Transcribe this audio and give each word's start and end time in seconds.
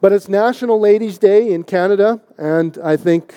But 0.00 0.12
it's 0.12 0.30
National 0.30 0.80
Ladies' 0.80 1.18
Day 1.18 1.52
in 1.52 1.62
Canada, 1.62 2.22
and 2.38 2.78
I 2.82 2.96
think 2.96 3.34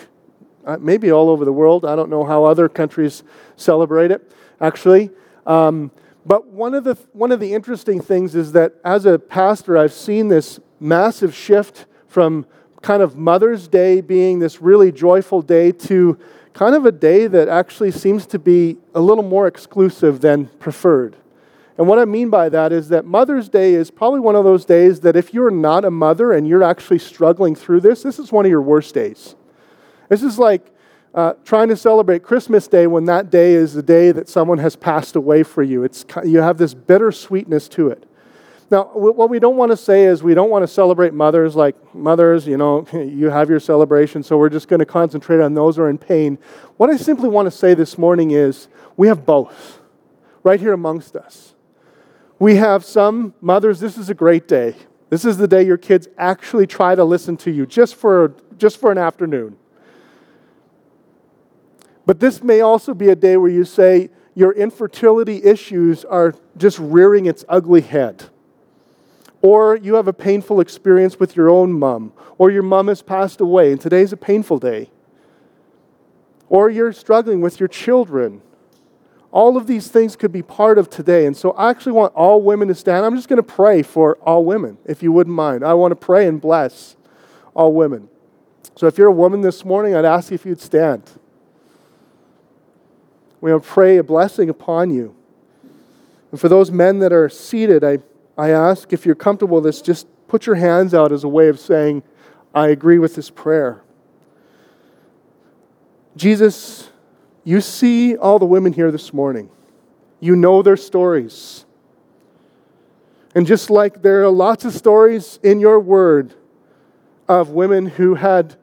uh, 0.65 0.77
maybe 0.79 1.11
all 1.11 1.29
over 1.29 1.43
the 1.43 1.51
world. 1.51 1.83
I 1.83 1.93
don't 1.97 2.09
know 2.09 2.23
how 2.23 2.45
other 2.45 2.69
countries 2.69 3.23
celebrate 3.57 4.12
it, 4.12 4.31
actually. 4.62 5.10
Um, 5.46 5.91
but 6.26 6.47
one 6.47 6.73
of, 6.73 6.86
the, 6.86 6.96
one 7.12 7.34
of 7.34 7.41
the 7.41 7.54
interesting 7.54 7.99
things 7.99 8.34
is 8.34 8.54
that 8.54 8.76
as 8.86 9.05
a 9.05 9.20
pastor, 9.20 9.78
I've 9.78 9.91
seen 9.91 10.29
this 10.29 10.62
massive 10.79 11.36
shift 11.36 11.86
from 12.07 12.46
kind 12.82 13.04
of 13.04 13.18
Mother's 13.18 13.68
Day 13.68 14.00
being 14.00 14.40
this 14.40 14.62
really 14.62 14.94
joyful 14.94 15.42
day 15.42 15.74
to 15.74 16.18
kind 16.54 16.75
of 16.75 16.86
a 16.86 16.93
day 16.93 17.27
that 17.27 17.50
actually 17.50 17.91
seems 17.91 18.25
to 18.27 18.39
be 18.39 18.77
a 18.95 19.02
little 19.02 19.23
more 19.23 19.48
exclusive 19.48 20.21
than 20.21 20.45
preferred. 20.59 21.18
And 21.77 21.87
what 21.87 21.97
I 21.97 22.05
mean 22.05 22.29
by 22.29 22.49
that 22.49 22.71
is 22.71 22.89
that 22.89 23.05
Mother's 23.05 23.49
Day 23.49 23.73
is 23.73 23.89
probably 23.89 24.19
one 24.19 24.35
of 24.35 24.43
those 24.43 24.63
days 24.63 24.99
that 24.99 25.15
if 25.15 25.33
you're 25.33 25.51
not 25.51 25.85
a 25.85 25.91
mother 25.91 26.31
and 26.31 26.47
you're 26.47 26.63
actually 26.63 26.99
struggling 26.99 27.55
through 27.55 27.81
this, 27.81 28.03
this 28.03 28.19
is 28.19 28.31
one 28.31 28.45
of 28.45 28.49
your 28.51 28.61
worst 28.61 28.93
days. 28.93 29.35
This 30.09 30.21
is 30.21 30.38
like 30.38 30.71
uh, 31.15 31.34
trying 31.43 31.70
to 31.70 31.75
celebrate 31.75 32.21
Christmas 32.23 32.67
Day 32.67 32.85
when 32.85 33.05
that 33.05 33.31
day 33.31 33.53
is 33.53 33.73
the 33.73 33.84
day 33.84 34.12
that 34.12 34.29
someone 34.29 34.59
has 34.59 34.75
passed 34.75 35.15
away 35.15 35.41
for 35.43 35.63
you. 35.63 35.84
It's, 35.84 36.05
you 36.23 36.39
have 36.39 36.57
this 36.57 36.73
bitter 36.73 37.12
sweetness 37.12 37.67
to 37.70 37.90
it. 37.90 38.05
Now, 38.70 38.85
what 38.93 39.29
we 39.29 39.40
don't 39.40 39.55
want 39.55 39.71
to 39.71 39.77
say 39.77 40.05
is 40.05 40.23
we 40.23 40.34
don't 40.34 40.49
want 40.49 40.63
to 40.63 40.67
celebrate 40.67 41.13
mothers 41.13 41.55
like 41.55 41.76
mothers, 41.93 42.48
you 42.48 42.57
know, 42.57 42.87
you 42.93 43.29
have 43.29 43.49
your 43.49 43.59
celebration, 43.59 44.23
so 44.23 44.37
we're 44.37 44.49
just 44.49 44.67
going 44.67 44.79
to 44.79 44.85
concentrate 44.85 45.41
on 45.41 45.53
those 45.53 45.76
who 45.76 45.84
are 45.84 45.90
in 45.90 45.98
pain. 45.99 46.40
What 46.77 46.90
I 46.90 46.98
simply 46.98 47.29
want 47.29 47.45
to 47.45 47.51
say 47.51 47.73
this 47.73 47.98
morning 47.98 48.31
is 48.31 48.67
we 48.98 49.07
have 49.07 49.26
both 49.26 49.79
right 50.43 50.59
here 50.59 50.73
amongst 50.73 51.15
us. 51.15 51.52
We 52.39 52.55
have 52.55 52.83
some 52.83 53.33
mothers, 53.41 53.79
this 53.79 53.97
is 53.97 54.09
a 54.09 54.13
great 54.13 54.47
day. 54.47 54.75
This 55.09 55.25
is 55.25 55.37
the 55.37 55.47
day 55.47 55.63
your 55.63 55.77
kids 55.77 56.07
actually 56.17 56.67
try 56.67 56.95
to 56.95 57.03
listen 57.03 57.37
to 57.37 57.51
you 57.51 57.65
just 57.65 57.95
for, 57.95 58.33
just 58.57 58.79
for 58.79 58.91
an 58.91 58.97
afternoon. 58.97 59.57
But 62.05 62.20
this 62.20 62.43
may 62.43 62.62
also 62.62 62.93
be 62.93 63.09
a 63.09 63.15
day 63.15 63.37
where 63.37 63.51
you 63.51 63.63
say 63.63 64.09
your 64.36 64.52
infertility 64.53 65.44
issues 65.44 66.03
are 66.03 66.36
just 66.58 66.80
rearing 66.80 67.28
its 67.28 67.45
ugly 67.48 67.81
head 67.81 68.30
or 69.44 69.75
you 69.75 69.95
have 69.95 70.08
a 70.08 70.14
painful 70.14 70.62
experience 70.62 71.20
with 71.20 71.36
your 71.36 71.50
own 71.50 71.73
mom, 71.73 72.14
or 72.38 72.50
your 72.50 72.64
mom 72.64 72.88
has 72.88 73.02
passed 73.02 73.42
away 73.42 73.73
and 73.73 73.81
today's 73.81 74.14
a 74.14 74.18
painful 74.18 74.58
day, 74.58 74.90
or 76.47 76.70
you're 76.70 76.94
struggling 76.94 77.42
with 77.42 77.59
your 77.59 77.68
children. 77.68 78.42
All 79.34 79.58
of 79.58 79.67
these 79.67 79.89
things 79.89 80.16
could 80.16 80.31
be 80.31 80.42
part 80.42 80.78
of 80.78 80.89
today. 80.89 81.26
And 81.26 81.36
so 81.36 81.52
I 81.52 81.70
actually 81.70 81.92
want 81.92 82.14
all 82.14 82.42
women 82.42 82.70
to 82.70 82.76
stand. 82.76 83.06
I'm 83.06 83.17
just 83.17 83.28
going 83.28 83.38
to 83.38 83.44
pray 83.44 83.81
for 83.81 84.16
all 84.20 84.45
women, 84.45 84.78
if 84.86 85.03
you 85.03 85.12
wouldn't 85.12 85.36
mind. 85.36 85.66
I 85.66 85.73
want 85.73 85.92
to 85.92 85.98
pray 85.98 86.25
and 86.25 86.40
bless 86.40 86.95
all 87.53 87.73
women. 87.73 88.08
So 88.75 88.88
if 88.88 88.98
you're 88.98 89.09
a 89.09 89.12
woman 89.12 89.42
this 89.42 89.66
morning, 89.66 89.95
I'd 89.95 90.06
ask 90.06 90.31
you 90.31 90.36
if 90.36 90.45
you'd 90.45 90.62
stand. 90.62 91.12
We 93.42 93.52
want 93.52 93.64
to 93.64 93.70
pray 93.70 93.98
a 93.98 94.03
blessing 94.03 94.50
upon 94.50 94.92
you. 94.92 95.14
And 96.31 96.40
for 96.40 96.47
those 96.47 96.72
men 96.72 97.00
that 97.00 97.12
are 97.12 97.28
seated, 97.28 97.84
I 97.84 97.97
I 98.38 98.50
ask 98.50 98.92
if 98.92 99.06
you're 99.06 99.16
comfortable 99.16 99.56
with 99.56 99.66
this, 99.66 99.81
just 99.81 100.08
put 100.28 100.45
your 100.45 100.56
hands 100.56 100.94
out 100.94 101.12
as 101.12 101.23
a 101.23 101.28
way 101.28 101.50
of 101.50 101.59
saying, 101.59 102.03
I 102.53 102.70
agree 102.70 102.97
with 102.97 103.16
this 103.16 103.30
prayer. 103.30 103.84
Jesus, 106.16 106.90
you 107.44 107.62
see 107.62 108.16
all 108.16 108.40
the 108.40 108.46
women 108.46 108.74
here 108.74 108.92
this 108.92 109.14
morning. 109.14 109.50
You 110.20 110.36
know 110.36 110.62
their 110.62 110.78
stories. 110.78 111.66
And 113.36 113.46
just 113.46 113.70
like 113.70 114.02
there 114.02 114.24
are 114.24 114.30
lots 114.30 114.64
of 114.66 114.74
stories 114.74 115.40
in 115.44 115.60
your 115.60 115.80
word 115.80 116.34
of 117.28 117.50
women 117.50 117.88
who 117.88 118.16
had 118.16 118.56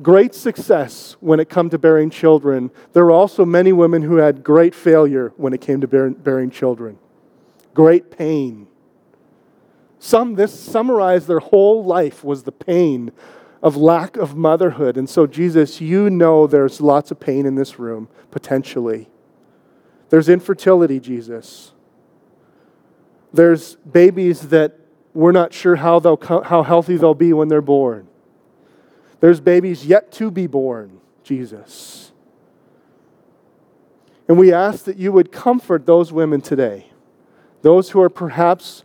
great 0.00 0.34
success 0.34 1.16
when 1.20 1.40
it 1.40 1.48
came 1.48 1.70
to 1.70 1.78
bearing 1.78 2.10
children, 2.10 2.70
there 2.92 3.04
are 3.04 3.10
also 3.10 3.44
many 3.44 3.72
women 3.72 4.02
who 4.02 4.16
had 4.16 4.42
great 4.42 4.74
failure 4.74 5.32
when 5.36 5.52
it 5.52 5.60
came 5.60 5.80
to 5.80 5.86
bearing 5.86 6.50
children, 6.50 6.98
great 7.74 8.10
pain 8.10 8.66
some, 10.04 10.34
this 10.34 10.52
summarized 10.58 11.28
their 11.28 11.38
whole 11.38 11.84
life 11.84 12.24
was 12.24 12.42
the 12.42 12.50
pain 12.50 13.12
of 13.62 13.76
lack 13.76 14.16
of 14.16 14.36
motherhood. 14.36 14.96
And 14.96 15.08
so, 15.08 15.26
Jesus, 15.26 15.80
you 15.80 16.10
know 16.10 16.46
there's 16.46 16.80
lots 16.80 17.10
of 17.10 17.20
pain 17.20 17.46
in 17.46 17.54
this 17.54 17.78
room, 17.78 18.08
potentially. 18.30 19.08
There's 20.10 20.28
infertility, 20.28 21.00
Jesus. 21.00 21.72
There's 23.32 23.76
babies 23.76 24.48
that 24.48 24.78
we're 25.14 25.32
not 25.32 25.52
sure 25.52 25.76
how, 25.76 26.00
they'll, 26.00 26.18
how 26.20 26.62
healthy 26.62 26.96
they'll 26.96 27.14
be 27.14 27.32
when 27.32 27.48
they're 27.48 27.62
born. 27.62 28.08
There's 29.20 29.40
babies 29.40 29.86
yet 29.86 30.10
to 30.12 30.30
be 30.30 30.46
born, 30.46 31.00
Jesus. 31.22 32.12
And 34.28 34.38
we 34.38 34.52
ask 34.52 34.84
that 34.84 34.96
you 34.96 35.12
would 35.12 35.30
comfort 35.30 35.86
those 35.86 36.12
women 36.12 36.40
today, 36.40 36.86
those 37.62 37.90
who 37.90 38.00
are 38.00 38.08
perhaps 38.08 38.82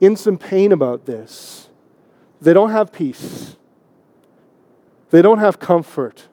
in 0.00 0.16
some 0.16 0.36
pain 0.36 0.72
about 0.72 1.06
this. 1.06 1.68
They 2.40 2.52
don't 2.52 2.70
have 2.70 2.92
peace, 2.92 3.56
they 5.12 5.20
don't 5.20 5.38
have 5.38 5.60
comfort, 5.60 6.28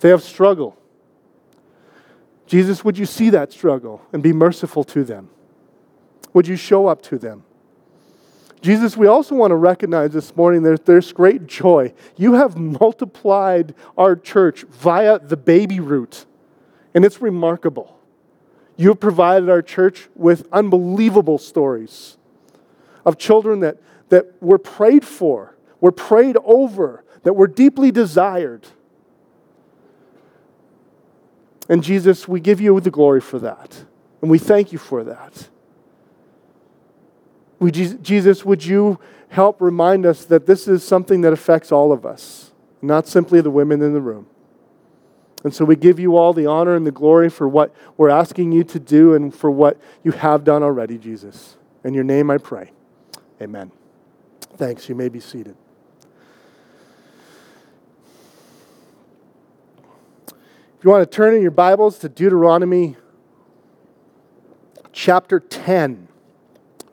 they 0.00 0.08
have 0.08 0.22
struggle. 0.22 0.76
Jesus, 2.46 2.82
would 2.82 2.98
you 2.98 3.06
see 3.06 3.30
that 3.30 3.52
struggle 3.52 4.00
and 4.12 4.22
be 4.22 4.32
merciful 4.32 4.82
to 4.84 5.04
them? 5.04 5.28
Would 6.32 6.48
you 6.48 6.56
show 6.56 6.86
up 6.86 7.02
to 7.02 7.18
them? 7.18 7.44
Jesus, 8.62 8.96
we 8.96 9.06
also 9.06 9.34
want 9.34 9.50
to 9.50 9.56
recognize 9.56 10.12
this 10.12 10.34
morning 10.34 10.62
that 10.62 10.86
there's 10.86 11.12
great 11.12 11.46
joy. 11.46 11.92
You 12.16 12.32
have 12.32 12.56
multiplied 12.56 13.74
our 13.98 14.16
church 14.16 14.62
via 14.70 15.18
the 15.18 15.36
baby 15.36 15.80
route, 15.80 16.24
and 16.94 17.04
it's 17.04 17.20
remarkable. 17.20 18.00
You 18.78 18.88
have 18.88 19.00
provided 19.00 19.50
our 19.50 19.60
church 19.60 20.08
with 20.14 20.48
unbelievable 20.50 21.36
stories 21.36 22.16
of 23.04 23.18
children 23.18 23.60
that, 23.60 23.76
that 24.08 24.42
were 24.42 24.58
prayed 24.58 25.04
for, 25.04 25.56
were 25.82 25.92
prayed 25.92 26.38
over, 26.42 27.04
that 27.24 27.34
were 27.34 27.48
deeply 27.48 27.90
desired. 27.90 28.68
And 31.68 31.82
Jesus, 31.82 32.28
we 32.28 32.40
give 32.40 32.60
you 32.60 32.78
the 32.80 32.90
glory 32.90 33.20
for 33.20 33.38
that. 33.40 33.84
And 34.22 34.30
we 34.30 34.38
thank 34.38 34.72
you 34.72 34.78
for 34.78 35.02
that. 35.04 35.48
We, 37.58 37.70
Jesus, 37.70 38.44
would 38.44 38.64
you 38.64 38.98
help 39.28 39.60
remind 39.60 40.06
us 40.06 40.24
that 40.26 40.46
this 40.46 40.68
is 40.68 40.84
something 40.84 41.22
that 41.22 41.32
affects 41.32 41.72
all 41.72 41.92
of 41.92 42.04
us, 42.04 42.52
not 42.82 43.08
simply 43.08 43.40
the 43.40 43.50
women 43.50 43.82
in 43.82 43.94
the 43.94 44.00
room? 44.00 44.26
And 45.44 45.54
so 45.54 45.64
we 45.64 45.76
give 45.76 45.98
you 45.98 46.16
all 46.16 46.32
the 46.32 46.46
honor 46.46 46.74
and 46.74 46.86
the 46.86 46.90
glory 46.90 47.28
for 47.28 47.46
what 47.46 47.74
we're 47.96 48.10
asking 48.10 48.52
you 48.52 48.64
to 48.64 48.78
do 48.78 49.14
and 49.14 49.34
for 49.34 49.50
what 49.50 49.78
you 50.02 50.12
have 50.12 50.42
done 50.42 50.62
already, 50.62 50.96
Jesus. 50.96 51.56
In 51.84 51.92
your 51.92 52.04
name 52.04 52.30
I 52.30 52.38
pray. 52.38 52.72
Amen. 53.42 53.70
Thanks. 54.56 54.88
You 54.88 54.94
may 54.94 55.10
be 55.10 55.20
seated. 55.20 55.56
You 60.84 60.90
want 60.90 61.10
to 61.10 61.16
turn 61.16 61.34
in 61.34 61.40
your 61.40 61.50
Bibles 61.50 61.98
to 62.00 62.10
Deuteronomy 62.10 62.94
chapter 64.92 65.40
10. 65.40 66.08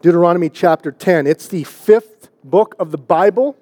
Deuteronomy 0.02 0.48
chapter 0.48 0.94
10. 0.94 1.28
It's 1.28 1.50
the 1.50 1.66
fifth 1.66 2.30
book 2.42 2.74
of 2.80 2.92
the 2.92 2.98
Bible. 2.98 3.58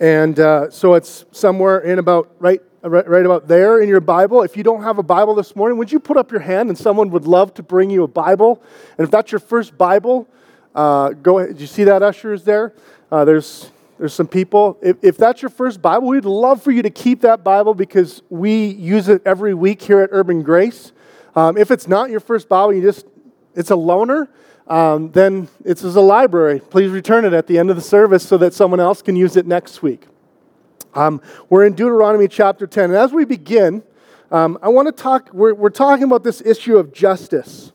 And 0.00 0.40
uh, 0.40 0.70
so 0.70 0.94
it's 0.94 1.26
somewhere 1.30 1.78
in 1.78 2.00
about 2.00 2.34
right, 2.40 2.60
right 2.82 3.24
about 3.24 3.46
there 3.46 3.80
in 3.80 3.88
your 3.88 4.00
Bible. 4.00 4.42
If 4.42 4.56
you 4.56 4.64
don't 4.64 4.82
have 4.82 4.98
a 4.98 5.04
Bible 5.04 5.36
this 5.36 5.54
morning, 5.54 5.78
would 5.78 5.92
you 5.92 6.00
put 6.00 6.16
up 6.16 6.32
your 6.32 6.40
hand 6.40 6.68
and 6.68 6.76
someone 6.76 7.10
would 7.10 7.24
love 7.24 7.54
to 7.54 7.62
bring 7.62 7.90
you 7.90 8.02
a 8.02 8.08
Bible? 8.08 8.60
And 8.98 9.04
if 9.04 9.12
that's 9.12 9.30
your 9.30 9.38
first 9.38 9.78
Bible, 9.78 10.26
uh, 10.74 11.10
go 11.10 11.38
ahead. 11.38 11.50
Did 11.50 11.60
you 11.60 11.68
see 11.68 11.84
that 11.84 12.02
ushers 12.02 12.42
there? 12.42 12.74
Uh, 13.12 13.24
there's 13.24 13.70
there's 13.98 14.14
some 14.14 14.28
people. 14.28 14.78
If, 14.80 14.96
if 15.02 15.16
that's 15.16 15.42
your 15.42 15.48
first 15.50 15.82
Bible, 15.82 16.08
we'd 16.08 16.24
love 16.24 16.62
for 16.62 16.70
you 16.70 16.82
to 16.82 16.90
keep 16.90 17.20
that 17.22 17.42
Bible 17.42 17.74
because 17.74 18.22
we 18.28 18.66
use 18.66 19.08
it 19.08 19.22
every 19.24 19.54
week 19.54 19.82
here 19.82 20.00
at 20.00 20.10
Urban 20.12 20.42
Grace. 20.42 20.92
Um, 21.34 21.56
if 21.56 21.70
it's 21.70 21.88
not 21.88 22.10
your 22.10 22.20
first 22.20 22.48
Bible, 22.48 22.72
you 22.74 22.82
just 22.82 23.06
it's 23.54 23.70
a 23.70 23.74
loaner. 23.74 24.28
Um, 24.68 25.10
then 25.12 25.48
it's 25.64 25.82
as 25.82 25.96
a 25.96 26.00
library. 26.00 26.60
Please 26.60 26.90
return 26.90 27.24
it 27.24 27.32
at 27.32 27.46
the 27.46 27.58
end 27.58 27.70
of 27.70 27.76
the 27.76 27.82
service 27.82 28.26
so 28.26 28.36
that 28.38 28.54
someone 28.54 28.80
else 28.80 29.02
can 29.02 29.16
use 29.16 29.36
it 29.36 29.46
next 29.46 29.82
week. 29.82 30.06
Um, 30.94 31.20
we're 31.48 31.64
in 31.64 31.72
Deuteronomy 31.72 32.28
chapter 32.28 32.66
10. 32.66 32.84
And 32.84 32.94
as 32.94 33.12
we 33.12 33.24
begin, 33.24 33.82
um, 34.30 34.58
I 34.60 34.68
want 34.68 34.86
to 34.86 34.92
talk, 34.92 35.30
we're, 35.32 35.54
we're 35.54 35.70
talking 35.70 36.04
about 36.04 36.22
this 36.22 36.42
issue 36.42 36.76
of 36.76 36.92
justice 36.92 37.72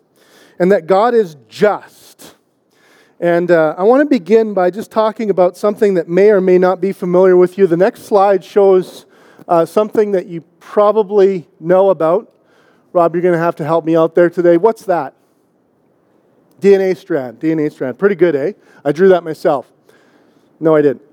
and 0.60 0.72
that 0.72 0.86
God 0.86 1.16
is 1.16 1.36
just. 1.50 2.03
And 3.24 3.52
uh, 3.52 3.74
I 3.78 3.84
want 3.84 4.02
to 4.02 4.06
begin 4.06 4.54
by 4.54 4.70
just 4.70 4.92
talking 4.92 5.30
about 5.30 5.56
something 5.56 5.94
that 5.94 6.10
may 6.10 6.30
or 6.30 6.42
may 6.42 6.58
not 6.58 6.82
be 6.82 6.92
familiar 6.92 7.38
with 7.38 7.58
you. 7.58 7.68
The 7.68 7.78
next 7.78 8.04
slide 8.04 8.44
shows 8.44 9.06
uh, 9.48 9.66
something 9.66 10.12
that 10.12 10.26
you 10.26 10.42
probably 10.60 11.48
know 11.58 11.90
about. 11.90 12.36
Rob, 12.92 13.16
you're 13.16 13.22
going 13.22 13.34
to 13.34 13.40
have 13.40 13.56
to 13.56 13.64
help 13.64 13.86
me 13.86 13.96
out 13.96 14.14
there 14.14 14.30
today. 14.30 14.58
What's 14.58 14.84
that? 14.88 15.14
DNA 16.60 16.98
strand. 16.98 17.40
DNA 17.40 17.72
strand. 17.72 17.98
Pretty 17.98 18.16
good, 18.16 18.36
eh? 18.36 18.52
I 18.84 18.92
drew 18.92 19.08
that 19.08 19.24
myself. 19.24 19.72
No, 20.60 20.76
I 20.76 20.82
didn't. 20.82 21.04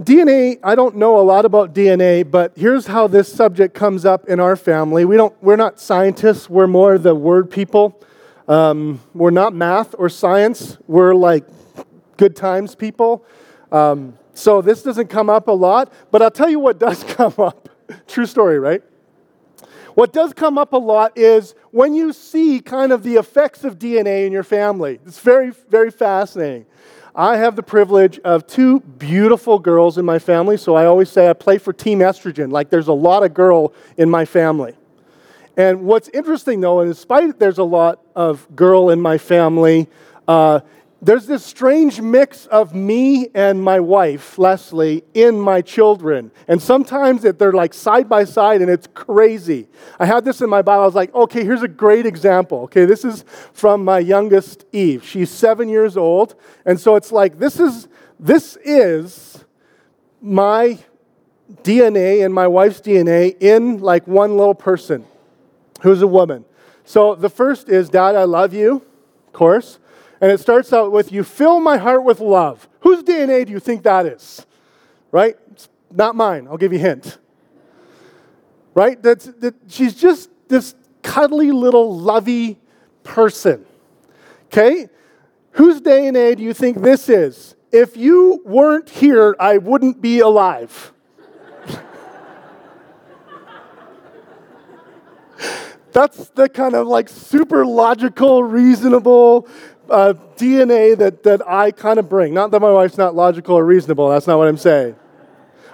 DNA, 0.00 0.60
I 0.62 0.76
don't 0.76 0.94
know 0.94 1.18
a 1.18 1.22
lot 1.22 1.44
about 1.44 1.74
DNA, 1.74 2.30
but 2.30 2.52
here's 2.54 2.86
how 2.86 3.08
this 3.08 3.32
subject 3.32 3.74
comes 3.74 4.04
up 4.04 4.28
in 4.28 4.38
our 4.38 4.54
family. 4.54 5.04
We 5.04 5.16
don't, 5.16 5.34
we're 5.42 5.56
not 5.56 5.80
scientists, 5.80 6.48
we're 6.48 6.68
more 6.68 6.96
the 6.96 7.16
word 7.16 7.50
people. 7.50 8.00
Um, 8.48 9.00
we're 9.12 9.30
not 9.30 9.54
math 9.54 9.94
or 9.98 10.08
science, 10.08 10.78
we're 10.86 11.14
like 11.14 11.44
good 12.16 12.36
times 12.36 12.74
people. 12.74 13.24
Um, 13.72 14.16
so 14.34 14.62
this 14.62 14.82
doesn't 14.82 15.08
come 15.08 15.28
up 15.28 15.48
a 15.48 15.52
lot, 15.52 15.92
but 16.10 16.22
I'll 16.22 16.30
tell 16.30 16.48
you 16.48 16.60
what 16.60 16.78
does 16.78 17.02
come 17.08 17.34
up. 17.38 17.68
True 18.06 18.26
story, 18.26 18.58
right? 18.58 18.82
What 19.94 20.12
does 20.12 20.34
come 20.34 20.58
up 20.58 20.74
a 20.74 20.78
lot 20.78 21.16
is 21.16 21.54
when 21.70 21.94
you 21.94 22.12
see 22.12 22.60
kind 22.60 22.92
of 22.92 23.02
the 23.02 23.14
effects 23.14 23.64
of 23.64 23.78
DNA 23.78 24.26
in 24.26 24.32
your 24.32 24.42
family. 24.42 25.00
It's 25.06 25.20
very, 25.20 25.50
very 25.50 25.90
fascinating. 25.90 26.66
I 27.14 27.38
have 27.38 27.56
the 27.56 27.62
privilege 27.62 28.18
of 28.18 28.46
two 28.46 28.80
beautiful 28.80 29.58
girls 29.58 29.96
in 29.96 30.04
my 30.04 30.18
family, 30.18 30.58
so 30.58 30.74
I 30.74 30.84
always 30.84 31.10
say 31.10 31.30
I 31.30 31.32
play 31.32 31.56
for 31.56 31.72
Team 31.72 32.00
Estrogen. 32.00 32.52
Like 32.52 32.68
there's 32.68 32.88
a 32.88 32.92
lot 32.92 33.22
of 33.22 33.32
girl 33.32 33.72
in 33.96 34.10
my 34.10 34.26
family. 34.26 34.74
And 35.56 35.82
what's 35.82 36.08
interesting 36.10 36.60
though, 36.60 36.80
and 36.80 36.88
in 36.88 36.94
spite 36.94 37.38
there's 37.38 37.58
a 37.58 37.64
lot 37.64 38.00
of 38.14 38.46
girl 38.54 38.90
in 38.90 39.00
my 39.00 39.16
family, 39.18 39.88
uh, 40.28 40.60
there's 41.00 41.26
this 41.26 41.44
strange 41.44 42.00
mix 42.00 42.46
of 42.46 42.74
me 42.74 43.28
and 43.34 43.62
my 43.62 43.80
wife, 43.80 44.38
Leslie, 44.38 45.04
in 45.14 45.38
my 45.38 45.60
children. 45.60 46.30
And 46.48 46.60
sometimes 46.60 47.22
that 47.22 47.38
they're 47.38 47.52
like 47.52 47.74
side 47.74 48.08
by 48.08 48.24
side 48.24 48.60
and 48.60 48.70
it's 48.70 48.88
crazy. 48.94 49.68
I 49.98 50.06
had 50.06 50.24
this 50.24 50.40
in 50.40 50.48
my 50.48 50.62
Bible. 50.62 50.82
I 50.82 50.86
was 50.86 50.94
like, 50.94 51.14
okay, 51.14 51.44
here's 51.44 51.62
a 51.62 51.68
great 51.68 52.06
example. 52.06 52.62
Okay, 52.62 52.86
this 52.86 53.04
is 53.04 53.24
from 53.52 53.84
my 53.84 53.98
youngest 53.98 54.64
Eve. 54.72 55.04
She's 55.04 55.30
seven 55.30 55.68
years 55.68 55.96
old. 55.96 56.34
And 56.64 56.80
so 56.80 56.96
it's 56.96 57.12
like, 57.12 57.38
this 57.38 57.60
is, 57.60 57.88
this 58.18 58.56
is 58.64 59.44
my 60.20 60.78
DNA 61.62 62.24
and 62.24 62.34
my 62.34 62.46
wife's 62.46 62.80
DNA 62.80 63.40
in 63.40 63.78
like 63.78 64.06
one 64.06 64.36
little 64.36 64.54
person 64.54 65.06
who's 65.82 66.02
a 66.02 66.06
woman. 66.06 66.44
So 66.84 67.14
the 67.14 67.28
first 67.28 67.68
is, 67.68 67.88
Dad, 67.88 68.14
I 68.14 68.24
love 68.24 68.54
you, 68.54 68.76
of 69.26 69.32
course. 69.32 69.78
And 70.20 70.30
it 70.30 70.40
starts 70.40 70.72
out 70.72 70.92
with, 70.92 71.12
You 71.12 71.24
fill 71.24 71.60
my 71.60 71.76
heart 71.76 72.04
with 72.04 72.20
love. 72.20 72.68
Whose 72.80 73.02
DNA 73.02 73.44
do 73.44 73.52
you 73.52 73.60
think 73.60 73.82
that 73.82 74.06
is? 74.06 74.46
Right? 75.10 75.36
It's 75.52 75.68
not 75.92 76.14
mine. 76.14 76.46
I'll 76.48 76.56
give 76.56 76.72
you 76.72 76.78
a 76.78 76.82
hint. 76.82 77.18
Right? 78.74 79.02
That's, 79.02 79.26
that, 79.26 79.54
she's 79.68 79.94
just 79.94 80.30
this 80.48 80.74
cuddly 81.02 81.50
little 81.50 81.98
lovey 81.98 82.58
person. 83.02 83.64
Okay? 84.46 84.88
Whose 85.52 85.80
DNA 85.80 86.36
do 86.36 86.42
you 86.42 86.52
think 86.52 86.78
this 86.78 87.08
is? 87.08 87.54
If 87.72 87.96
you 87.96 88.42
weren't 88.44 88.88
here, 88.88 89.34
I 89.40 89.58
wouldn't 89.58 90.00
be 90.00 90.20
alive. 90.20 90.92
That's 95.96 96.28
the 96.28 96.50
kind 96.50 96.74
of 96.74 96.86
like 96.86 97.08
super 97.08 97.64
logical, 97.64 98.44
reasonable, 98.44 99.48
uh, 99.88 100.12
DNA 100.36 100.94
that, 100.98 101.22
that 101.22 101.40
I 101.48 101.70
kind 101.70 101.98
of 101.98 102.06
bring. 102.06 102.34
Not 102.34 102.50
that 102.50 102.60
my 102.60 102.70
wife's 102.70 102.98
not 102.98 103.14
logical 103.14 103.56
or 103.56 103.64
reasonable, 103.64 104.10
that's 104.10 104.26
not 104.26 104.36
what 104.36 104.46
I'm 104.46 104.58
saying. 104.58 104.94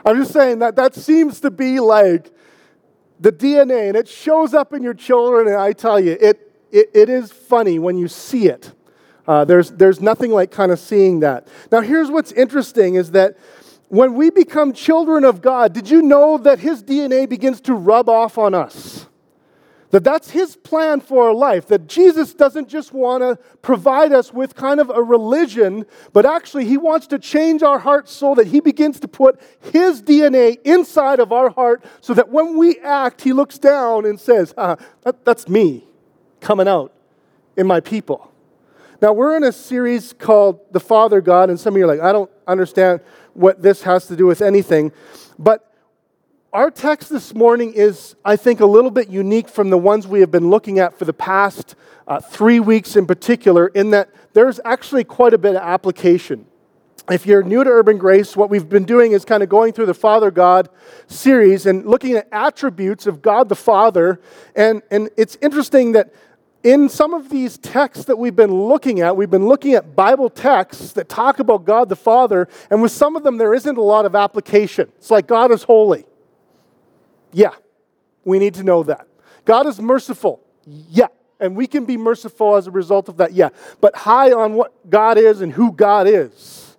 I'm 0.06 0.16
just 0.16 0.32
saying 0.32 0.60
that 0.60 0.76
that 0.76 0.94
seems 0.94 1.40
to 1.40 1.50
be 1.50 1.80
like 1.80 2.30
the 3.18 3.32
DNA, 3.32 3.88
and 3.88 3.96
it 3.96 4.06
shows 4.06 4.54
up 4.54 4.72
in 4.72 4.84
your 4.84 4.94
children, 4.94 5.48
and 5.48 5.56
I 5.56 5.72
tell 5.72 5.98
you, 5.98 6.16
it, 6.20 6.52
it, 6.70 6.90
it 6.94 7.08
is 7.08 7.32
funny 7.32 7.80
when 7.80 7.98
you 7.98 8.06
see 8.06 8.46
it. 8.46 8.72
Uh, 9.26 9.44
there's, 9.44 9.72
there's 9.72 10.00
nothing 10.00 10.30
like 10.30 10.52
kind 10.52 10.70
of 10.70 10.78
seeing 10.78 11.18
that. 11.18 11.48
Now, 11.72 11.80
here's 11.80 12.12
what's 12.12 12.30
interesting 12.30 12.94
is 12.94 13.10
that 13.10 13.36
when 13.88 14.14
we 14.14 14.30
become 14.30 14.72
children 14.72 15.24
of 15.24 15.42
God, 15.42 15.72
did 15.72 15.90
you 15.90 16.00
know 16.00 16.38
that 16.38 16.60
His 16.60 16.80
DNA 16.80 17.28
begins 17.28 17.60
to 17.62 17.74
rub 17.74 18.08
off 18.08 18.38
on 18.38 18.54
us? 18.54 19.08
That 19.92 20.04
that's 20.04 20.30
his 20.30 20.56
plan 20.56 21.00
for 21.00 21.28
our 21.28 21.34
life. 21.34 21.66
That 21.66 21.86
Jesus 21.86 22.32
doesn't 22.32 22.68
just 22.68 22.94
want 22.94 23.22
to 23.22 23.36
provide 23.60 24.10
us 24.10 24.32
with 24.32 24.54
kind 24.54 24.80
of 24.80 24.90
a 24.90 25.02
religion, 25.02 25.84
but 26.14 26.24
actually 26.24 26.64
he 26.64 26.78
wants 26.78 27.06
to 27.08 27.18
change 27.18 27.62
our 27.62 27.78
heart 27.78 28.08
so 28.08 28.34
that 28.34 28.46
he 28.46 28.60
begins 28.60 28.98
to 29.00 29.08
put 29.08 29.38
his 29.60 30.02
DNA 30.02 30.58
inside 30.64 31.20
of 31.20 31.30
our 31.30 31.50
heart 31.50 31.84
so 32.00 32.14
that 32.14 32.30
when 32.30 32.56
we 32.56 32.78
act, 32.78 33.20
he 33.20 33.34
looks 33.34 33.58
down 33.58 34.06
and 34.06 34.18
says, 34.18 34.54
ah, 34.56 34.76
that, 35.02 35.26
That's 35.26 35.46
me 35.46 35.84
coming 36.40 36.66
out 36.66 36.92
in 37.58 37.66
my 37.66 37.80
people. 37.80 38.32
Now, 39.02 39.12
we're 39.12 39.36
in 39.36 39.44
a 39.44 39.52
series 39.52 40.14
called 40.14 40.60
The 40.72 40.80
Father 40.80 41.20
God, 41.20 41.50
and 41.50 41.60
some 41.60 41.74
of 41.74 41.78
you 41.78 41.84
are 41.84 41.88
like, 41.88 42.00
I 42.00 42.12
don't 42.12 42.30
understand 42.46 43.00
what 43.34 43.60
this 43.60 43.82
has 43.82 44.06
to 44.06 44.16
do 44.16 44.26
with 44.26 44.40
anything. 44.40 44.92
But 45.38 45.71
our 46.52 46.70
text 46.70 47.08
this 47.08 47.34
morning 47.34 47.72
is, 47.72 48.14
I 48.24 48.36
think, 48.36 48.60
a 48.60 48.66
little 48.66 48.90
bit 48.90 49.08
unique 49.08 49.48
from 49.48 49.70
the 49.70 49.78
ones 49.78 50.06
we 50.06 50.20
have 50.20 50.30
been 50.30 50.50
looking 50.50 50.78
at 50.78 50.98
for 50.98 51.06
the 51.06 51.12
past 51.14 51.74
uh, 52.06 52.20
three 52.20 52.60
weeks 52.60 52.94
in 52.94 53.06
particular, 53.06 53.68
in 53.68 53.90
that 53.90 54.10
there's 54.34 54.60
actually 54.64 55.04
quite 55.04 55.32
a 55.32 55.38
bit 55.38 55.56
of 55.56 55.62
application. 55.62 56.44
If 57.10 57.26
you're 57.26 57.42
new 57.42 57.64
to 57.64 57.70
Urban 57.70 57.96
Grace, 57.96 58.36
what 58.36 58.50
we've 58.50 58.68
been 58.68 58.84
doing 58.84 59.12
is 59.12 59.24
kind 59.24 59.42
of 59.42 59.48
going 59.48 59.72
through 59.72 59.86
the 59.86 59.94
Father 59.94 60.30
God 60.30 60.68
series 61.06 61.64
and 61.64 61.86
looking 61.86 62.16
at 62.16 62.28
attributes 62.30 63.06
of 63.06 63.22
God 63.22 63.48
the 63.48 63.56
Father. 63.56 64.20
And, 64.54 64.82
and 64.90 65.08
it's 65.16 65.38
interesting 65.40 65.92
that 65.92 66.12
in 66.62 66.88
some 66.88 67.14
of 67.14 67.30
these 67.30 67.56
texts 67.58 68.04
that 68.04 68.18
we've 68.18 68.36
been 68.36 68.52
looking 68.52 69.00
at, 69.00 69.16
we've 69.16 69.30
been 69.30 69.48
looking 69.48 69.72
at 69.72 69.96
Bible 69.96 70.28
texts 70.28 70.92
that 70.92 71.08
talk 71.08 71.38
about 71.38 71.64
God 71.64 71.88
the 71.88 71.96
Father, 71.96 72.46
and 72.70 72.82
with 72.82 72.92
some 72.92 73.16
of 73.16 73.22
them, 73.22 73.38
there 73.38 73.54
isn't 73.54 73.78
a 73.78 73.82
lot 73.82 74.04
of 74.04 74.14
application. 74.14 74.92
It's 74.98 75.10
like 75.10 75.26
God 75.26 75.50
is 75.50 75.62
holy. 75.62 76.04
Yeah, 77.32 77.54
we 78.24 78.38
need 78.38 78.54
to 78.54 78.62
know 78.62 78.82
that. 78.84 79.06
God 79.44 79.66
is 79.66 79.80
merciful. 79.80 80.40
Yeah, 80.66 81.08
and 81.40 81.56
we 81.56 81.66
can 81.66 81.84
be 81.84 81.96
merciful 81.96 82.56
as 82.56 82.66
a 82.66 82.70
result 82.70 83.08
of 83.08 83.16
that. 83.16 83.32
Yeah, 83.32 83.50
but 83.80 83.96
high 83.96 84.32
on 84.32 84.54
what 84.54 84.88
God 84.88 85.18
is 85.18 85.40
and 85.40 85.52
who 85.52 85.72
God 85.72 86.06
is. 86.06 86.76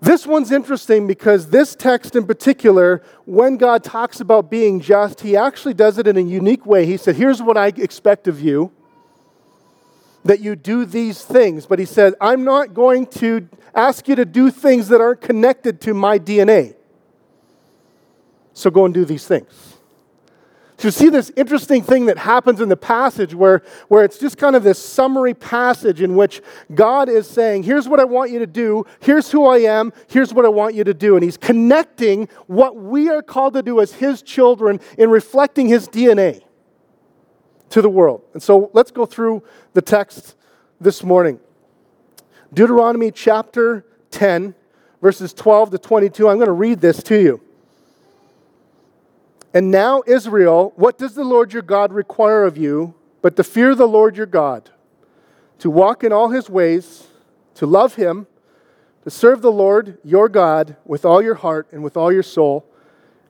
This 0.00 0.26
one's 0.26 0.50
interesting 0.50 1.06
because 1.06 1.50
this 1.50 1.76
text 1.76 2.16
in 2.16 2.26
particular, 2.26 3.04
when 3.24 3.56
God 3.56 3.84
talks 3.84 4.20
about 4.20 4.50
being 4.50 4.80
just, 4.80 5.20
he 5.20 5.36
actually 5.36 5.74
does 5.74 5.96
it 5.96 6.08
in 6.08 6.16
a 6.16 6.20
unique 6.20 6.66
way. 6.66 6.86
He 6.86 6.96
said, 6.96 7.14
Here's 7.14 7.40
what 7.40 7.56
I 7.56 7.68
expect 7.68 8.26
of 8.26 8.40
you 8.40 8.72
that 10.24 10.40
you 10.40 10.56
do 10.56 10.84
these 10.84 11.22
things. 11.22 11.66
But 11.66 11.78
he 11.78 11.84
said, 11.84 12.14
I'm 12.20 12.44
not 12.44 12.74
going 12.74 13.06
to 13.06 13.48
ask 13.74 14.08
you 14.08 14.16
to 14.16 14.24
do 14.24 14.50
things 14.50 14.88
that 14.88 15.00
aren't 15.00 15.20
connected 15.20 15.80
to 15.82 15.94
my 15.94 16.18
DNA. 16.18 16.74
So 18.54 18.70
go 18.70 18.84
and 18.84 18.92
do 18.92 19.04
these 19.04 19.26
things. 19.26 19.72
So 20.82 20.88
you 20.88 20.92
see 20.92 21.10
this 21.10 21.30
interesting 21.36 21.80
thing 21.82 22.06
that 22.06 22.18
happens 22.18 22.60
in 22.60 22.68
the 22.68 22.76
passage 22.76 23.36
where, 23.36 23.62
where 23.86 24.04
it's 24.04 24.18
just 24.18 24.36
kind 24.36 24.56
of 24.56 24.64
this 24.64 24.80
summary 24.80 25.32
passage 25.32 26.02
in 26.02 26.16
which 26.16 26.42
God 26.74 27.08
is 27.08 27.30
saying, 27.30 27.62
Here's 27.62 27.88
what 27.88 28.00
I 28.00 28.04
want 28.04 28.32
you 28.32 28.40
to 28.40 28.48
do, 28.48 28.84
here's 28.98 29.30
who 29.30 29.46
I 29.46 29.58
am, 29.58 29.92
here's 30.08 30.34
what 30.34 30.44
I 30.44 30.48
want 30.48 30.74
you 30.74 30.82
to 30.82 30.92
do. 30.92 31.14
And 31.14 31.22
He's 31.22 31.36
connecting 31.36 32.28
what 32.48 32.74
we 32.74 33.08
are 33.08 33.22
called 33.22 33.54
to 33.54 33.62
do 33.62 33.80
as 33.80 33.92
His 33.92 34.22
children 34.22 34.80
in 34.98 35.08
reflecting 35.08 35.68
His 35.68 35.88
DNA 35.88 36.42
to 37.70 37.80
the 37.80 37.88
world. 37.88 38.22
And 38.32 38.42
so 38.42 38.68
let's 38.72 38.90
go 38.90 39.06
through 39.06 39.44
the 39.74 39.82
text 39.82 40.34
this 40.80 41.04
morning. 41.04 41.38
Deuteronomy 42.52 43.12
chapter 43.12 43.86
10, 44.10 44.52
verses 45.00 45.32
12 45.32 45.70
to 45.70 45.78
22. 45.78 46.28
I'm 46.28 46.38
going 46.38 46.46
to 46.46 46.52
read 46.52 46.80
this 46.80 47.04
to 47.04 47.22
you. 47.22 47.40
And 49.54 49.70
now, 49.70 50.02
Israel, 50.06 50.72
what 50.76 50.96
does 50.96 51.14
the 51.14 51.24
Lord 51.24 51.52
your 51.52 51.62
God 51.62 51.92
require 51.92 52.44
of 52.44 52.56
you 52.56 52.94
but 53.20 53.36
to 53.36 53.44
fear 53.44 53.74
the 53.74 53.86
Lord 53.86 54.16
your 54.16 54.26
God, 54.26 54.70
to 55.60 55.70
walk 55.70 56.02
in 56.02 56.12
all 56.12 56.30
his 56.30 56.50
ways, 56.50 57.06
to 57.54 57.66
love 57.66 57.94
him, 57.94 58.26
to 59.04 59.10
serve 59.10 59.42
the 59.42 59.52
Lord 59.52 59.98
your 60.02 60.28
God 60.28 60.76
with 60.84 61.04
all 61.04 61.22
your 61.22 61.36
heart 61.36 61.68
and 61.70 61.84
with 61.84 61.96
all 61.96 62.12
your 62.12 62.24
soul, 62.24 62.66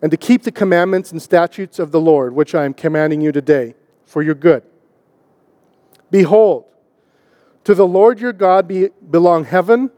and 0.00 0.11
to 0.11 0.17
keep 0.17 0.43
the 0.43 0.50
commandments 0.50 1.12
and 1.12 1.21
statutes 1.21 1.79
of 1.79 1.93
the 1.93 2.00
Lord, 2.00 2.35
which 2.35 2.55
I 2.55 2.64
am 2.64 2.73
commanding 2.73 3.21
you 3.21 3.33
today, 3.33 3.75
for 4.07 4.23
your 4.23 4.35
good. 4.35 4.62
Behold, 6.11 6.64
to 7.64 7.75
the 7.75 7.87
Lord 7.87 8.19
your 8.19 8.33
God 8.33 8.67
be, 8.67 8.88
belong 9.11 9.45
heaven, 9.45 9.91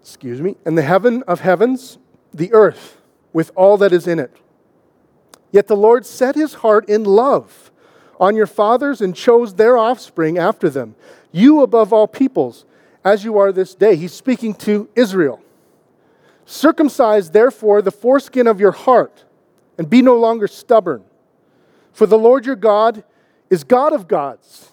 excuse 0.00 0.40
me, 0.40 0.56
and 0.64 0.78
the 0.78 0.82
heaven 0.82 1.22
of 1.24 1.40
heavens, 1.40 1.98
the 2.32 2.52
earth, 2.52 3.00
with 3.32 3.50
all 3.56 3.76
that 3.78 3.92
is 3.92 4.06
in 4.06 4.18
it 4.18 4.36
Yet 5.52 5.66
the 5.66 5.76
Lord 5.76 6.06
set 6.06 6.34
his 6.34 6.54
heart 6.54 6.88
in 6.88 7.04
love 7.04 7.70
on 8.18 8.36
your 8.36 8.46
fathers 8.46 9.00
and 9.00 9.16
chose 9.16 9.54
their 9.54 9.76
offspring 9.78 10.38
after 10.38 10.68
them, 10.68 10.94
you 11.32 11.62
above 11.62 11.92
all 11.92 12.06
peoples, 12.06 12.66
as 13.02 13.24
you 13.24 13.38
are 13.38 13.50
this 13.50 13.74
day. 13.74 13.96
He's 13.96 14.12
speaking 14.12 14.54
to 14.56 14.88
Israel. 14.94 15.40
Circumcise, 16.44 17.30
therefore, 17.30 17.80
the 17.80 17.90
foreskin 17.90 18.46
of 18.46 18.60
your 18.60 18.72
heart, 18.72 19.24
and 19.78 19.88
be 19.88 20.02
no 20.02 20.16
longer 20.16 20.46
stubborn. 20.46 21.04
For 21.92 22.06
the 22.06 22.18
Lord 22.18 22.44
your 22.44 22.56
God 22.56 23.04
is 23.48 23.64
God 23.64 23.92
of 23.92 24.06
gods 24.06 24.72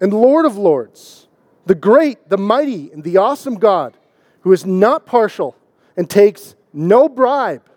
and 0.00 0.12
Lord 0.12 0.46
of 0.46 0.56
lords, 0.56 1.28
the 1.66 1.74
great, 1.74 2.28
the 2.28 2.38
mighty, 2.38 2.90
and 2.92 3.04
the 3.04 3.16
awesome 3.18 3.56
God, 3.56 3.96
who 4.40 4.52
is 4.52 4.64
not 4.64 5.04
partial 5.04 5.56
and 5.96 6.08
takes 6.08 6.54
no 6.72 7.08
bribe. 7.08 7.68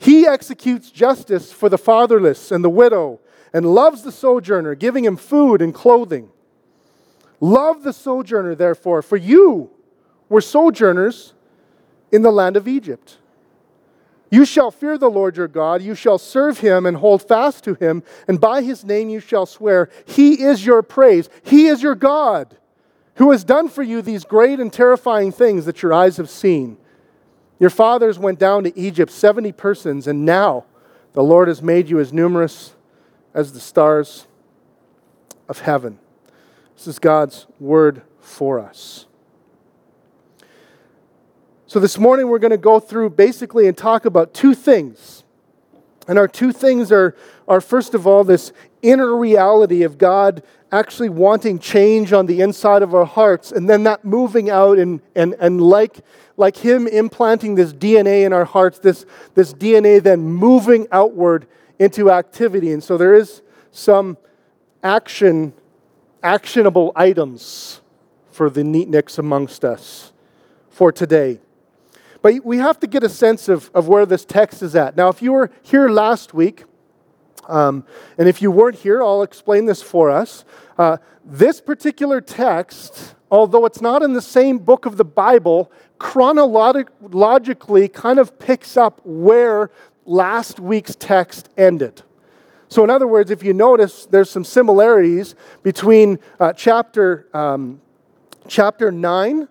He 0.00 0.26
executes 0.26 0.90
justice 0.90 1.52
for 1.52 1.68
the 1.68 1.76
fatherless 1.76 2.50
and 2.50 2.64
the 2.64 2.70
widow 2.70 3.20
and 3.52 3.66
loves 3.66 4.02
the 4.02 4.10
sojourner, 4.10 4.74
giving 4.74 5.04
him 5.04 5.16
food 5.16 5.60
and 5.60 5.74
clothing. 5.74 6.30
Love 7.38 7.82
the 7.82 7.92
sojourner, 7.92 8.54
therefore, 8.54 9.02
for 9.02 9.18
you 9.18 9.70
were 10.30 10.40
sojourners 10.40 11.34
in 12.10 12.22
the 12.22 12.30
land 12.30 12.56
of 12.56 12.66
Egypt. 12.66 13.18
You 14.30 14.46
shall 14.46 14.70
fear 14.70 14.96
the 14.96 15.10
Lord 15.10 15.36
your 15.36 15.48
God, 15.48 15.82
you 15.82 15.94
shall 15.94 16.16
serve 16.16 16.60
him 16.60 16.86
and 16.86 16.96
hold 16.96 17.22
fast 17.22 17.62
to 17.64 17.74
him, 17.74 18.02
and 18.26 18.40
by 18.40 18.62
his 18.62 18.86
name 18.86 19.10
you 19.10 19.20
shall 19.20 19.44
swear, 19.44 19.90
He 20.06 20.42
is 20.42 20.64
your 20.64 20.82
praise, 20.82 21.28
He 21.42 21.66
is 21.66 21.82
your 21.82 21.94
God, 21.94 22.56
who 23.16 23.32
has 23.32 23.44
done 23.44 23.68
for 23.68 23.82
you 23.82 24.00
these 24.00 24.24
great 24.24 24.60
and 24.60 24.72
terrifying 24.72 25.30
things 25.30 25.66
that 25.66 25.82
your 25.82 25.92
eyes 25.92 26.16
have 26.16 26.30
seen. 26.30 26.78
Your 27.60 27.70
fathers 27.70 28.18
went 28.18 28.38
down 28.38 28.64
to 28.64 28.76
Egypt, 28.76 29.12
70 29.12 29.52
persons, 29.52 30.06
and 30.06 30.24
now 30.24 30.64
the 31.12 31.22
Lord 31.22 31.46
has 31.46 31.62
made 31.62 31.90
you 31.90 32.00
as 32.00 32.12
numerous 32.12 32.74
as 33.34 33.52
the 33.52 33.60
stars 33.60 34.26
of 35.46 35.60
heaven. 35.60 35.98
This 36.74 36.86
is 36.86 36.98
God's 36.98 37.46
word 37.60 38.02
for 38.18 38.58
us. 38.58 39.06
So, 41.66 41.78
this 41.78 41.98
morning 41.98 42.28
we're 42.28 42.38
going 42.38 42.50
to 42.50 42.56
go 42.56 42.80
through 42.80 43.10
basically 43.10 43.68
and 43.68 43.76
talk 43.76 44.06
about 44.06 44.32
two 44.32 44.54
things. 44.54 45.22
And 46.08 46.18
our 46.18 46.26
two 46.26 46.52
things 46.52 46.90
are, 46.90 47.14
are 47.46 47.60
first 47.60 47.94
of 47.94 48.06
all, 48.06 48.24
this 48.24 48.52
inner 48.82 49.16
reality 49.16 49.82
of 49.82 49.98
God 49.98 50.42
actually 50.72 51.08
wanting 51.08 51.58
change 51.58 52.12
on 52.12 52.26
the 52.26 52.40
inside 52.40 52.82
of 52.82 52.94
our 52.94 53.04
hearts, 53.04 53.50
and 53.52 53.68
then 53.68 53.82
that 53.84 54.04
moving 54.04 54.50
out 54.50 54.78
and, 54.78 55.00
and, 55.14 55.34
and 55.40 55.60
like, 55.60 56.00
like 56.36 56.56
Him 56.56 56.86
implanting 56.86 57.56
this 57.56 57.72
DNA 57.72 58.24
in 58.24 58.32
our 58.32 58.44
hearts, 58.44 58.78
this, 58.78 59.04
this 59.34 59.52
DNA 59.52 60.02
then 60.02 60.20
moving 60.20 60.86
outward 60.92 61.46
into 61.78 62.10
activity. 62.10 62.72
And 62.72 62.82
so 62.82 62.96
there 62.96 63.14
is 63.14 63.42
some 63.72 64.16
action, 64.82 65.52
actionable 66.22 66.92
items 66.94 67.80
for 68.30 68.48
the 68.48 68.62
neatniks 68.62 69.18
amongst 69.18 69.64
us 69.64 70.12
for 70.70 70.92
today. 70.92 71.40
But 72.22 72.44
we 72.44 72.58
have 72.58 72.78
to 72.80 72.86
get 72.86 73.02
a 73.02 73.08
sense 73.08 73.48
of, 73.48 73.70
of 73.74 73.88
where 73.88 74.06
this 74.06 74.24
text 74.24 74.62
is 74.62 74.76
at. 74.76 74.96
Now, 74.96 75.08
if 75.08 75.22
you 75.22 75.32
were 75.32 75.50
here 75.62 75.88
last 75.88 76.34
week, 76.34 76.64
um, 77.50 77.84
and 78.16 78.28
if 78.28 78.40
you 78.40 78.50
weren't 78.50 78.76
here, 78.76 79.02
I'll 79.02 79.22
explain 79.22 79.66
this 79.66 79.82
for 79.82 80.10
us. 80.10 80.44
Uh, 80.78 80.96
this 81.24 81.60
particular 81.60 82.20
text, 82.20 83.14
although 83.30 83.66
it's 83.66 83.80
not 83.80 84.02
in 84.02 84.12
the 84.12 84.22
same 84.22 84.58
book 84.58 84.86
of 84.86 84.96
the 84.96 85.04
Bible, 85.04 85.70
chronologically 85.98 87.88
kind 87.88 88.18
of 88.18 88.38
picks 88.38 88.76
up 88.76 89.00
where 89.04 89.70
last 90.06 90.58
week's 90.58 90.94
text 90.94 91.48
ended. 91.56 92.02
So, 92.68 92.84
in 92.84 92.90
other 92.90 93.08
words, 93.08 93.32
if 93.32 93.42
you 93.42 93.52
notice, 93.52 94.06
there's 94.06 94.30
some 94.30 94.44
similarities 94.44 95.34
between 95.62 96.20
uh, 96.38 96.52
chapter, 96.52 97.28
um, 97.34 97.80
chapter 98.46 98.92
9 98.92 99.48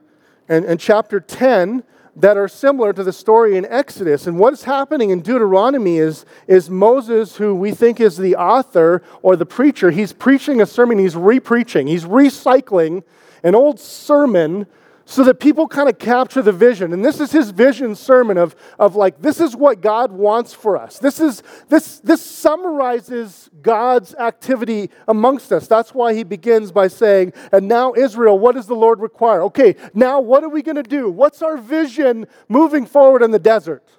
and, 0.47 0.65
and 0.65 0.79
chapter 0.79 1.19
10 1.19 1.83
that 2.19 2.35
are 2.35 2.49
similar 2.49 2.91
to 2.91 3.03
the 3.03 3.13
story 3.13 3.55
in 3.55 3.65
Exodus. 3.65 4.27
And 4.27 4.37
what's 4.37 4.65
happening 4.65 5.09
in 5.09 5.21
Deuteronomy 5.21 5.97
is, 5.97 6.25
is 6.47 6.69
Moses, 6.69 7.37
who 7.37 7.55
we 7.55 7.71
think 7.71 8.01
is 8.01 8.17
the 8.17 8.35
author 8.35 9.01
or 9.21 9.37
the 9.37 9.45
preacher, 9.45 9.91
he's 9.91 10.11
preaching 10.11 10.61
a 10.61 10.65
sermon, 10.65 10.99
he's 10.99 11.15
repreaching, 11.15 11.87
he's 11.87 12.03
recycling 12.03 13.03
an 13.41 13.55
old 13.55 13.79
sermon 13.79 14.67
so 15.09 15.23
that 15.23 15.39
people 15.39 15.67
kind 15.67 15.89
of 15.89 15.97
capture 15.97 16.43
the 16.43 16.51
vision. 16.51 16.93
And 16.93 17.03
this 17.03 17.19
is 17.19 17.31
his 17.31 17.49
vision 17.49 17.95
sermon 17.95 18.37
of, 18.37 18.55
of 18.77 18.95
like, 18.95 19.19
this 19.19 19.39
is 19.39 19.55
what 19.55 19.81
God 19.81 20.11
wants 20.11 20.53
for 20.53 20.77
us. 20.77 20.99
This, 20.99 21.19
is, 21.19 21.41
this, 21.67 21.99
this 22.01 22.23
summarizes 22.23 23.49
God's 23.63 24.13
activity 24.13 24.91
amongst 25.07 25.51
us. 25.51 25.67
That's 25.67 25.95
why 25.95 26.13
he 26.13 26.23
begins 26.23 26.71
by 26.71 26.89
saying, 26.89 27.33
And 27.51 27.67
now, 27.67 27.95
Israel, 27.95 28.37
what 28.37 28.53
does 28.53 28.67
the 28.67 28.75
Lord 28.75 28.99
require? 28.99 29.41
Okay, 29.45 29.75
now 29.95 30.19
what 30.19 30.43
are 30.43 30.49
we 30.49 30.61
going 30.61 30.75
to 30.75 30.83
do? 30.83 31.09
What's 31.09 31.41
our 31.41 31.57
vision 31.57 32.27
moving 32.47 32.85
forward 32.85 33.23
in 33.23 33.31
the 33.31 33.39
desert? 33.39 33.89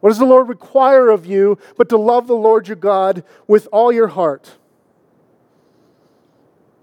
What 0.00 0.08
does 0.08 0.18
the 0.18 0.24
Lord 0.24 0.48
require 0.48 1.08
of 1.08 1.24
you 1.24 1.56
but 1.76 1.88
to 1.90 1.96
love 1.96 2.26
the 2.26 2.34
Lord 2.34 2.66
your 2.66 2.76
God 2.76 3.22
with 3.46 3.68
all 3.70 3.92
your 3.92 4.08
heart? 4.08 4.58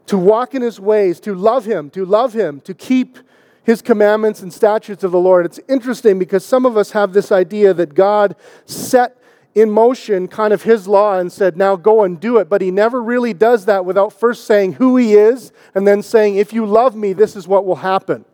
To 0.10 0.18
walk 0.18 0.56
in 0.56 0.64
his 0.64 0.80
ways, 0.80 1.20
to 1.20 1.36
love 1.36 1.66
him, 1.66 1.92
to 1.92 2.04
love 2.04 2.34
him, 2.34 2.60
to 2.62 2.74
keep 2.74 3.20
his 3.62 3.80
commandments 3.80 4.42
and 4.42 4.52
statutes 4.52 5.04
of 5.04 5.12
the 5.12 5.20
Lord. 5.20 5.46
It's 5.46 5.60
interesting 5.68 6.18
because 6.18 6.44
some 6.44 6.66
of 6.66 6.76
us 6.76 6.90
have 6.92 7.14
this 7.14 7.32
idea 7.32 7.76
that 7.76 7.94
God 7.94 8.36
set 8.66 9.22
in 9.54 9.70
motion 9.70 10.28
kind 10.28 10.52
of 10.52 10.64
his 10.64 10.88
law 10.88 11.20
and 11.20 11.32
said, 11.32 11.58
now 11.58 11.76
go 11.76 12.04
and 12.04 12.20
do 12.20 12.38
it. 12.38 12.50
But 12.50 12.60
he 12.62 12.72
never 12.72 13.04
really 13.04 13.36
does 13.36 13.66
that 13.66 13.86
without 13.86 14.12
first 14.12 14.46
saying 14.46 14.74
who 14.74 14.98
he 14.98 15.14
is 15.14 15.52
and 15.76 15.88
then 15.88 16.02
saying, 16.02 16.38
if 16.38 16.54
you 16.54 16.66
love 16.66 16.96
me, 16.96 17.14
this 17.14 17.36
is 17.36 17.48
what 17.48 17.64
will 17.64 17.76
happen. 17.76 18.26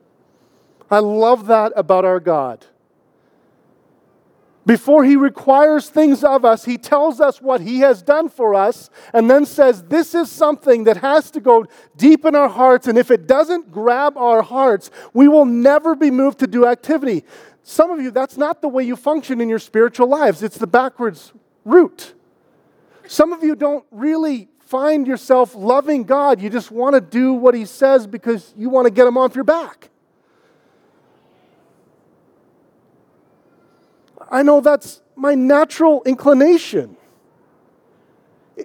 I 0.90 1.00
love 1.00 1.48
that 1.48 1.74
about 1.76 2.06
our 2.06 2.22
God. 2.22 2.66
Before 4.66 5.04
he 5.04 5.16
requires 5.16 5.90
things 5.90 6.24
of 6.24 6.44
us, 6.44 6.66
he 6.66 6.78
tells 6.78 7.22
us 7.22 7.40
what 7.40 7.62
he 7.62 7.80
has 7.80 8.02
done 8.02 8.30
for 8.30 8.56
us 8.56 8.90
and 9.14 9.30
then 9.30 9.46
says, 9.46 9.84
This 9.84 10.16
is 10.16 10.32
something 10.32 10.86
that 10.86 10.98
has 10.98 11.30
to 11.32 11.40
go 11.40 11.68
deep 11.96 12.26
in 12.26 12.36
our 12.36 12.50
hearts. 12.50 12.88
And 12.88 12.98
if 12.98 13.12
it 13.12 13.28
doesn't 13.28 13.72
grab 13.72 14.18
our 14.18 14.42
hearts, 14.42 14.90
we 15.14 15.28
will 15.28 15.46
never 15.46 15.96
be 15.96 16.10
moved 16.10 16.40
to 16.40 16.48
do 16.48 16.66
activity. 16.66 17.24
Some 17.62 17.92
of 17.92 18.02
you, 18.02 18.10
that's 18.10 18.38
not 18.38 18.62
the 18.62 18.68
way 18.68 18.84
you 18.84 18.96
function 18.96 19.40
in 19.40 19.50
your 19.50 19.60
spiritual 19.60 20.08
lives, 20.08 20.42
it's 20.42 20.58
the 20.58 20.68
backwards 20.68 21.32
route. 21.64 22.14
Some 23.08 23.34
of 23.34 23.44
you 23.44 23.56
don't 23.56 23.86
really 23.92 24.50
find 24.62 25.06
yourself 25.06 25.54
loving 25.54 26.04
God. 26.04 26.42
You 26.42 26.50
just 26.50 26.72
want 26.72 26.96
to 26.96 27.02
do 27.02 27.34
what 27.34 27.54
he 27.54 27.66
says 27.66 28.08
because 28.08 28.52
you 28.58 28.70
want 28.70 28.86
to 28.86 28.92
get 28.92 29.06
him 29.06 29.16
off 29.16 29.36
your 29.36 29.44
back. 29.44 29.90
I 34.30 34.44
know 34.44 34.62
that's 34.62 35.02
my 35.16 35.36
natural 35.36 36.04
inclination. 36.06 36.98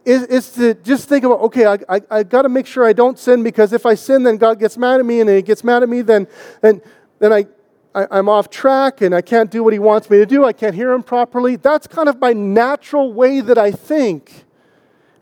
Is, 0.04 0.22
is 0.24 0.50
to 0.52 0.74
just 0.74 1.08
think 1.08 1.24
about, 1.24 1.40
okay, 1.40 1.66
I, 1.66 1.78
I, 1.88 2.00
I 2.10 2.22
got 2.22 2.42
to 2.42 2.48
make 2.48 2.66
sure 2.66 2.86
I 2.86 2.92
don't 2.92 3.18
sin 3.18 3.42
because 3.42 3.72
if 3.72 3.84
I 3.84 3.94
sin, 3.94 4.22
then 4.22 4.36
God 4.36 4.60
gets 4.60 4.78
mad 4.78 5.00
at 5.00 5.06
me, 5.06 5.20
and 5.20 5.28
if 5.28 5.36
He 5.36 5.42
gets 5.42 5.64
mad 5.64 5.82
at 5.82 5.88
me, 5.88 6.02
then, 6.02 6.28
then, 6.60 6.80
then 7.18 7.32
I, 7.32 7.46
I, 7.92 8.06
I'm 8.10 8.28
off 8.28 8.50
track 8.50 9.00
and 9.00 9.12
I 9.12 9.20
can't 9.20 9.50
do 9.50 9.64
what 9.64 9.72
He 9.72 9.80
wants 9.80 10.08
me 10.08 10.18
to 10.18 10.26
do. 10.26 10.44
I 10.44 10.52
can't 10.52 10.76
hear 10.76 10.92
Him 10.92 11.02
properly. 11.02 11.56
That's 11.56 11.88
kind 11.88 12.08
of 12.08 12.20
my 12.20 12.32
natural 12.32 13.12
way 13.12 13.40
that 13.40 13.58
I 13.58 13.72
think. 13.72 14.44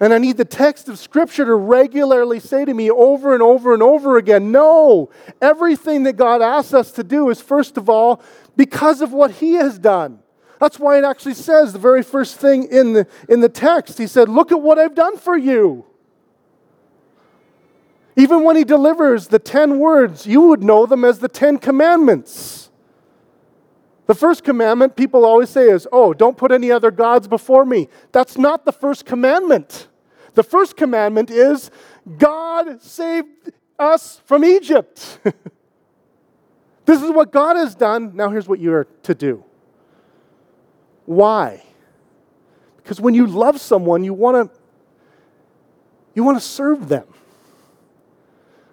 And 0.01 0.13
I 0.13 0.19
need 0.19 0.37
the 0.37 0.45
text 0.45 0.89
of 0.89 0.99
Scripture 0.99 1.45
to 1.47 1.55
regularly 1.55 2.39
say 2.39 2.65
to 2.65 2.73
me 2.73 2.91
over 2.91 3.35
and 3.35 3.43
over 3.43 3.75
and 3.75 3.83
over 3.83 4.17
again 4.17 4.53
no, 4.53 5.11
everything 5.41 6.05
that 6.05 6.15
God 6.15 6.41
asks 6.41 6.73
us 6.73 6.93
to 6.93 7.03
do 7.03 7.31
is, 7.31 7.41
first 7.41 7.77
of 7.77 7.89
all, 7.89 8.23
because 8.57 9.01
of 9.01 9.13
what 9.13 9.33
He 9.33 9.55
has 9.55 9.79
done. 9.79 10.21
That's 10.61 10.79
why 10.79 10.99
it 10.99 11.05
actually 11.05 11.35
says 11.35 11.73
the 11.73 11.79
very 11.79 12.03
first 12.03 12.37
thing 12.37 12.65
in 12.65 12.93
the, 12.93 13.07
in 13.29 13.41
the 13.41 13.49
text. 13.49 13.99
He 13.99 14.07
said, 14.07 14.29
Look 14.29 14.53
at 14.53 14.61
what 14.61 14.79
I've 14.79 14.95
done 14.95 15.17
for 15.17 15.37
you. 15.37 15.85
Even 18.17 18.43
when 18.43 18.57
he 18.57 18.65
delivers 18.65 19.29
the 19.29 19.39
10 19.39 19.79
words, 19.79 20.27
you 20.27 20.41
would 20.43 20.63
know 20.63 20.87
them 20.87 21.05
as 21.05 21.21
the 21.21 21.29
10 21.29 21.59
commandments. 21.59 22.71
The 24.07 24.15
first 24.15 24.43
commandment 24.43 24.97
people 24.97 25.25
always 25.25 25.51
say 25.51 25.71
is, 25.71 25.87
Oh, 25.93 26.13
don't 26.13 26.37
put 26.37 26.51
any 26.51 26.73
other 26.73 26.91
gods 26.91 27.29
before 27.29 27.65
me. 27.65 27.89
That's 28.11 28.37
not 28.37 28.65
the 28.65 28.73
first 28.73 29.07
commandment. 29.07 29.87
The 30.35 30.43
first 30.43 30.77
commandment 30.77 31.31
is, 31.31 31.71
God 32.19 32.83
saved 32.83 33.53
us 33.79 34.21
from 34.25 34.45
Egypt. 34.45 35.21
this 36.87 37.03
is 37.03 37.11
what 37.11 37.31
God 37.31 37.57
has 37.57 37.75
done. 37.75 38.17
Now, 38.17 38.31
here's 38.31 38.49
what 38.49 38.59
you 38.59 38.73
are 38.73 38.87
to 39.05 39.15
do. 39.15 39.45
Why? 41.09 41.63
Because 42.77 43.01
when 43.01 43.15
you 43.15 43.27
love 43.27 43.63
someone, 43.63 44.05
you 44.05 44.13
want 44.13 44.53
to 44.53 44.59
you 46.15 46.23
want 46.23 46.37
to 46.37 46.45
serve 46.45 46.91
them. 46.91 47.07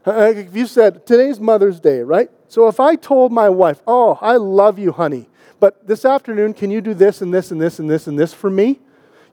Uh, 0.05 0.33
if 0.35 0.53
you 0.53 0.67
said, 0.67 1.05
today's 1.05 1.39
Mother's 1.39 1.79
Day, 1.79 2.01
right? 2.01 2.29
So 2.49 2.67
if 2.67 2.81
I 2.81 2.97
told 2.97 3.31
my 3.31 3.47
wife, 3.47 3.81
oh, 3.87 4.17
I 4.19 4.35
love 4.35 4.77
you, 4.77 4.91
honey, 4.91 5.29
but 5.61 5.87
this 5.87 6.03
afternoon, 6.03 6.53
can 6.53 6.71
you 6.71 6.81
do 6.81 6.93
this 6.93 7.21
and 7.21 7.33
this 7.33 7.51
and 7.51 7.61
this 7.61 7.79
and 7.79 7.89
this 7.89 8.05
and 8.05 8.19
this 8.19 8.33
for 8.33 8.49
me? 8.49 8.81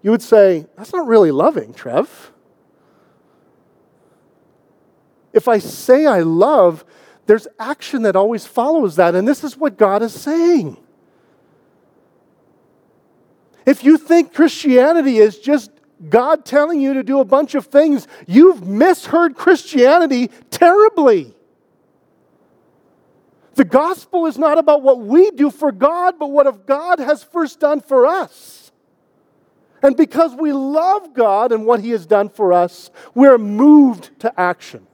You 0.02 0.12
would 0.12 0.22
say, 0.22 0.66
that's 0.76 0.92
not 0.92 1.08
really 1.08 1.32
loving, 1.32 1.74
Trev. 1.74 2.30
If 5.32 5.48
I 5.48 5.58
say 5.58 6.06
I 6.06 6.20
love, 6.20 6.84
there's 7.26 7.48
action 7.58 8.02
that 8.02 8.14
always 8.14 8.46
follows 8.46 8.94
that, 8.94 9.16
and 9.16 9.26
this 9.26 9.42
is 9.42 9.56
what 9.56 9.76
God 9.76 10.02
is 10.02 10.14
saying. 10.14 10.76
If 13.66 13.84
you 13.84 13.96
think 13.96 14.34
Christianity 14.34 15.18
is 15.18 15.38
just 15.38 15.70
God 16.08 16.44
telling 16.44 16.80
you 16.80 16.94
to 16.94 17.02
do 17.02 17.20
a 17.20 17.24
bunch 17.24 17.54
of 17.54 17.66
things, 17.66 18.08
you've 18.26 18.66
misheard 18.66 19.36
Christianity 19.36 20.30
terribly. 20.50 21.34
The 23.54 23.64
gospel 23.64 24.26
is 24.26 24.38
not 24.38 24.58
about 24.58 24.82
what 24.82 25.00
we 25.00 25.30
do 25.30 25.50
for 25.50 25.70
God, 25.70 26.18
but 26.18 26.30
what 26.30 26.66
God 26.66 26.98
has 26.98 27.22
first 27.22 27.60
done 27.60 27.80
for 27.80 28.06
us. 28.06 28.72
And 29.82 29.96
because 29.96 30.34
we 30.34 30.52
love 30.52 31.12
God 31.12 31.52
and 31.52 31.66
what 31.66 31.80
He 31.80 31.90
has 31.90 32.06
done 32.06 32.28
for 32.28 32.52
us, 32.52 32.90
we're 33.14 33.38
moved 33.38 34.18
to 34.20 34.40
action. 34.40 34.86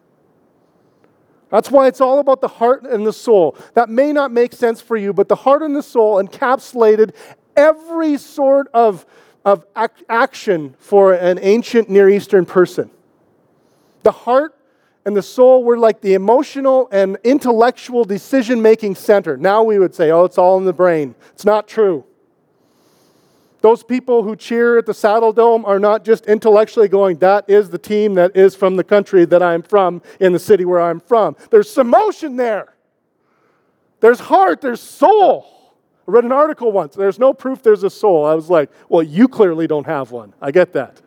That's 1.50 1.70
why 1.70 1.86
it's 1.86 2.00
all 2.00 2.18
about 2.18 2.40
the 2.40 2.48
heart 2.48 2.84
and 2.84 3.06
the 3.06 3.12
soul. 3.12 3.56
That 3.74 3.88
may 3.88 4.12
not 4.12 4.32
make 4.32 4.52
sense 4.52 4.80
for 4.80 4.96
you, 4.96 5.12
but 5.12 5.28
the 5.28 5.36
heart 5.36 5.62
and 5.62 5.74
the 5.74 5.82
soul 5.82 6.22
encapsulated 6.22 7.14
every 7.58 8.16
sort 8.16 8.68
of, 8.72 9.04
of 9.44 9.66
ac- 9.76 10.04
action 10.08 10.74
for 10.78 11.12
an 11.12 11.38
ancient 11.42 11.90
Near 11.90 12.08
Eastern 12.08 12.46
person. 12.46 12.88
The 14.04 14.12
heart 14.12 14.54
and 15.04 15.16
the 15.16 15.22
soul 15.22 15.64
were 15.64 15.76
like 15.76 16.00
the 16.00 16.14
emotional 16.14 16.88
and 16.92 17.18
intellectual 17.24 18.04
decision 18.04 18.62
making 18.62 18.94
center. 18.94 19.36
Now 19.36 19.64
we 19.64 19.78
would 19.78 19.94
say, 19.94 20.10
oh, 20.10 20.24
it's 20.24 20.38
all 20.38 20.56
in 20.56 20.64
the 20.64 20.72
brain. 20.72 21.14
It's 21.32 21.44
not 21.44 21.66
true. 21.66 22.04
Those 23.60 23.82
people 23.82 24.22
who 24.22 24.36
cheer 24.36 24.78
at 24.78 24.86
the 24.86 24.92
Saddledome 24.92 25.66
are 25.66 25.80
not 25.80 26.04
just 26.04 26.26
intellectually 26.26 26.86
going, 26.86 27.18
that 27.18 27.50
is 27.50 27.70
the 27.70 27.78
team 27.78 28.14
that 28.14 28.36
is 28.36 28.54
from 28.54 28.76
the 28.76 28.84
country 28.84 29.24
that 29.24 29.42
I'm 29.42 29.62
from 29.62 30.00
in 30.20 30.32
the 30.32 30.38
city 30.38 30.64
where 30.64 30.80
I'm 30.80 31.00
from. 31.00 31.34
There's 31.50 31.68
some 31.68 31.88
emotion 31.88 32.36
there. 32.36 32.74
There's 33.98 34.20
heart, 34.20 34.60
there's 34.60 34.80
soul. 34.80 35.57
I 36.08 36.10
read 36.10 36.24
an 36.24 36.32
article 36.32 36.72
once. 36.72 36.94
There's 36.94 37.18
no 37.18 37.34
proof 37.34 37.62
there's 37.62 37.82
a 37.82 37.90
soul. 37.90 38.24
I 38.24 38.34
was 38.34 38.48
like, 38.48 38.70
well, 38.88 39.02
you 39.02 39.28
clearly 39.28 39.66
don't 39.66 39.86
have 39.86 40.10
one. 40.10 40.32
I 40.40 40.50
get 40.50 40.72
that. 40.72 41.02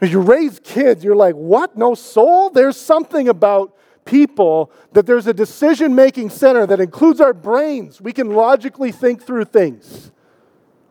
You 0.00 0.20
raise 0.20 0.60
kids, 0.62 1.02
you're 1.02 1.16
like, 1.16 1.34
what? 1.34 1.76
No 1.76 1.94
soul? 1.94 2.50
There's 2.50 2.76
something 2.76 3.28
about 3.28 3.76
people 4.04 4.70
that 4.92 5.04
there's 5.04 5.26
a 5.26 5.34
decision 5.34 5.96
making 5.96 6.30
center 6.30 6.64
that 6.66 6.80
includes 6.80 7.20
our 7.20 7.32
brains. 7.32 8.00
We 8.00 8.12
can 8.12 8.30
logically 8.30 8.92
think 8.92 9.24
through 9.24 9.46
things. 9.46 10.12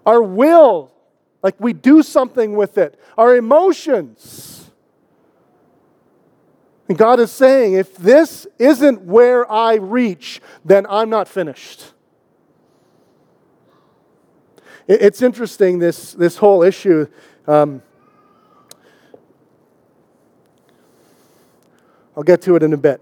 Our 0.05 0.21
will, 0.21 0.91
like 1.41 1.55
we 1.59 1.71
do 1.71 2.03
something 2.03 2.57
with 2.57 2.77
it. 2.77 2.99
Our 3.17 3.37
emotions. 3.37 4.64
And 6.87 6.97
God 6.97 7.19
is 7.19 7.31
saying, 7.31 7.73
if 7.73 7.95
this 7.97 8.45
isn't 8.59 9.01
where 9.01 9.49
I 9.51 9.75
reach, 9.75 10.41
then 10.63 10.85
I'm 10.89 11.09
not 11.09 11.27
finished. 11.27 11.93
It's 14.87 15.23
interesting, 15.23 15.79
this, 15.79 16.13
this 16.13 16.37
whole 16.37 16.61
issue. 16.61 17.07
Um, 17.47 17.81
I'll 22.15 22.23
get 22.23 22.43
to 22.43 22.55
it 22.55 22.61
in 22.61 22.71
a 22.71 22.77
bit. 22.77 23.01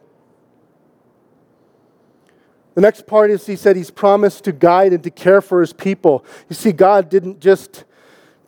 The 2.75 2.82
next 2.82 3.06
part 3.06 3.30
is 3.30 3.46
he 3.46 3.56
said 3.56 3.75
he's 3.75 3.92
promised 3.92 4.46
to 4.46 4.52
guide 4.52 4.94
and 4.94 5.04
to 5.04 5.12
care 5.12 5.42
for 5.42 5.62
his 5.62 5.74
people. 5.74 6.25
You 6.50 6.56
see, 6.56 6.72
God 6.72 7.10
didn't 7.10 7.40
just 7.40 7.84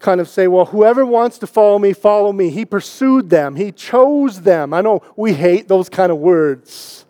kind 0.05 0.21
of 0.21 0.29
say, 0.29 0.47
well, 0.47 0.65
whoever 0.65 1.03
wants 1.03 1.39
to 1.39 1.47
follow 1.47 1.79
me, 1.79 1.91
follow 1.91 2.31
me. 2.31 2.51
He 2.51 2.63
pursued 2.63 3.31
them, 3.31 3.55
He 3.55 3.71
chose 3.71 4.41
them. 4.41 4.71
I 4.71 4.81
know 4.81 5.01
we 5.15 5.33
hate 5.33 5.67
those 5.67 5.89
kind 5.89 6.11
of 6.11 6.19
words. 6.19 7.05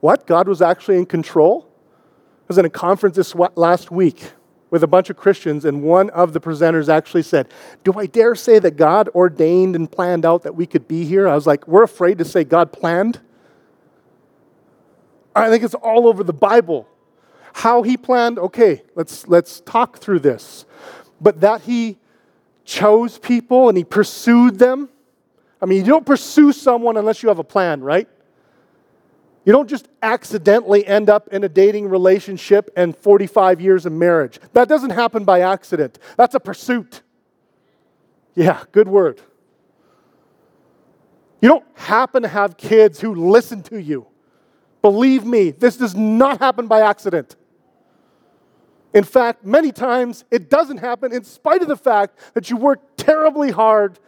What? 0.00 0.26
God 0.26 0.46
was 0.46 0.60
actually 0.60 0.98
in 0.98 1.06
control? 1.06 1.66
I 1.66 2.44
was 2.48 2.58
in 2.58 2.66
a 2.66 2.70
conference 2.70 3.16
this 3.16 3.34
last 3.56 3.90
week 3.90 4.32
with 4.70 4.82
a 4.82 4.86
bunch 4.86 5.08
of 5.08 5.16
Christians, 5.16 5.64
and 5.64 5.82
one 5.82 6.10
of 6.10 6.34
the 6.34 6.40
presenters 6.40 6.90
actually 6.90 7.22
said, 7.22 7.48
Do 7.82 7.94
I 7.96 8.04
dare 8.04 8.34
say 8.34 8.58
that 8.58 8.76
God 8.76 9.08
ordained 9.14 9.74
and 9.74 9.90
planned 9.90 10.26
out 10.26 10.42
that 10.42 10.54
we 10.54 10.66
could 10.66 10.86
be 10.86 11.06
here? 11.06 11.26
I 11.26 11.34
was 11.34 11.46
like, 11.46 11.66
We're 11.66 11.82
afraid 11.82 12.18
to 12.18 12.26
say 12.26 12.44
God 12.44 12.72
planned. 12.72 13.20
I 15.34 15.48
think 15.48 15.64
it's 15.64 15.74
all 15.74 16.06
over 16.06 16.22
the 16.22 16.34
Bible. 16.34 16.86
How 17.54 17.82
he 17.82 17.96
planned, 17.96 18.38
okay, 18.38 18.82
let's, 18.94 19.26
let's 19.26 19.60
talk 19.60 19.98
through 19.98 20.18
this. 20.18 20.66
But 21.20 21.40
that 21.40 21.62
he 21.62 21.98
chose 22.68 23.18
people 23.18 23.70
and 23.70 23.78
he 23.78 23.82
pursued 23.82 24.58
them. 24.58 24.90
I 25.60 25.66
mean, 25.66 25.78
you 25.78 25.90
don't 25.90 26.04
pursue 26.04 26.52
someone 26.52 26.98
unless 26.98 27.22
you 27.22 27.30
have 27.30 27.38
a 27.38 27.44
plan, 27.44 27.80
right? 27.80 28.06
You 29.46 29.52
don't 29.52 29.68
just 29.68 29.88
accidentally 30.02 30.86
end 30.86 31.08
up 31.08 31.28
in 31.28 31.42
a 31.42 31.48
dating 31.48 31.88
relationship 31.88 32.70
and 32.76 32.94
45 32.94 33.62
years 33.62 33.86
of 33.86 33.94
marriage. 33.94 34.38
That 34.52 34.68
doesn't 34.68 34.90
happen 34.90 35.24
by 35.24 35.40
accident. 35.40 35.98
That's 36.18 36.34
a 36.34 36.40
pursuit. 36.40 37.00
Yeah, 38.34 38.62
good 38.70 38.86
word. 38.86 39.22
You 41.40 41.48
don't 41.48 41.64
happen 41.74 42.22
to 42.22 42.28
have 42.28 42.58
kids 42.58 43.00
who 43.00 43.14
listen 43.14 43.62
to 43.64 43.80
you. 43.80 44.06
Believe 44.82 45.24
me, 45.24 45.52
this 45.52 45.78
does 45.78 45.94
not 45.94 46.38
happen 46.38 46.66
by 46.66 46.82
accident. 46.82 47.34
In 48.94 49.04
fact, 49.04 49.44
many 49.44 49.70
times 49.70 50.24
it 50.30 50.48
doesn't 50.48 50.78
happen 50.78 51.12
in 51.12 51.24
spite 51.24 51.62
of 51.62 51.68
the 51.68 51.76
fact 51.76 52.18
that 52.34 52.50
you 52.50 52.56
work 52.56 52.80
terribly 52.96 53.50
hard 53.50 53.98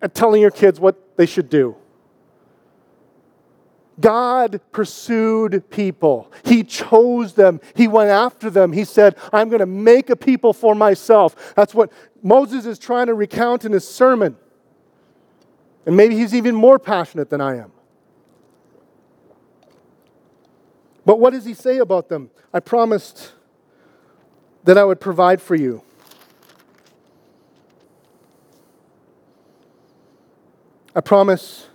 at 0.00 0.14
telling 0.14 0.40
your 0.40 0.50
kids 0.50 0.80
what 0.80 1.16
they 1.16 1.26
should 1.26 1.50
do. 1.50 1.76
God 4.00 4.60
pursued 4.72 5.70
people. 5.70 6.32
He 6.44 6.64
chose 6.64 7.34
them. 7.34 7.60
He 7.76 7.86
went 7.86 8.10
after 8.10 8.50
them. 8.50 8.72
He 8.72 8.84
said, 8.84 9.16
I'm 9.32 9.48
going 9.48 9.60
to 9.60 9.66
make 9.66 10.10
a 10.10 10.16
people 10.16 10.52
for 10.52 10.74
myself. 10.74 11.54
That's 11.54 11.74
what 11.74 11.92
Moses 12.22 12.66
is 12.66 12.78
trying 12.78 13.06
to 13.06 13.14
recount 13.14 13.64
in 13.64 13.72
his 13.72 13.86
sermon. 13.86 14.36
And 15.86 15.96
maybe 15.96 16.16
he's 16.16 16.34
even 16.34 16.54
more 16.54 16.78
passionate 16.78 17.30
than 17.30 17.40
I 17.40 17.58
am. 17.58 17.70
But 21.04 21.20
what 21.20 21.34
does 21.34 21.44
he 21.44 21.54
say 21.54 21.78
about 21.78 22.08
them? 22.08 22.30
I 22.52 22.60
promised 22.60 23.32
that 24.64 24.78
I 24.78 24.84
would 24.84 25.00
provide 25.00 25.40
for 25.40 25.54
you. 25.54 25.82
I 30.94 31.00
promise 31.00 31.66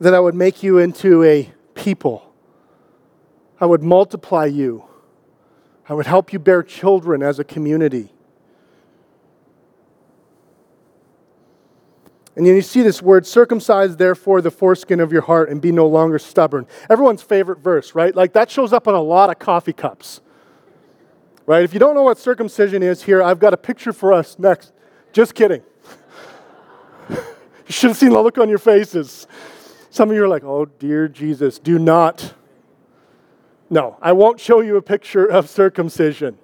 that 0.00 0.14
I 0.14 0.20
would 0.20 0.34
make 0.34 0.62
you 0.62 0.78
into 0.78 1.24
a 1.24 1.50
people. 1.74 2.32
I 3.60 3.66
would 3.66 3.82
multiply 3.82 4.44
you. 4.44 4.84
I 5.88 5.94
would 5.94 6.06
help 6.06 6.32
you 6.32 6.38
bear 6.38 6.62
children 6.62 7.22
as 7.22 7.38
a 7.38 7.44
community. 7.44 8.12
And 12.34 12.46
you 12.46 12.60
see 12.60 12.82
this 12.82 13.00
word, 13.00 13.26
circumcise 13.26 13.96
therefore 13.96 14.42
the 14.42 14.50
foreskin 14.50 15.00
of 15.00 15.10
your 15.10 15.22
heart 15.22 15.48
and 15.48 15.58
be 15.58 15.72
no 15.72 15.86
longer 15.86 16.18
stubborn. 16.18 16.66
Everyone's 16.90 17.22
favorite 17.22 17.60
verse, 17.60 17.94
right? 17.94 18.14
Like 18.14 18.34
that 18.34 18.50
shows 18.50 18.74
up 18.74 18.86
on 18.86 18.94
a 18.94 19.00
lot 19.00 19.30
of 19.30 19.38
coffee 19.38 19.72
cups 19.72 20.20
right? 21.46 21.62
If 21.62 21.72
you 21.72 21.80
don't 21.80 21.94
know 21.94 22.02
what 22.02 22.18
circumcision 22.18 22.82
is 22.82 23.02
here, 23.02 23.22
I've 23.22 23.38
got 23.38 23.54
a 23.54 23.56
picture 23.56 23.92
for 23.92 24.12
us 24.12 24.38
next. 24.38 24.72
Just 25.12 25.34
kidding. 25.34 25.62
you 27.08 27.16
should 27.68 27.90
have 27.90 27.96
seen 27.96 28.10
the 28.10 28.20
look 28.20 28.38
on 28.38 28.48
your 28.48 28.58
faces. 28.58 29.26
Some 29.90 30.10
of 30.10 30.16
you 30.16 30.24
are 30.24 30.28
like, 30.28 30.44
oh, 30.44 30.66
dear 30.66 31.08
Jesus, 31.08 31.58
do 31.58 31.78
not. 31.78 32.34
No, 33.70 33.96
I 34.02 34.12
won't 34.12 34.38
show 34.38 34.60
you 34.60 34.76
a 34.76 34.82
picture 34.82 35.24
of 35.24 35.48
circumcision. 35.48 36.38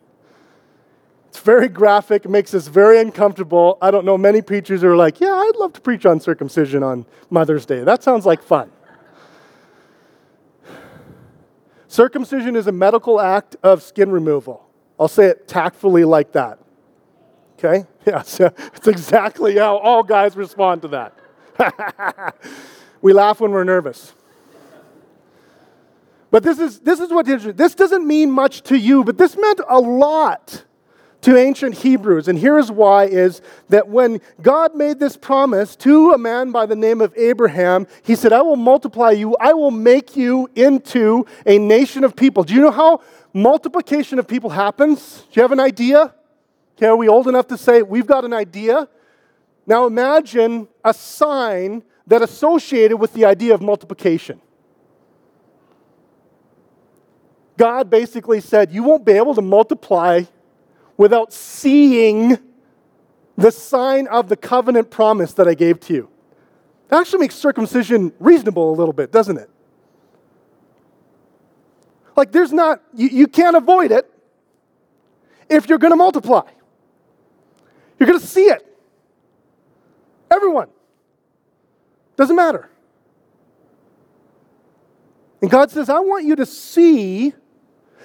It's 1.29 1.41
very 1.41 1.69
graphic, 1.69 2.29
makes 2.29 2.53
us 2.53 2.69
very 2.69 3.01
uncomfortable. 3.01 3.79
I 3.81 3.91
don't 3.91 4.05
know, 4.05 4.19
many 4.19 4.43
preachers 4.43 4.83
who 4.83 4.89
are 4.89 4.97
like, 4.97 5.21
yeah, 5.21 5.33
I'd 5.33 5.57
love 5.57 5.73
to 5.75 5.81
preach 5.81 6.05
on 6.05 6.21
circumcision 6.21 6.83
on 6.83 7.07
Mother's 7.31 7.65
Day. 7.65 7.85
That 7.85 8.03
sounds 8.03 8.27
like 8.27 8.43
fun. 8.43 8.71
Circumcision 11.89 12.57
is 12.57 12.67
a 12.67 12.73
medical 12.73 13.21
act 13.21 13.57
of 13.63 13.83
skin 13.83 14.11
removal. 14.11 14.67
I'll 14.99 15.09
say 15.09 15.27
it 15.27 15.49
tactfully 15.49 16.05
like 16.05 16.33
that. 16.33 16.59
Okay? 17.59 17.87
Yeah, 18.05 18.23
so 18.23 18.53
it's 18.75 18.89
exactly 18.89 19.59
how 19.59 19.77
all 19.77 20.03
guys 20.03 20.35
respond 20.37 20.83
to 20.83 20.89
that. 20.89 22.35
we 23.01 23.13
laugh 23.13 23.41
when 23.41 23.53
we're 23.53 23.63
nervous. 23.63 24.13
But 26.33 26.43
this 26.43 26.59
is, 26.59 26.81
this 26.81 26.99
is 26.99 27.11
what 27.11 27.29
interesting 27.29 27.55
this 27.55 27.77
doesn't 27.77 28.07
mean 28.07 28.31
much 28.31 28.63
to 28.63 28.77
you, 28.77 29.05
but 29.05 29.19
this 29.19 29.37
meant 29.37 29.61
a 29.69 29.79
lot 29.79 30.65
to 31.23 31.37
ancient 31.37 31.77
Hebrews. 31.77 32.29
And 32.29 32.39
here's 32.39 32.71
why 32.71 33.05
is 33.05 33.41
that 33.69 33.89
when 33.89 34.21
God 34.41 34.75
made 34.75 34.99
this 34.99 35.17
promise 35.17 35.75
to 35.77 36.11
a 36.13 36.19
man 36.19 36.51
by 36.51 36.67
the 36.67 36.77
name 36.77 37.01
of 37.01 37.17
Abraham, 37.17 37.87
he 38.03 38.15
said, 38.15 38.33
I 38.33 38.43
will 38.43 38.57
multiply 38.57 39.13
you, 39.13 39.37
I 39.41 39.55
will 39.55 39.71
make 39.71 40.17
you 40.17 40.49
into 40.55 41.25
a 41.47 41.59
nation 41.59 42.05
of 42.05 42.15
people. 42.15 42.43
Do 42.43 42.55
you 42.55 42.61
know 42.61 42.71
how 42.71 43.01
multiplication 43.33 44.19
of 44.19 44.29
people 44.29 44.51
happens? 44.51 45.21
Do 45.31 45.39
you 45.41 45.43
have 45.43 45.53
an 45.53 45.61
idea? 45.61 46.13
Okay, 46.77 46.87
are 46.87 46.97
we 46.97 47.09
old 47.09 47.29
enough 47.29 47.47
to 47.49 47.57
say 47.57 47.83
we've 47.83 48.07
got 48.07 48.25
an 48.25 48.33
idea? 48.33 48.89
Now 49.67 49.87
imagine 49.87 50.67
a 50.85 50.93
sign 50.93 51.85
that 52.09 52.21
associated 52.21 52.97
with 52.97 53.13
the 53.13 53.25
idea 53.25 53.55
of 53.55 53.63
multiplication. 53.63 54.41
God 57.57 57.89
basically 57.89 58.41
said, 58.41 58.73
You 58.73 58.83
won't 58.83 59.05
be 59.05 59.13
able 59.13 59.37
to 59.37 59.43
multiply 59.43 60.23
without 60.97 61.33
seeing 61.33 62.39
the 63.37 63.51
sign 63.51 64.07
of 64.09 64.29
the 64.29 64.37
covenant 64.37 64.91
promise 64.91 65.33
that 65.35 65.49
I 65.49 65.55
gave 65.55 65.81
to 65.81 65.95
you. 65.95 66.09
It 66.91 66.95
actually 66.95 67.21
makes 67.21 67.35
circumcision 67.35 68.13
reasonable 68.19 68.71
a 68.71 68.77
little 68.77 68.93
bit, 68.93 69.11
doesn't 69.11 69.39
it? 69.39 69.51
Like, 72.15 72.31
there's 72.33 72.53
not, 72.53 72.83
you, 72.95 73.09
you 73.09 73.27
can't 73.27 73.57
avoid 73.57 73.91
it 73.91 74.11
if 75.49 75.69
you're 75.69 75.79
going 75.79 75.93
to 75.93 75.97
multiply. 75.97 76.49
You're 77.99 78.07
going 78.07 78.21
to 78.21 78.27
see 78.27 78.45
it. 78.45 78.67
Everyone. 80.31 80.69
Doesn't 82.17 82.37
matter. 82.37 82.69
And 85.41 85.51
God 85.51 85.71
says, 85.71 85.89
I 85.89 86.01
want 86.01 86.25
you 86.25 86.37
to 86.37 86.47
see 86.47 87.35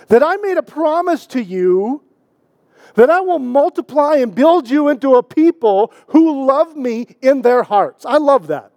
that 0.07 0.23
I 0.23 0.37
made 0.37 0.57
a 0.57 0.63
promise 0.63 1.27
to 1.27 1.43
you 1.43 2.03
that 2.97 3.11
I 3.11 3.19
will 3.19 3.37
multiply 3.37 4.15
and 4.15 4.33
build 4.33 4.67
you 4.67 4.87
into 4.87 5.15
a 5.15 5.23
people 5.23 5.93
who 6.07 6.47
love 6.47 6.75
me 6.75 7.15
in 7.21 7.43
their 7.43 7.61
hearts. 7.61 8.07
I 8.07 8.17
love 8.17 8.47
that. 8.47 8.71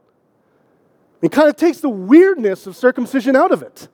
It 1.22 1.33
kind 1.33 1.48
of 1.48 1.56
takes 1.56 1.78
the 1.78 1.88
weirdness 1.88 2.66
of 2.66 2.76
circumcision 2.76 3.35
out 3.35 3.50
of 3.50 3.62
it. 3.62 3.88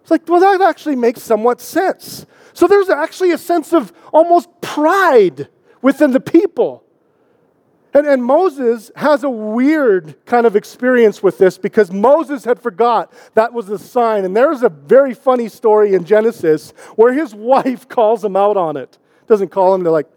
It's 0.00 0.12
like, 0.12 0.28
well, 0.28 0.40
that 0.40 0.60
actually 0.60 0.94
makes 0.94 1.22
somewhat 1.22 1.60
sense. 1.60 2.24
So 2.52 2.68
there's 2.68 2.88
actually 2.88 3.32
a 3.32 3.38
sense 3.38 3.72
of 3.72 3.92
almost 4.12 4.48
pride 4.60 5.48
within 5.82 6.12
the 6.12 6.20
people. 6.20 6.84
And, 7.92 8.06
and 8.06 8.24
Moses 8.24 8.92
has 8.94 9.24
a 9.24 9.30
weird 9.30 10.24
kind 10.24 10.46
of 10.46 10.54
experience 10.54 11.20
with 11.20 11.38
this 11.38 11.58
because 11.58 11.90
Moses 11.90 12.44
had 12.44 12.60
forgot 12.60 13.12
that 13.34 13.52
was 13.52 13.66
the 13.66 13.78
sign. 13.78 14.24
And 14.24 14.36
there's 14.36 14.62
a 14.62 14.68
very 14.68 15.14
funny 15.14 15.48
story 15.48 15.94
in 15.94 16.04
Genesis 16.04 16.70
where 16.94 17.12
his 17.12 17.34
wife 17.34 17.88
calls 17.88 18.24
him 18.24 18.36
out 18.36 18.56
on 18.56 18.76
it. 18.76 18.98
Doesn't 19.28 19.48
call 19.50 19.74
him 19.74 19.84
to 19.84 19.90
like 19.90 20.08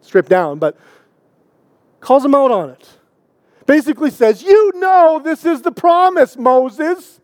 strip 0.00 0.28
down, 0.28 0.58
but 0.58 0.76
calls 2.00 2.24
him 2.24 2.34
out 2.34 2.50
on 2.50 2.70
it. 2.70 2.88
Basically 3.66 4.10
says, 4.10 4.42
You 4.42 4.72
know 4.76 5.20
this 5.22 5.44
is 5.44 5.60
the 5.62 5.72
promise, 5.72 6.36
Moses. 6.36 7.20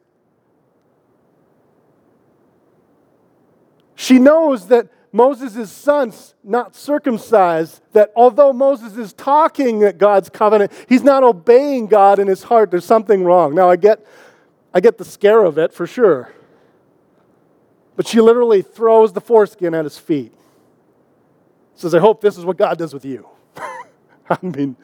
She 3.95 4.19
knows 4.19 4.69
that 4.69 4.89
Moses' 5.13 5.71
son's 5.71 6.35
not 6.43 6.75
circumcised, 6.75 7.81
that 7.93 8.13
although 8.17 8.53
Moses 8.53 8.97
is 8.97 9.13
talking 9.13 9.85
at 9.85 9.97
God's 9.97 10.29
covenant, 10.29 10.73
he's 10.89 11.05
not 11.05 11.23
obeying 11.23 11.87
God 11.87 12.19
in 12.19 12.27
his 12.27 12.43
heart. 12.43 12.73
There's 12.73 12.85
something 12.85 13.23
wrong. 13.23 13.55
Now, 13.55 13.71
I 13.71 13.77
get, 13.77 14.05
I 14.75 14.81
get 14.81 14.99
the 14.99 15.05
scare 15.05 15.45
of 15.45 15.57
it 15.57 15.73
for 15.73 15.87
sure. 15.87 16.35
But 17.95 18.09
she 18.09 18.21
literally 18.21 18.61
throws 18.61 19.13
the 19.13 19.21
foreskin 19.21 19.73
at 19.73 19.85
his 19.85 19.97
feet. 19.97 20.33
Says, 21.75 21.95
I 21.95 21.99
hope 21.99 22.21
this 22.21 22.39
is 22.39 22.45
what 22.45 22.57
God 22.57 22.79
does 22.79 22.95
with 22.95 23.05
you. 23.05 23.27
I 24.31 24.39
mean, 24.43 24.77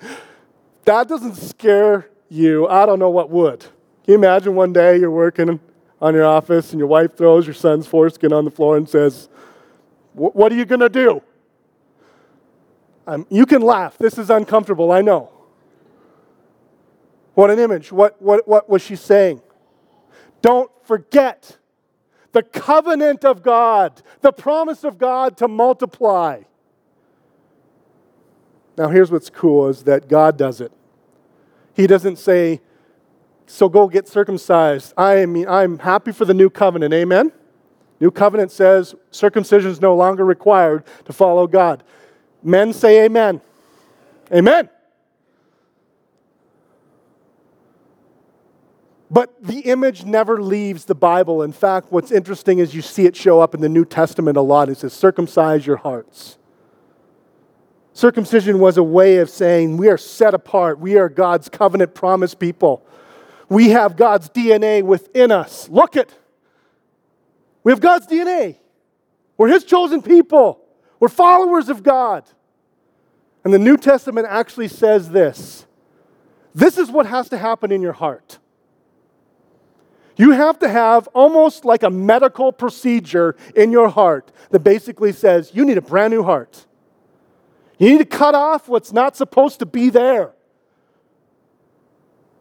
that 0.85 1.09
doesn't 1.09 1.37
scare 1.37 2.11
you. 2.29 2.67
I 2.69 2.87
don't 2.87 2.99
know 2.99 3.11
what 3.11 3.31
would. 3.31 3.61
Can 3.61 3.71
you 4.07 4.15
imagine 4.15 4.55
one 4.55 4.73
day 4.73 4.99
you're 4.99 5.11
working 5.11 5.61
on 6.01 6.15
your 6.15 6.25
office 6.25 6.73
and 6.73 6.79
your 6.79 6.89
wife 6.89 7.17
throws 7.17 7.47
your 7.47 7.55
son's 7.55 7.87
foreskin 7.87 8.33
on 8.33 8.45
the 8.45 8.51
floor 8.51 8.77
and 8.77 8.89
says, 8.89 9.29
what 10.15 10.51
are 10.51 10.57
you 10.57 10.65
going 10.65 10.81
to 10.81 10.89
do? 10.89 11.23
Um, 13.07 13.27
you 13.31 13.47
can 13.47 13.63
laugh. 13.63 13.97
This 13.97 14.19
is 14.19 14.31
uncomfortable, 14.31 14.93
I 14.93 15.01
know. 15.01 15.31
What 17.35 17.51
an 17.51 17.59
image. 17.59 17.93
What, 17.93 18.21
what, 18.21 18.47
what 18.47 18.69
was 18.69 18.83
she 18.83 18.97
saying? 18.97 19.41
Don't 20.43 20.71
forget 20.85 21.57
the 22.33 22.43
covenant 22.43 23.25
of 23.25 23.43
God, 23.43 24.03
the 24.21 24.33
promise 24.33 24.85
of 24.85 24.99
God 24.99 25.37
to 25.39 25.49
multiply. 25.49 26.43
Now, 28.77 28.89
here's 28.89 29.11
what's 29.11 29.31
cool 29.31 29.69
is 29.69 29.85
that 29.85 30.09
God 30.09 30.37
does 30.37 30.61
it. 30.61 30.73
He 31.75 31.87
doesn't 31.87 32.17
say, 32.17 32.61
so 33.47 33.69
go 33.69 33.89
get 33.89 34.09
circumcised. 34.09 34.95
I 34.97 35.27
mean, 35.27 35.49
I'm 35.49 35.79
happy 35.79 36.13
for 36.13 36.25
the 36.25 36.35
new 36.35 36.51
covenant. 36.51 36.95
Amen? 36.95 37.33
New 38.01 38.11
covenant 38.11 38.51
says 38.51 38.95
circumcision 39.11 39.71
is 39.71 39.81
no 39.81 39.95
longer 39.95 40.25
required 40.25 40.85
to 41.05 41.13
follow 41.13 41.47
God. 41.47 41.83
Men 42.43 42.73
say 42.73 43.05
amen. 43.05 43.41
Amen. 44.33 44.71
But 49.11 49.43
the 49.43 49.61
image 49.61 50.05
never 50.05 50.41
leaves 50.41 50.85
the 50.85 50.95
Bible. 50.95 51.43
In 51.43 51.53
fact, 51.53 51.91
what's 51.91 52.13
interesting 52.13 52.61
is 52.61 52.75
you 52.75 52.83
see 52.83 53.07
it 53.07 53.17
show 53.17 53.41
up 53.41 53.55
in 53.55 53.61
the 53.61 53.69
New 53.69 53.85
Testament 53.85 54.37
a 54.37 54.41
lot. 54.41 54.69
It 54.69 54.79
says, 54.79 54.93
circumcise 54.93 55.67
your 55.67 55.79
hearts. 55.79 56.39
Circumcision 58.01 58.61
was 58.61 58.79
a 58.79 58.83
way 58.83 59.19
of 59.19 59.29
saying 59.29 59.77
we 59.77 59.89
are 59.89 59.99
set 59.99 60.33
apart. 60.33 60.79
We 60.79 60.97
are 60.97 61.11
God's 61.11 61.51
covenant 61.51 61.95
promise 61.95 62.35
people. 62.35 62.83
We 63.51 63.69
have 63.73 63.95
God's 63.95 64.31
DNA 64.31 64.83
within 64.83 65.31
us. 65.31 65.69
Look 65.69 65.97
it. 65.97 66.11
We 67.63 67.73
have 67.73 67.81
God's 67.81 68.07
DNA. 68.07 68.57
We're 69.37 69.49
His 69.49 69.65
chosen 69.65 70.01
people. 70.01 70.65
We're 70.99 71.09
followers 71.09 71.69
of 71.69 71.83
God. 71.83 72.25
And 73.45 73.53
the 73.53 73.59
New 73.59 73.77
Testament 73.77 74.27
actually 74.31 74.69
says 74.69 75.11
this 75.11 75.67
this 76.55 76.79
is 76.79 76.91
what 76.91 77.05
has 77.05 77.29
to 77.29 77.37
happen 77.37 77.71
in 77.71 77.83
your 77.83 77.93
heart. 77.93 78.39
You 80.17 80.31
have 80.31 80.59
to 80.61 80.71
have 80.71 81.07
almost 81.09 81.67
like 81.67 81.83
a 81.83 81.91
medical 81.91 82.51
procedure 82.51 83.37
in 83.55 83.71
your 83.71 83.91
heart 83.91 84.33
that 84.53 84.61
basically 84.61 85.13
says 85.13 85.51
you 85.53 85.67
need 85.67 85.77
a 85.77 85.83
brand 85.83 86.15
new 86.15 86.23
heart. 86.23 86.65
You 87.81 87.91
need 87.91 87.99
to 87.99 88.05
cut 88.05 88.35
off 88.35 88.69
what's 88.69 88.93
not 88.93 89.17
supposed 89.17 89.59
to 89.59 89.67
be 89.67 89.89
there. 89.89 90.33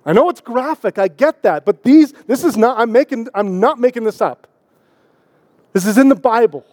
I 0.05 0.11
know 0.11 0.29
it's 0.29 0.41
graphic, 0.41 0.99
I 0.99 1.07
get 1.07 1.43
that, 1.43 1.65
but 1.65 1.83
these 1.83 2.11
this 2.27 2.43
is 2.43 2.57
not 2.57 2.77
I'm 2.77 2.91
making 2.91 3.27
I'm 3.33 3.59
not 3.59 3.79
making 3.79 4.03
this 4.03 4.21
up. 4.21 4.47
This 5.71 5.85
is 5.85 5.97
in 5.97 6.09
the 6.09 6.15
Bible. 6.15 6.65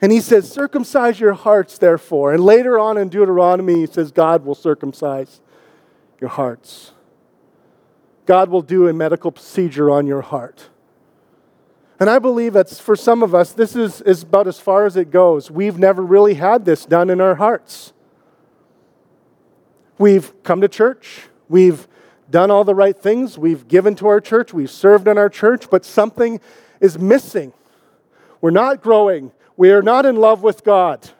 And 0.00 0.10
he 0.10 0.20
says, 0.20 0.50
Circumcise 0.50 1.20
your 1.20 1.34
hearts, 1.34 1.78
therefore. 1.78 2.34
And 2.34 2.42
later 2.44 2.76
on 2.76 2.98
in 2.98 3.08
Deuteronomy, 3.08 3.76
he 3.76 3.86
says, 3.86 4.10
God 4.10 4.44
will 4.44 4.56
circumcise 4.56 5.40
your 6.20 6.30
hearts. 6.30 6.90
God 8.26 8.48
will 8.48 8.62
do 8.62 8.88
a 8.88 8.92
medical 8.92 9.30
procedure 9.30 9.90
on 9.90 10.08
your 10.08 10.22
heart. 10.22 10.70
And 12.00 12.10
I 12.10 12.18
believe 12.18 12.54
that 12.54 12.68
for 12.68 12.96
some 12.96 13.22
of 13.22 13.34
us, 13.34 13.52
this 13.52 13.76
is, 13.76 14.00
is 14.02 14.22
about 14.22 14.48
as 14.48 14.58
far 14.58 14.86
as 14.86 14.96
it 14.96 15.10
goes. 15.10 15.50
We've 15.50 15.78
never 15.78 16.02
really 16.02 16.34
had 16.34 16.64
this 16.64 16.84
done 16.84 17.10
in 17.10 17.20
our 17.20 17.36
hearts. 17.36 17.92
We've 19.98 20.42
come 20.42 20.60
to 20.62 20.68
church, 20.68 21.28
we've 21.48 21.86
done 22.28 22.50
all 22.50 22.64
the 22.64 22.74
right 22.74 22.96
things, 22.96 23.38
we've 23.38 23.68
given 23.68 23.94
to 23.96 24.08
our 24.08 24.20
church, 24.20 24.52
we've 24.52 24.70
served 24.70 25.06
in 25.06 25.16
our 25.16 25.28
church, 25.28 25.70
but 25.70 25.84
something 25.84 26.40
is 26.80 26.98
missing. 26.98 27.52
We're 28.40 28.50
not 28.50 28.82
growing, 28.82 29.30
we 29.56 29.70
are 29.70 29.82
not 29.82 30.06
in 30.06 30.16
love 30.16 30.42
with 30.42 30.64
God. 30.64 31.10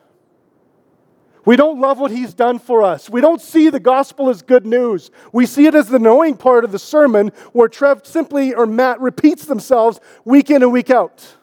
We 1.44 1.56
don't 1.56 1.80
love 1.80 1.98
what 1.98 2.10
He's 2.10 2.34
done 2.34 2.58
for 2.58 2.82
us. 2.82 3.10
We 3.10 3.20
don't 3.20 3.40
see 3.40 3.68
the 3.68 3.80
gospel 3.80 4.30
as 4.30 4.42
good 4.42 4.64
news. 4.64 5.10
We 5.32 5.46
see 5.46 5.66
it 5.66 5.74
as 5.74 5.88
the 5.88 5.98
knowing 5.98 6.36
part 6.36 6.64
of 6.64 6.70
the 6.70 6.78
sermon 6.78 7.32
where 7.52 7.68
Trev 7.68 8.06
simply 8.06 8.54
or 8.54 8.66
Matt 8.66 9.00
repeats 9.00 9.44
themselves 9.44 9.98
week 10.24 10.50
in 10.50 10.62
and 10.62 10.72
week 10.72 10.90
out. 10.90 11.36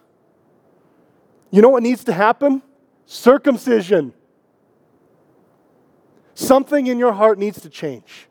You 1.51 1.61
know 1.61 1.69
what 1.69 1.83
needs 1.83 2.05
to 2.05 2.13
happen? 2.13 2.61
Circumcision. 3.05 4.13
Something 6.33 6.87
in 6.87 6.97
your 6.97 7.11
heart 7.11 7.37
needs 7.37 7.59
to 7.61 7.69
change. 7.69 8.28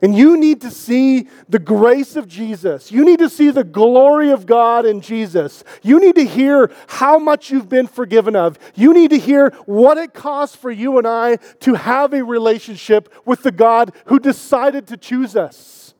And 0.00 0.16
you 0.16 0.36
need 0.36 0.60
to 0.60 0.70
see 0.70 1.26
the 1.48 1.58
grace 1.58 2.14
of 2.14 2.28
Jesus. 2.28 2.92
You 2.92 3.04
need 3.04 3.18
to 3.18 3.28
see 3.28 3.50
the 3.50 3.64
glory 3.64 4.30
of 4.30 4.46
God 4.46 4.86
in 4.86 5.00
Jesus. 5.00 5.64
You 5.82 5.98
need 5.98 6.14
to 6.14 6.24
hear 6.24 6.70
how 6.86 7.18
much 7.18 7.50
you've 7.50 7.68
been 7.68 7.88
forgiven 7.88 8.36
of. 8.36 8.58
You 8.76 8.94
need 8.94 9.10
to 9.10 9.18
hear 9.18 9.50
what 9.66 9.98
it 9.98 10.14
costs 10.14 10.54
for 10.54 10.70
you 10.70 10.98
and 10.98 11.06
I 11.06 11.36
to 11.60 11.74
have 11.74 12.12
a 12.12 12.22
relationship 12.22 13.12
with 13.24 13.42
the 13.42 13.50
God 13.50 13.92
who 14.06 14.20
decided 14.20 14.86
to 14.88 14.96
choose 14.96 15.34
us. 15.34 15.94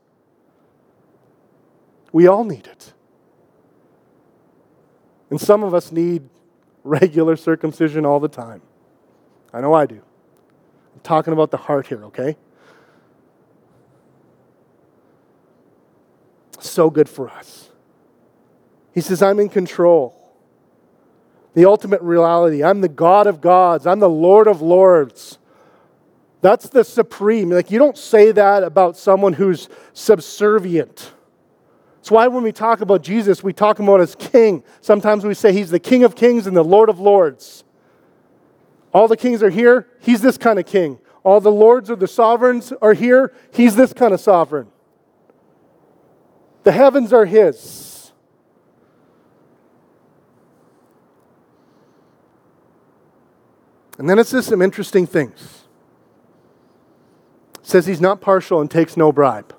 We 2.13 2.29
all 2.29 2.45
need 2.45 2.69
it. 2.69 2.93
And 5.31 5.41
some 5.41 5.65
of 5.65 5.75
us 5.75 5.91
need 5.91 6.29
regular 6.85 7.37
circumcision 7.37 8.07
all 8.07 8.21
the 8.21 8.29
time. 8.29 8.63
I 9.53 9.61
know 9.61 9.75
I 9.75 9.87
do. 9.87 9.97
I'm 10.95 11.01
talking 11.03 11.33
about 11.33 11.51
the 11.51 11.57
heart 11.57 11.89
here, 11.89 12.05
okay? 12.05 12.37
So 16.65 16.91
good 16.91 17.09
for 17.09 17.29
us. 17.29 17.71
He 18.93 19.01
says, 19.01 19.23
I'm 19.23 19.39
in 19.39 19.49
control. 19.49 20.15
The 21.55 21.65
ultimate 21.65 22.03
reality. 22.03 22.63
I'm 22.63 22.81
the 22.81 22.89
God 22.89 23.27
of 23.27 23.41
gods. 23.41 23.87
I'm 23.87 24.01
the 24.01 24.09
Lord 24.09 24.47
of 24.47 24.61
lords. 24.61 25.39
That's 26.41 26.69
the 26.69 26.85
supreme. 26.85 27.51
Like, 27.51 27.71
you 27.71 27.79
don't 27.79 27.99
say 27.99 28.33
that 28.33 28.63
about 28.63 28.97
someone 28.97 29.33
who's 29.33 29.69
subservient. 29.93 31.13
That's 31.97 32.11
why 32.11 32.29
when 32.29 32.43
we 32.43 32.53
talk 32.53 32.81
about 32.81 33.03
Jesus, 33.03 33.43
we 33.43 33.53
talk 33.53 33.81
about 33.81 34.01
as 34.01 34.15
king. 34.15 34.63
Sometimes 34.81 35.25
we 35.25 35.35
say 35.35 35.53
he's 35.53 35.71
the 35.71 35.81
king 35.81 36.05
of 36.05 36.15
kings 36.15 36.47
and 36.47 36.57
the 36.57 36.65
Lord 36.65 36.89
of 36.89 37.01
lords. 37.01 37.65
All 38.95 39.09
the 39.09 39.17
kings 39.17 39.43
are 39.43 39.51
here. 39.51 39.89
He's 40.01 40.21
this 40.21 40.39
kind 40.39 40.59
of 40.59 40.67
king. 40.67 40.99
All 41.25 41.41
the 41.41 41.53
lords 41.53 41.91
or 41.91 41.97
the 41.97 42.09
sovereigns 42.09 42.73
are 42.81 42.95
here. 42.95 43.35
He's 43.53 43.77
this 43.77 43.93
kind 43.93 44.15
of 44.15 44.21
sovereign. 44.21 44.69
The 46.65 46.73
heavens 46.73 47.13
are 47.13 47.25
his. 47.25 48.13
And 53.99 54.09
then 54.09 54.19
it 54.19 54.27
says 54.27 54.47
some 54.47 54.63
interesting 54.63 55.07
things. 55.07 55.65
It 57.61 57.67
says 57.67 57.87
he's 57.87 58.01
not 58.01 58.21
partial 58.21 58.61
and 58.61 58.71
takes 58.71 58.97
no 58.97 59.11
bribe. 59.11 59.55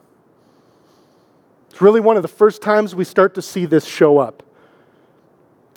It's 1.70 1.82
really 1.82 2.00
one 2.00 2.16
of 2.16 2.22
the 2.22 2.30
first 2.30 2.62
times 2.62 2.96
we 2.96 3.04
start 3.04 3.34
to 3.36 3.42
see 3.42 3.66
this 3.66 3.86
show 3.86 4.18
up. 4.18 4.44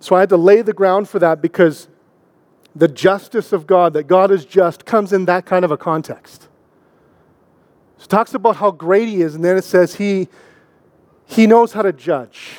So 0.01 0.17
I 0.17 0.21
had 0.21 0.29
to 0.31 0.37
lay 0.37 0.63
the 0.63 0.73
ground 0.73 1.09
for 1.09 1.19
that 1.19 1.43
because 1.43 1.89
the 2.75 2.89
justice 2.89 3.53
of 3.53 3.67
God, 3.67 3.93
that 3.93 4.05
God 4.05 4.31
is 4.31 4.45
just, 4.45 4.85
comes 4.85 5.13
in 5.13 5.27
that 5.27 5.45
kind 5.45 5.65
of 5.65 5.71
a 5.71 5.77
context. 5.77 6.49
So 7.99 8.05
it 8.05 8.09
talks 8.09 8.35
about 8.35 8.57
how 8.57 8.71
great 8.71 9.09
he 9.09 9.23
is, 9.23 9.35
and 9.35 9.45
then 9.45 9.57
it 9.57 9.65
says 9.65 9.95
he, 9.97 10.29
he 11.33 11.47
knows 11.47 11.73
how 11.73 11.83
to 11.83 11.93
judge. 11.93 12.59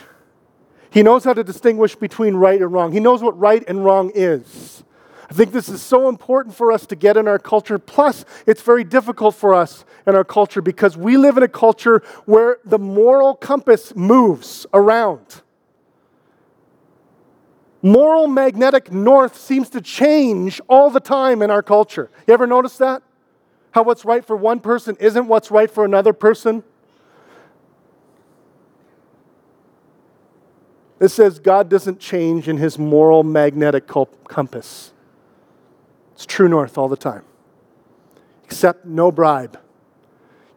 He 0.89 1.03
knows 1.03 1.23
how 1.23 1.33
to 1.33 1.43
distinguish 1.43 1.95
between 1.95 2.35
right 2.35 2.59
and 2.59 2.71
wrong. 2.71 2.91
He 2.91 2.99
knows 2.99 3.21
what 3.21 3.37
right 3.39 3.63
and 3.67 3.85
wrong 3.85 4.11
is. 4.15 4.83
I 5.29 5.33
think 5.33 5.51
this 5.51 5.69
is 5.69 5.81
so 5.81 6.09
important 6.09 6.55
for 6.55 6.71
us 6.71 6.85
to 6.87 6.95
get 6.95 7.15
in 7.15 7.27
our 7.27 7.39
culture. 7.39 7.79
Plus, 7.79 8.25
it's 8.45 8.61
very 8.61 8.83
difficult 8.83 9.35
for 9.35 9.53
us 9.53 9.85
in 10.07 10.15
our 10.15 10.23
culture 10.23 10.61
because 10.61 10.97
we 10.97 11.17
live 11.17 11.37
in 11.37 11.43
a 11.43 11.47
culture 11.47 12.01
where 12.25 12.57
the 12.65 12.79
moral 12.79 13.35
compass 13.35 13.95
moves 13.95 14.65
around. 14.73 15.41
Moral 17.81 18.27
magnetic 18.27 18.91
north 18.91 19.37
seems 19.37 19.69
to 19.69 19.81
change 19.81 20.61
all 20.67 20.89
the 20.89 20.99
time 20.99 21.41
in 21.41 21.51
our 21.51 21.63
culture. 21.63 22.09
You 22.27 22.33
ever 22.33 22.47
notice 22.47 22.77
that? 22.77 23.03
How 23.71 23.83
what's 23.83 24.05
right 24.05 24.23
for 24.23 24.35
one 24.35 24.59
person 24.59 24.95
isn't 24.99 25.27
what's 25.27 25.51
right 25.51 25.69
for 25.69 25.85
another 25.85 26.13
person? 26.13 26.63
It 31.03 31.09
says 31.09 31.37
God 31.37 31.67
doesn't 31.67 31.99
change 31.99 32.47
in 32.47 32.55
his 32.55 32.79
moral 32.79 33.23
magnetic 33.23 33.87
compass. 34.29 34.93
It's 36.13 36.25
true 36.25 36.47
north 36.47 36.77
all 36.77 36.87
the 36.87 36.95
time. 36.95 37.23
Except 38.45 38.85
no 38.85 39.11
bribe. 39.11 39.59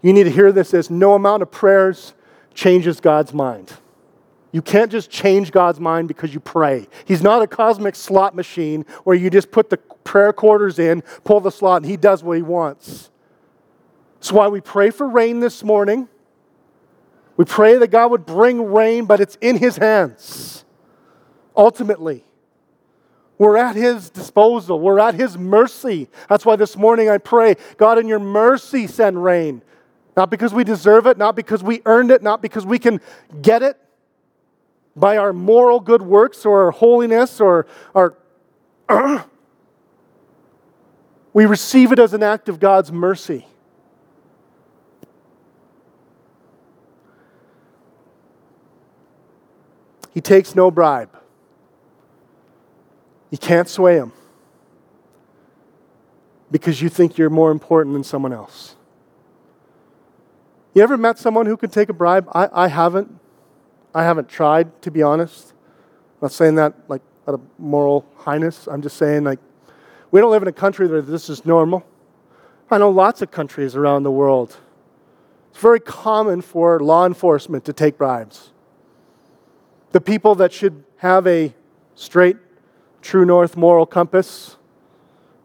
You 0.03 0.13
need 0.13 0.23
to 0.23 0.31
hear 0.31 0.53
this 0.53 0.73
as 0.73 0.89
no 0.89 1.15
amount 1.15 1.43
of 1.43 1.51
prayers 1.51 2.15
changes 2.55 3.01
God's 3.01 3.35
mind. 3.35 3.73
You 4.53 4.63
can't 4.63 4.93
just 4.93 5.11
change 5.11 5.51
God's 5.51 5.81
mind 5.81 6.07
because 6.07 6.33
you 6.33 6.39
pray. 6.39 6.87
He's 7.07 7.23
not 7.23 7.43
a 7.43 7.49
cosmic 7.49 7.97
slot 7.97 8.37
machine 8.37 8.87
where 9.03 9.17
you 9.17 9.31
just 9.31 9.51
put 9.51 9.69
the 9.69 9.79
prayer 9.79 10.33
quarters 10.33 10.79
in, 10.79 11.03
pull 11.25 11.41
the 11.41 11.51
slot, 11.51 11.83
and 11.83 11.91
He 11.91 11.97
does 11.97 12.23
what 12.23 12.37
He 12.37 12.43
wants. 12.45 13.11
That's 14.21 14.31
why 14.31 14.47
we 14.47 14.61
pray 14.61 14.91
for 14.91 15.09
rain 15.09 15.41
this 15.41 15.65
morning. 15.65 16.09
We 17.37 17.45
pray 17.45 17.77
that 17.79 17.89
God 17.89 18.11
would 18.11 18.27
bring 18.27 18.73
rain, 18.73 19.05
but 19.05 19.21
it's 19.21 19.37
in 19.41 19.59
His 19.59 19.77
hands. 19.77 20.65
Ultimately, 21.57 22.25
we're 23.39 23.57
at 23.57 23.77
His 23.77 24.09
disposal, 24.11 24.81
we're 24.81 24.99
at 24.99 25.15
His 25.15 25.37
mercy. 25.37 26.09
That's 26.29 26.47
why 26.47 26.57
this 26.57 26.77
morning 26.77 27.11
I 27.11 27.19
pray, 27.19 27.57
God, 27.77 27.99
in 27.99 28.09
your 28.09 28.19
mercy, 28.19 28.87
send 28.87 29.23
rain. 29.23 29.63
Not 30.17 30.31
because 30.31 30.55
we 30.55 30.65
deserve 30.65 31.07
it, 31.07 31.19
not 31.19 31.37
because 31.37 31.63
we 31.63 31.83
earned 31.85 32.11
it, 32.11 32.23
not 32.23 32.41
because 32.41 32.65
we 32.65 32.79
can 32.79 33.01
get 33.43 33.63
it 33.63 33.79
by 34.95 35.19
our 35.19 35.35
moral 35.35 35.79
good 35.79 36.01
works 36.01 36.47
or 36.47 36.65
our 36.65 36.71
holiness 36.71 37.39
or 37.39 37.67
our. 37.95 38.17
we 41.35 41.45
receive 41.45 41.93
it 41.93 41.99
as 41.99 42.15
an 42.15 42.23
act 42.23 42.49
of 42.49 42.59
God's 42.59 42.91
mercy. 42.91 43.47
He 50.17 50.23
takes 50.23 50.55
no 50.55 50.71
bribe. 50.71 51.11
You 53.29 53.37
can't 53.37 53.69
sway 53.69 53.97
him 53.97 54.13
because 56.51 56.81
you 56.81 56.89
think 56.89 57.19
you're 57.19 57.29
more 57.29 57.51
important 57.51 57.93
than 57.93 58.03
someone 58.03 58.33
else. 58.33 58.77
You 60.73 60.83
ever 60.83 60.97
met 60.97 61.19
someone 61.19 61.45
who 61.45 61.59
could 61.59 61.71
take 61.71 61.91
a 61.91 61.93
bribe? 61.93 62.31
I, 62.33 62.49
I 62.51 62.69
haven't. 62.69 63.21
I 63.95 64.05
haven't 64.05 64.31
tried, 64.31 64.81
to 64.81 64.91
be 64.91 65.03
honest. 65.03 65.53
I'm 65.53 66.19
not 66.23 66.33
saying 66.33 66.55
that 66.55 66.73
like 66.89 67.03
out 67.29 67.35
of 67.35 67.43
moral 67.59 68.07
highness. 68.17 68.67
I'm 68.69 68.81
just 68.81 68.97
saying 68.97 69.23
like 69.25 69.39
we 70.13 70.19
don't 70.19 70.31
live 70.31 70.41
in 70.41 70.49
a 70.49 70.53
country 70.53 70.87
where 70.87 71.03
this 71.03 71.29
is 71.29 71.45
normal. 71.45 71.85
I 72.71 72.79
know 72.79 72.89
lots 72.89 73.21
of 73.21 73.31
countries 73.31 73.77
around 73.77 74.05
the 74.05 74.11
world. 74.11 74.57
It's 75.51 75.61
very 75.61 75.81
common 75.81 76.41
for 76.41 76.81
law 76.81 77.05
enforcement 77.05 77.67
to 77.67 77.75
take 77.75 77.99
bribes. 77.99 78.55
The 79.97 80.01
people 80.03 80.35
that 80.35 80.53
should 80.53 80.85
have 80.99 81.27
a 81.27 81.55
straight, 81.95 82.37
true 83.01 83.25
north 83.25 83.57
moral 83.57 83.87
compass, 83.87 84.59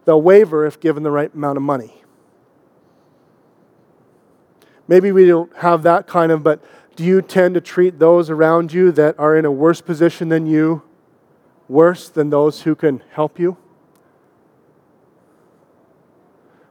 they'll 0.04 0.20
waver 0.20 0.66
if 0.66 0.78
given 0.78 1.02
the 1.02 1.10
right 1.10 1.32
amount 1.32 1.56
of 1.56 1.62
money. 1.62 1.94
Maybe 4.86 5.10
we 5.10 5.24
don't 5.24 5.56
have 5.56 5.84
that 5.84 6.06
kind 6.06 6.30
of, 6.30 6.42
but 6.42 6.62
do 6.96 7.02
you 7.02 7.22
tend 7.22 7.54
to 7.54 7.62
treat 7.62 7.98
those 7.98 8.28
around 8.28 8.74
you 8.74 8.92
that 8.92 9.18
are 9.18 9.38
in 9.38 9.46
a 9.46 9.50
worse 9.50 9.80
position 9.80 10.28
than 10.28 10.44
you 10.44 10.82
worse 11.66 12.10
than 12.10 12.28
those 12.28 12.60
who 12.60 12.74
can 12.74 13.02
help 13.12 13.38
you? 13.38 13.56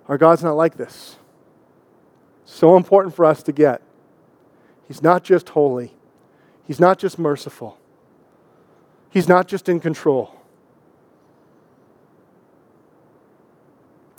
Our 0.08 0.20
God's 0.20 0.44
not 0.44 0.56
like 0.56 0.78
this. 0.78 1.16
So 2.46 2.78
important 2.78 3.16
for 3.16 3.26
us 3.26 3.42
to 3.42 3.52
get. 3.52 3.82
He's 4.88 5.02
not 5.02 5.24
just 5.24 5.50
holy, 5.50 5.96
He's 6.66 6.80
not 6.80 7.00
just 7.00 7.20
merciful, 7.20 7.78
He's 9.10 9.28
not 9.28 9.48
just 9.48 9.68
in 9.68 9.80
control. 9.80 10.36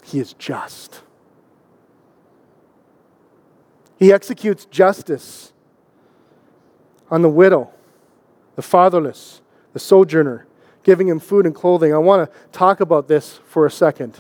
He 0.05 0.21
is 0.21 0.35
just. 0.35 1.01
He 3.99 4.13
executes 4.13 4.67
justice 4.67 5.53
on 7.11 7.23
the 7.23 7.31
widow, 7.31 7.71
the 8.57 8.63
fatherless, 8.63 9.41
the 9.73 9.79
sojourner, 9.79 10.47
giving 10.83 11.09
him 11.09 11.19
food 11.19 11.47
and 11.47 11.55
clothing. 11.55 11.95
I 11.95 11.99
want 11.99 12.31
to 12.31 12.39
talk 12.51 12.81
about 12.81 13.09
this 13.09 13.41
for 13.47 13.65
a 13.65 13.71
second. 13.71 14.19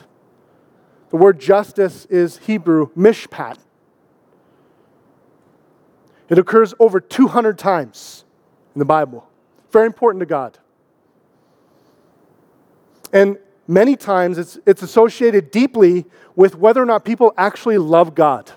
The 1.10 1.16
word 1.16 1.38
justice 1.38 2.06
is 2.06 2.38
Hebrew 2.38 2.90
mishpat. 2.94 3.58
It 6.28 6.38
occurs 6.38 6.74
over 6.78 7.00
200 7.00 7.58
times 7.58 8.24
in 8.74 8.78
the 8.78 8.84
Bible. 8.84 9.28
Very 9.70 9.86
important 9.86 10.20
to 10.20 10.26
God. 10.26 10.58
And 13.12 13.38
many 13.66 13.96
times 13.96 14.38
it's, 14.38 14.58
it's 14.66 14.82
associated 14.82 15.50
deeply 15.50 16.06
with 16.34 16.56
whether 16.56 16.82
or 16.82 16.86
not 16.86 17.04
people 17.04 17.34
actually 17.36 17.78
love 17.78 18.14
God. 18.14 18.50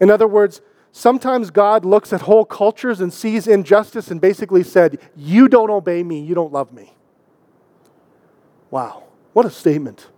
In 0.00 0.10
other 0.10 0.26
words, 0.26 0.60
sometimes 0.92 1.50
God 1.50 1.84
looks 1.84 2.12
at 2.12 2.22
whole 2.22 2.44
cultures 2.44 3.00
and 3.00 3.12
sees 3.12 3.46
injustice 3.46 4.10
and 4.10 4.20
basically 4.20 4.62
said, 4.62 5.00
You 5.16 5.48
don't 5.48 5.70
obey 5.70 6.02
me, 6.02 6.20
you 6.20 6.34
don't 6.34 6.52
love 6.52 6.72
me. 6.72 6.94
Wow, 8.70 9.04
what 9.32 9.46
a 9.46 9.50
statement. 9.50 10.08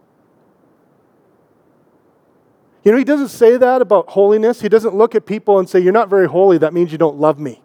You 2.85 2.93
know, 2.93 2.99
he 2.99 3.05
doesn't 3.05 3.29
say 3.29 3.57
that 3.57 3.83
about 3.83 4.11
holiness. 4.11 4.61
He 4.61 4.69
doesn't 4.69 4.95
look 4.95 5.15
at 5.15 5.27
people 5.27 5.59
and 5.59 5.69
say, 5.69 5.81
You're 5.81 5.93
not 5.93 6.09
very 6.09 6.29
holy, 6.29 6.59
that 6.59 6.73
means 6.73 6.93
you 6.93 6.99
don't 6.99 7.19
love 7.19 7.39
me. 7.39 7.63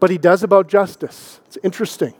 But 0.00 0.10
he 0.10 0.18
does 0.18 0.42
about 0.42 0.68
justice. 0.68 1.40
It's 1.46 1.58
interesting. 1.62 2.14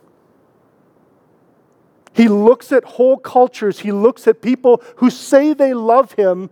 He 2.14 2.26
looks 2.26 2.72
at 2.72 2.84
whole 2.84 3.16
cultures, 3.16 3.80
he 3.80 3.92
looks 3.92 4.26
at 4.26 4.42
people 4.42 4.82
who 4.96 5.10
say 5.10 5.54
they 5.54 5.74
love 5.74 6.12
him, 6.12 6.50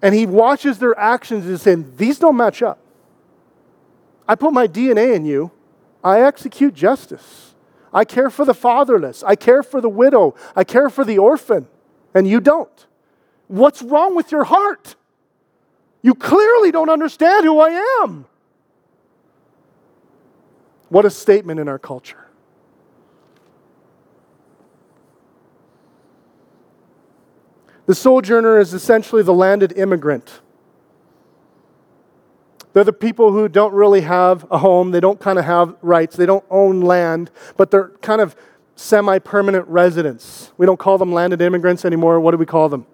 and 0.00 0.14
he 0.14 0.26
watches 0.26 0.78
their 0.78 0.98
actions 0.98 1.46
and 1.46 1.60
saying, 1.60 1.94
These 1.96 2.18
don't 2.18 2.36
match 2.36 2.62
up. 2.62 2.80
I 4.26 4.34
put 4.34 4.52
my 4.52 4.66
DNA 4.66 5.14
in 5.14 5.24
you, 5.24 5.52
I 6.02 6.22
execute 6.22 6.74
justice. 6.74 7.54
I 7.94 8.06
care 8.06 8.30
for 8.30 8.46
the 8.46 8.54
fatherless, 8.54 9.22
I 9.22 9.36
care 9.36 9.62
for 9.62 9.80
the 9.80 9.88
widow, 9.88 10.34
I 10.56 10.64
care 10.64 10.88
for 10.88 11.04
the 11.04 11.18
orphan, 11.18 11.68
and 12.14 12.26
you 12.26 12.40
don't. 12.40 12.86
What's 13.52 13.82
wrong 13.82 14.16
with 14.16 14.32
your 14.32 14.44
heart? 14.44 14.96
You 16.00 16.14
clearly 16.14 16.72
don't 16.72 16.88
understand 16.88 17.44
who 17.44 17.60
I 17.60 18.00
am. 18.00 18.24
What 20.88 21.04
a 21.04 21.10
statement 21.10 21.60
in 21.60 21.68
our 21.68 21.78
culture. 21.78 22.28
The 27.84 27.94
sojourner 27.94 28.58
is 28.58 28.72
essentially 28.72 29.22
the 29.22 29.34
landed 29.34 29.76
immigrant. 29.76 30.40
They're 32.72 32.84
the 32.84 32.92
people 32.94 33.32
who 33.32 33.50
don't 33.50 33.74
really 33.74 34.00
have 34.00 34.46
a 34.50 34.56
home, 34.56 34.92
they 34.92 35.00
don't 35.00 35.20
kind 35.20 35.38
of 35.38 35.44
have 35.44 35.76
rights, 35.82 36.16
they 36.16 36.24
don't 36.24 36.44
own 36.48 36.80
land, 36.80 37.30
but 37.58 37.70
they're 37.70 37.90
kind 38.00 38.22
of 38.22 38.34
semi 38.76 39.18
permanent 39.18 39.68
residents. 39.68 40.52
We 40.56 40.64
don't 40.64 40.78
call 40.78 40.96
them 40.96 41.12
landed 41.12 41.42
immigrants 41.42 41.84
anymore. 41.84 42.18
What 42.18 42.30
do 42.30 42.38
we 42.38 42.46
call 42.46 42.70
them? 42.70 42.86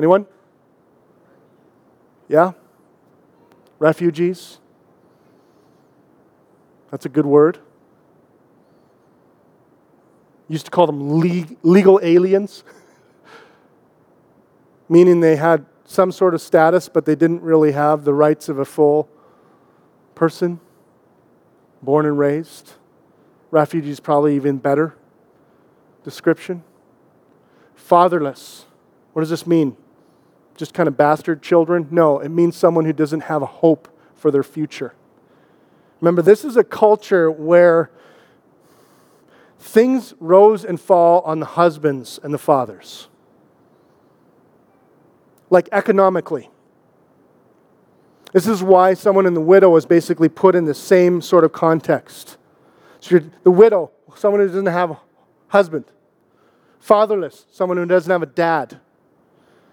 Anyone? 0.00 0.24
Yeah? 2.26 2.52
Refugees? 3.78 4.58
That's 6.90 7.04
a 7.04 7.10
good 7.10 7.26
word. 7.26 7.58
Used 10.48 10.64
to 10.64 10.70
call 10.70 10.86
them 10.86 11.20
legal 11.62 12.00
aliens, 12.02 12.64
meaning 14.88 15.20
they 15.20 15.36
had 15.36 15.66
some 15.84 16.10
sort 16.10 16.32
of 16.32 16.40
status, 16.40 16.88
but 16.88 17.04
they 17.04 17.14
didn't 17.14 17.42
really 17.42 17.72
have 17.72 18.04
the 18.04 18.14
rights 18.14 18.48
of 18.48 18.58
a 18.58 18.64
full 18.64 19.06
person, 20.14 20.60
born 21.82 22.06
and 22.06 22.18
raised. 22.18 22.72
Refugees, 23.50 24.00
probably 24.00 24.34
even 24.34 24.56
better 24.56 24.96
description. 26.04 26.64
Fatherless. 27.74 28.64
What 29.12 29.20
does 29.20 29.28
this 29.28 29.46
mean? 29.46 29.76
Just 30.60 30.74
kind 30.74 30.88
of 30.88 30.94
bastard 30.94 31.40
children? 31.40 31.88
No, 31.90 32.18
it 32.18 32.28
means 32.28 32.54
someone 32.54 32.84
who 32.84 32.92
doesn't 32.92 33.22
have 33.22 33.40
a 33.40 33.46
hope 33.46 33.88
for 34.14 34.30
their 34.30 34.42
future. 34.42 34.92
Remember, 36.02 36.20
this 36.20 36.44
is 36.44 36.54
a 36.54 36.62
culture 36.62 37.30
where 37.30 37.90
things 39.58 40.12
rose 40.20 40.62
and 40.62 40.78
fall 40.78 41.22
on 41.22 41.40
the 41.40 41.46
husbands 41.46 42.20
and 42.22 42.34
the 42.34 42.38
fathers. 42.38 43.08
Like 45.48 45.66
economically. 45.72 46.50
This 48.34 48.46
is 48.46 48.62
why 48.62 48.92
someone 48.92 49.24
in 49.24 49.32
the 49.32 49.40
widow 49.40 49.74
is 49.76 49.86
basically 49.86 50.28
put 50.28 50.54
in 50.54 50.66
the 50.66 50.74
same 50.74 51.22
sort 51.22 51.42
of 51.42 51.52
context. 51.52 52.36
So 53.00 53.18
the 53.44 53.50
widow, 53.50 53.92
someone 54.14 54.42
who 54.42 54.48
doesn't 54.48 54.66
have 54.66 54.90
a 54.90 55.00
husband. 55.48 55.86
Fatherless, 56.80 57.46
someone 57.50 57.78
who 57.78 57.86
doesn't 57.86 58.10
have 58.10 58.22
a 58.22 58.26
dad. 58.26 58.78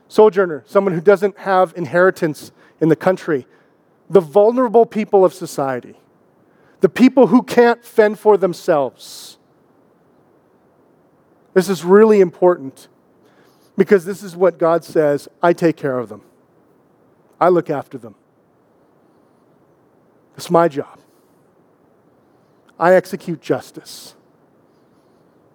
Sojourner, 0.08 0.64
someone 0.66 0.94
who 0.94 1.02
doesn't 1.02 1.38
have 1.40 1.74
inheritance 1.76 2.52
in 2.80 2.90
the 2.90 2.96
country. 2.96 3.48
The 4.10 4.22
vulnerable 4.22 4.86
people 4.86 5.26
of 5.26 5.34
society. 5.34 5.96
The 6.80 6.90
people 6.90 7.28
who 7.28 7.44
can't 7.44 7.84
fend 7.84 8.20
for 8.20 8.38
themselves. 8.38 9.38
This 11.54 11.70
is 11.70 11.84
really 11.84 12.22
important 12.22 12.88
because 13.76 14.06
this 14.06 14.24
is 14.24 14.36
what 14.36 14.58
God 14.58 14.84
says 14.84 15.28
I 15.42 15.54
take 15.54 15.76
care 15.76 15.98
of 15.98 16.10
them, 16.10 16.22
I 17.40 17.50
look 17.50 17.70
after 17.70 17.98
them. 17.98 18.16
It's 20.36 20.52
my 20.52 20.68
job. 20.68 21.00
I 22.80 22.94
execute 22.94 23.42
justice. 23.42 24.14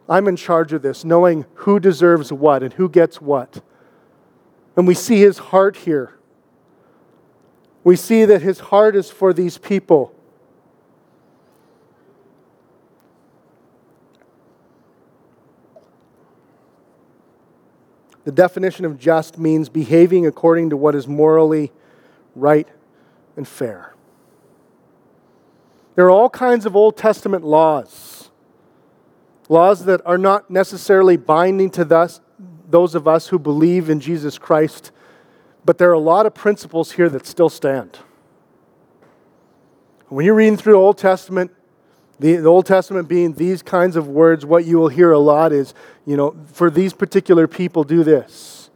I'm 0.08 0.26
in 0.26 0.34
charge 0.34 0.72
of 0.72 0.82
this, 0.82 1.04
knowing 1.04 1.46
who 1.54 1.78
deserves 1.78 2.32
what 2.32 2.64
and 2.64 2.72
who 2.72 2.88
gets 2.88 3.20
what. 3.20 3.62
And 4.76 4.86
we 4.86 4.94
see 4.94 5.20
his 5.20 5.38
heart 5.38 5.76
here. 5.76 6.18
We 7.84 7.96
see 7.96 8.24
that 8.24 8.42
his 8.42 8.60
heart 8.60 8.96
is 8.96 9.10
for 9.10 9.32
these 9.32 9.58
people. 9.58 10.14
The 18.24 18.32
definition 18.32 18.84
of 18.84 18.98
just 18.98 19.36
means 19.36 19.68
behaving 19.68 20.26
according 20.26 20.70
to 20.70 20.76
what 20.76 20.94
is 20.94 21.08
morally 21.08 21.72
right 22.36 22.68
and 23.36 23.46
fair. 23.46 23.94
There 25.96 26.06
are 26.06 26.10
all 26.10 26.30
kinds 26.30 26.64
of 26.64 26.76
Old 26.76 26.96
Testament 26.96 27.44
laws, 27.44 28.30
laws 29.48 29.84
that 29.84 30.00
are 30.06 30.16
not 30.16 30.50
necessarily 30.50 31.16
binding 31.16 31.70
to 31.70 31.84
thus, 31.84 32.20
those 32.72 32.94
of 32.94 33.06
us 33.06 33.28
who 33.28 33.38
believe 33.38 33.88
in 33.88 34.00
Jesus 34.00 34.38
Christ, 34.38 34.90
but 35.64 35.78
there 35.78 35.90
are 35.90 35.94
a 35.94 36.00
lot 36.00 36.26
of 36.26 36.34
principles 36.34 36.92
here 36.92 37.08
that 37.10 37.26
still 37.26 37.48
stand. 37.48 37.98
When 40.08 40.26
you're 40.26 40.34
reading 40.34 40.56
through 40.56 40.72
the 40.72 40.78
Old 40.78 40.98
Testament, 40.98 41.52
the, 42.18 42.36
the, 42.36 42.48
Old 42.48 42.66
Testament 42.66 43.08
being 43.08 43.34
these 43.34 43.62
kinds 43.62 43.96
of 43.96 44.08
words, 44.08 44.44
what 44.44 44.64
you 44.64 44.78
will 44.78 44.88
hear 44.88 45.12
a 45.12 45.18
lot 45.18 45.52
is, 45.52 45.74
you 46.04 46.16
know, 46.16 46.36
for 46.52 46.70
these 46.70 46.92
particular 46.92 47.46
people, 47.46 47.84
do 47.84 48.04
this. 48.04 48.70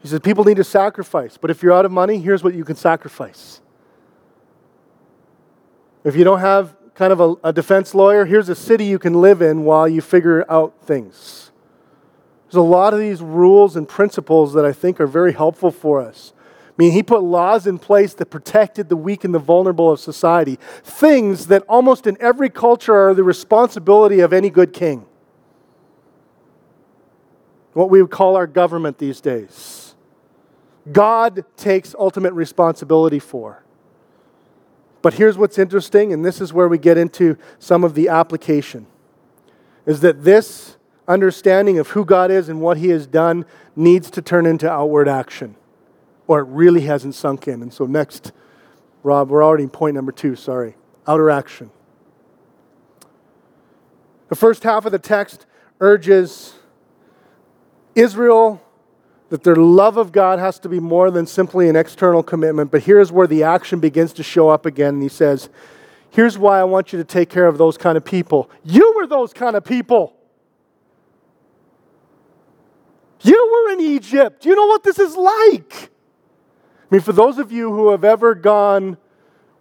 He 0.00 0.08
says, 0.08 0.20
people 0.20 0.44
need 0.44 0.56
to 0.56 0.64
sacrifice, 0.64 1.36
but 1.36 1.50
if 1.50 1.62
you're 1.62 1.72
out 1.72 1.84
of 1.84 1.92
money, 1.92 2.18
here's 2.18 2.42
what 2.42 2.54
you 2.54 2.64
can 2.64 2.76
sacrifice. 2.76 3.60
If 6.04 6.16
you 6.16 6.24
don't 6.24 6.40
have 6.40 6.76
kind 6.94 7.12
of 7.12 7.20
a, 7.20 7.34
a 7.44 7.52
defense 7.52 7.94
lawyer, 7.94 8.24
here's 8.24 8.48
a 8.48 8.54
city 8.54 8.84
you 8.84 8.98
can 8.98 9.14
live 9.14 9.42
in 9.42 9.62
while 9.64 9.88
you 9.88 10.00
figure 10.00 10.44
out 10.50 10.74
things. 10.82 11.51
There's 12.52 12.60
a 12.60 12.68
lot 12.68 12.92
of 12.92 13.00
these 13.00 13.22
rules 13.22 13.76
and 13.76 13.88
principles 13.88 14.52
that 14.52 14.66
I 14.66 14.72
think 14.72 15.00
are 15.00 15.06
very 15.06 15.32
helpful 15.32 15.70
for 15.70 16.02
us. 16.02 16.34
I 16.68 16.72
mean, 16.76 16.92
he 16.92 17.02
put 17.02 17.22
laws 17.22 17.66
in 17.66 17.78
place 17.78 18.12
that 18.12 18.26
protected 18.26 18.90
the 18.90 18.96
weak 18.96 19.24
and 19.24 19.34
the 19.34 19.38
vulnerable 19.38 19.90
of 19.90 20.00
society. 20.00 20.58
Things 20.82 21.46
that 21.46 21.62
almost 21.66 22.06
in 22.06 22.18
every 22.20 22.50
culture 22.50 22.94
are 22.94 23.14
the 23.14 23.24
responsibility 23.24 24.20
of 24.20 24.34
any 24.34 24.50
good 24.50 24.74
king. 24.74 25.06
What 27.72 27.88
we 27.88 28.02
would 28.02 28.10
call 28.10 28.36
our 28.36 28.46
government 28.46 28.98
these 28.98 29.22
days. 29.22 29.94
God 30.92 31.46
takes 31.56 31.94
ultimate 31.98 32.34
responsibility 32.34 33.18
for. 33.18 33.64
But 35.00 35.14
here's 35.14 35.38
what's 35.38 35.58
interesting, 35.58 36.12
and 36.12 36.22
this 36.22 36.38
is 36.38 36.52
where 36.52 36.68
we 36.68 36.76
get 36.76 36.98
into 36.98 37.38
some 37.58 37.82
of 37.82 37.94
the 37.94 38.08
application, 38.08 38.86
is 39.86 40.00
that 40.00 40.24
this 40.24 40.76
understanding 41.08 41.78
of 41.78 41.88
who 41.88 42.04
God 42.04 42.30
is 42.30 42.48
and 42.48 42.60
what 42.60 42.76
He 42.76 42.88
has 42.88 43.06
done 43.06 43.44
needs 43.74 44.10
to 44.12 44.22
turn 44.22 44.46
into 44.46 44.70
outward 44.70 45.08
action 45.08 45.56
or 46.26 46.40
it 46.40 46.44
really 46.44 46.82
hasn't 46.82 47.14
sunk 47.14 47.46
in. 47.48 47.62
And 47.62 47.72
so, 47.72 47.84
next, 47.84 48.32
Rob, 49.02 49.30
we're 49.30 49.44
already 49.44 49.64
in 49.64 49.70
point 49.70 49.94
number 49.94 50.12
two, 50.12 50.36
sorry. 50.36 50.76
Outer 51.06 51.30
action. 51.30 51.70
The 54.28 54.36
first 54.36 54.62
half 54.62 54.86
of 54.86 54.92
the 54.92 54.98
text 54.98 55.46
urges 55.80 56.54
Israel 57.94 58.62
that 59.28 59.42
their 59.42 59.56
love 59.56 59.96
of 59.96 60.12
God 60.12 60.38
has 60.38 60.58
to 60.60 60.68
be 60.68 60.80
more 60.80 61.10
than 61.10 61.26
simply 61.26 61.68
an 61.68 61.76
external 61.76 62.22
commitment. 62.22 62.70
But 62.70 62.84
here's 62.84 63.10
where 63.10 63.26
the 63.26 63.42
action 63.42 63.80
begins 63.80 64.12
to 64.14 64.22
show 64.22 64.48
up 64.48 64.64
again. 64.64 64.94
And 64.94 65.02
he 65.02 65.08
says, 65.08 65.48
Here's 66.10 66.36
why 66.36 66.60
I 66.60 66.64
want 66.64 66.92
you 66.92 66.98
to 66.98 67.04
take 67.04 67.30
care 67.30 67.46
of 67.46 67.56
those 67.56 67.78
kind 67.78 67.96
of 67.96 68.04
people. 68.04 68.50
You 68.64 68.92
were 68.96 69.06
those 69.06 69.32
kind 69.32 69.56
of 69.56 69.64
people. 69.64 70.14
You 73.22 73.50
were 73.52 73.72
in 73.72 73.80
Egypt. 73.80 74.44
You 74.44 74.54
know 74.54 74.66
what 74.66 74.82
this 74.82 74.98
is 74.98 75.16
like. 75.16 75.90
I 76.90 76.94
mean, 76.94 77.00
for 77.00 77.12
those 77.12 77.38
of 77.38 77.50
you 77.52 77.72
who 77.72 77.90
have 77.90 78.04
ever 78.04 78.34
gone 78.34 78.98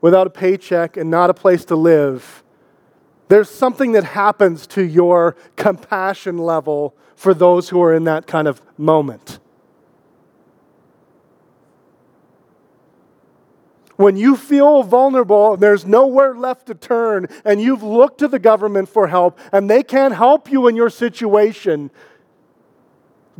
without 0.02 0.28
a 0.28 0.32
paycheck 0.32 0.98
and 0.98 1.10
not 1.10 1.30
a 1.30 1.34
place 1.34 1.64
to 1.66 1.76
live, 1.76 2.44
there's 3.28 3.50
something 3.50 3.94
that 3.94 4.04
happens 4.04 4.68
to 4.68 4.84
your 4.84 5.38
compassion 5.56 6.38
level 6.38 6.96
for 7.16 7.34
those 7.34 7.70
who 7.70 7.82
are 7.82 7.94
in 7.94 8.04
that 8.06 8.28
kind 8.28 8.48
of 8.48 8.62
moment. 8.78 9.40
When 13.96 14.18
you 14.18 14.36
feel 14.36 14.82
vulnerable, 14.82 15.54
and 15.54 15.62
there's 15.62 15.86
nowhere 15.86 16.34
left 16.34 16.66
to 16.66 16.74
turn, 16.74 17.28
and 17.46 17.62
you've 17.62 17.84
looked 17.84 18.18
to 18.18 18.28
the 18.28 18.40
government 18.40 18.90
for 18.90 19.08
help, 19.08 19.40
and 19.54 19.70
they 19.70 19.84
can't 19.84 20.16
help 20.16 20.52
you 20.52 20.68
in 20.68 20.76
your 20.76 20.90
situation, 20.90 21.92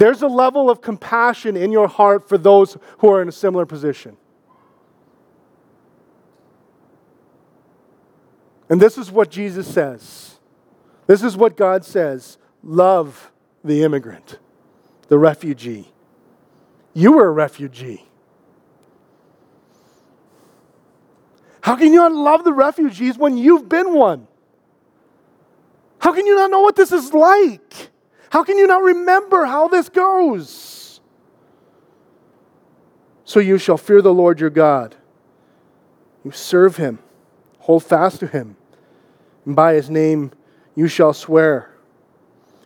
there's 0.02 0.24
a 0.24 0.28
level 0.28 0.68
of 0.68 0.82
compassion 0.82 1.56
in 1.56 1.72
your 1.72 1.88
heart 1.88 2.28
for 2.28 2.36
those 2.36 2.76
who 2.98 3.10
are 3.12 3.22
in 3.22 3.28
a 3.28 3.32
similar 3.32 3.68
position. 3.68 4.18
And 8.68 8.82
this 8.82 8.98
is 8.98 9.12
what 9.12 9.30
Jesus 9.30 9.72
says. 9.72 10.40
This 11.06 11.22
is 11.22 11.38
what 11.38 11.56
God 11.56 11.86
says 11.86 12.40
love 12.64 13.32
the 13.64 13.84
immigrant, 13.84 14.40
the 15.08 15.20
refugee. 15.20 15.94
You 16.96 17.12
were 17.12 17.28
a 17.28 17.32
refugee. 17.32 18.04
How 21.62 21.76
can 21.76 21.94
you 21.94 22.00
not 22.00 22.12
love 22.12 22.44
the 22.44 22.54
refugees 22.54 23.20
when 23.20 23.38
you've 23.38 23.70
been 23.70 23.94
one? 23.94 24.26
How 26.00 26.12
can 26.12 26.26
you 26.26 26.38
not 26.38 26.50
know 26.50 26.62
what 26.62 26.76
this 26.76 26.92
is 26.92 27.14
like? 27.14 27.92
How 28.32 28.44
can 28.46 28.58
you 28.58 28.66
not 28.66 28.82
remember 28.82 29.46
how 29.46 29.68
this 29.68 29.90
goes? 29.90 31.02
So 33.26 33.42
you 33.42 33.58
shall 33.58 33.78
fear 33.78 34.02
the 34.02 34.14
Lord 34.14 34.40
your 34.40 34.50
God. 34.50 34.96
You 36.24 36.32
serve 36.32 36.78
him, 36.78 37.00
hold 37.60 37.84
fast 37.84 38.22
to 38.22 38.28
him, 38.28 38.56
and 39.46 39.54
by 39.54 39.74
his 39.74 39.90
name 39.90 40.32
you 40.76 40.88
shall 40.88 41.14
swear. 41.14 41.72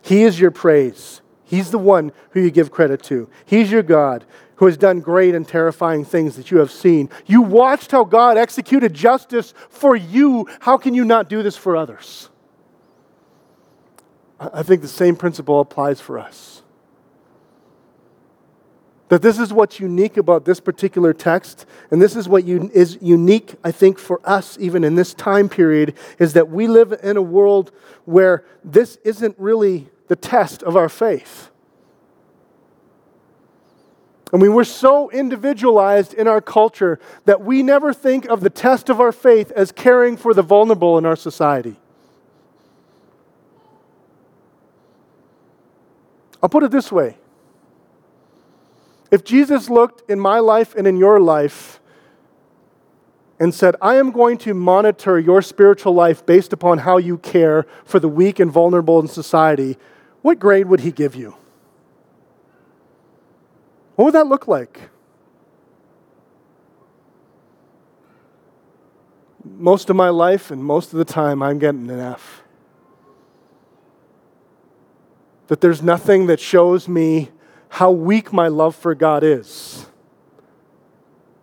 He 0.02 0.22
is 0.22 0.38
your 0.38 0.52
praise. 0.52 1.20
He's 1.42 1.72
the 1.72 1.78
one 1.78 2.12
who 2.30 2.40
you 2.42 2.52
give 2.52 2.70
credit 2.70 3.02
to. 3.04 3.28
He's 3.44 3.70
your 3.70 3.82
God 3.82 4.24
who 4.56 4.66
has 4.66 4.76
done 4.76 5.00
great 5.00 5.34
and 5.34 5.48
terrifying 5.48 6.04
things 6.04 6.36
that 6.36 6.52
you 6.52 6.58
have 6.58 6.70
seen. 6.70 7.10
You 7.26 7.42
watched 7.42 7.90
how 7.90 8.04
God 8.04 8.36
executed 8.36 8.94
justice 8.94 9.52
for 9.68 9.96
you. 9.96 10.48
How 10.60 10.78
can 10.78 10.94
you 10.94 11.04
not 11.04 11.28
do 11.28 11.42
this 11.42 11.56
for 11.56 11.76
others? 11.76 12.30
I 14.38 14.62
think 14.62 14.82
the 14.82 14.88
same 14.88 15.16
principle 15.16 15.60
applies 15.60 16.00
for 16.00 16.18
us. 16.18 16.62
That 19.08 19.22
this 19.22 19.38
is 19.38 19.52
what's 19.52 19.78
unique 19.78 20.16
about 20.16 20.44
this 20.44 20.58
particular 20.58 21.12
text, 21.12 21.64
and 21.90 22.02
this 22.02 22.16
is 22.16 22.28
what 22.28 22.44
is 22.44 22.98
unique, 23.00 23.54
I 23.62 23.70
think, 23.70 23.98
for 23.98 24.20
us, 24.24 24.58
even 24.60 24.82
in 24.82 24.96
this 24.96 25.14
time 25.14 25.48
period, 25.48 25.94
is 26.18 26.32
that 26.32 26.50
we 26.50 26.66
live 26.66 26.98
in 27.02 27.16
a 27.16 27.22
world 27.22 27.70
where 28.04 28.44
this 28.64 28.98
isn't 29.04 29.36
really 29.38 29.88
the 30.08 30.16
test 30.16 30.62
of 30.62 30.76
our 30.76 30.88
faith. 30.88 31.50
I 34.32 34.38
mean, 34.38 34.54
we're 34.54 34.64
so 34.64 35.08
individualized 35.10 36.12
in 36.12 36.26
our 36.26 36.40
culture 36.40 36.98
that 37.26 37.42
we 37.42 37.62
never 37.62 37.94
think 37.94 38.26
of 38.26 38.40
the 38.40 38.50
test 38.50 38.90
of 38.90 39.00
our 39.00 39.12
faith 39.12 39.52
as 39.52 39.70
caring 39.70 40.16
for 40.16 40.34
the 40.34 40.42
vulnerable 40.42 40.98
in 40.98 41.06
our 41.06 41.16
society. 41.16 41.76
I'll 46.42 46.48
put 46.48 46.62
it 46.62 46.70
this 46.70 46.92
way 46.92 47.16
if 49.10 49.24
Jesus 49.24 49.70
looked 49.70 50.08
in 50.10 50.18
my 50.18 50.38
life 50.40 50.74
and 50.74 50.86
in 50.86 50.96
your 50.96 51.20
life 51.20 51.80
and 53.38 53.54
said, 53.54 53.76
I 53.80 53.96
am 53.96 54.10
going 54.10 54.38
to 54.38 54.54
monitor 54.54 55.18
your 55.18 55.42
spiritual 55.42 55.94
life 55.94 56.24
based 56.24 56.52
upon 56.52 56.78
how 56.78 56.96
you 56.96 57.18
care 57.18 57.66
for 57.84 58.00
the 58.00 58.08
weak 58.08 58.40
and 58.40 58.50
vulnerable 58.50 58.98
in 58.98 59.08
society, 59.08 59.76
what 60.22 60.38
grade 60.38 60.66
would 60.66 60.80
he 60.80 60.90
give 60.90 61.14
you? 61.14 61.36
What 63.94 64.06
would 64.06 64.14
that 64.14 64.26
look 64.26 64.48
like? 64.48 64.90
Most 69.44 69.90
of 69.90 69.96
my 69.96 70.08
life 70.08 70.50
and 70.50 70.64
most 70.64 70.92
of 70.92 70.98
the 70.98 71.04
time, 71.04 71.42
I'm 71.42 71.58
getting 71.58 71.88
an 71.90 72.00
F. 72.00 72.42
That 75.48 75.60
there's 75.60 75.82
nothing 75.82 76.26
that 76.26 76.40
shows 76.40 76.88
me 76.88 77.30
how 77.68 77.90
weak 77.90 78.32
my 78.32 78.48
love 78.48 78.74
for 78.74 78.94
God 78.94 79.22
is 79.22 79.86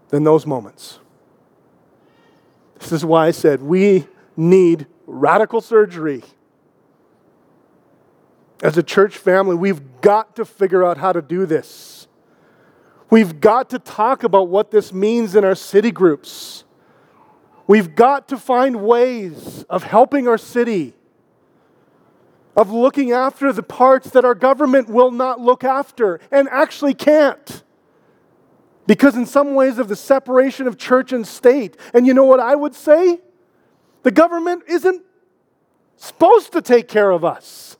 than 0.09 0.23
those 0.23 0.45
moments. 0.45 0.99
This 2.79 2.91
is 2.91 3.05
why 3.05 3.27
I 3.27 3.31
said 3.31 3.61
we 3.61 4.07
need 4.35 4.87
radical 5.05 5.61
surgery. 5.61 6.23
As 8.61 8.77
a 8.77 8.83
church 8.83 9.17
family, 9.17 9.55
we've 9.55 10.01
got 10.01 10.35
to 10.35 10.45
figure 10.45 10.83
out 10.83 10.97
how 10.97 11.11
to 11.13 11.21
do 11.21 11.45
this. 11.45 12.07
We've 13.09 13.39
got 13.39 13.69
to 13.71 13.79
talk 13.79 14.23
about 14.23 14.47
what 14.47 14.71
this 14.71 14.91
means 14.91 15.35
in 15.35 15.45
our 15.45 15.55
city 15.55 15.91
groups. 15.91 16.63
We've 17.67 17.95
got 17.95 18.27
to 18.29 18.37
find 18.37 18.81
ways 18.81 19.63
of 19.69 19.83
helping 19.83 20.27
our 20.27 20.37
city 20.37 20.93
of 22.55 22.71
looking 22.71 23.11
after 23.11 23.51
the 23.51 23.63
parts 23.63 24.11
that 24.11 24.25
our 24.25 24.35
government 24.35 24.89
will 24.89 25.11
not 25.11 25.39
look 25.39 25.63
after 25.63 26.19
and 26.31 26.47
actually 26.49 26.93
can't. 26.93 27.63
Because, 28.85 29.15
in 29.15 29.25
some 29.25 29.55
ways, 29.55 29.79
of 29.79 29.87
the 29.87 29.95
separation 29.95 30.67
of 30.67 30.77
church 30.77 31.13
and 31.13 31.25
state. 31.25 31.77
And 31.93 32.05
you 32.05 32.13
know 32.13 32.25
what 32.25 32.39
I 32.39 32.55
would 32.55 32.75
say? 32.75 33.21
The 34.03 34.11
government 34.11 34.63
isn't 34.67 35.03
supposed 35.95 36.51
to 36.51 36.61
take 36.61 36.87
care 36.87 37.09
of 37.09 37.23
us. 37.23 37.77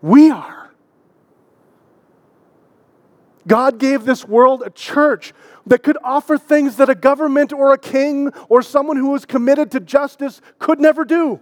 We 0.00 0.30
are. 0.30 0.70
God 3.46 3.78
gave 3.78 4.04
this 4.04 4.26
world 4.26 4.62
a 4.64 4.70
church 4.70 5.32
that 5.66 5.82
could 5.82 5.98
offer 6.02 6.38
things 6.38 6.76
that 6.76 6.88
a 6.88 6.94
government 6.94 7.52
or 7.52 7.72
a 7.72 7.78
king 7.78 8.28
or 8.48 8.62
someone 8.62 8.96
who 8.96 9.10
was 9.10 9.24
committed 9.24 9.70
to 9.72 9.80
justice 9.80 10.40
could 10.58 10.80
never 10.80 11.04
do. 11.04 11.40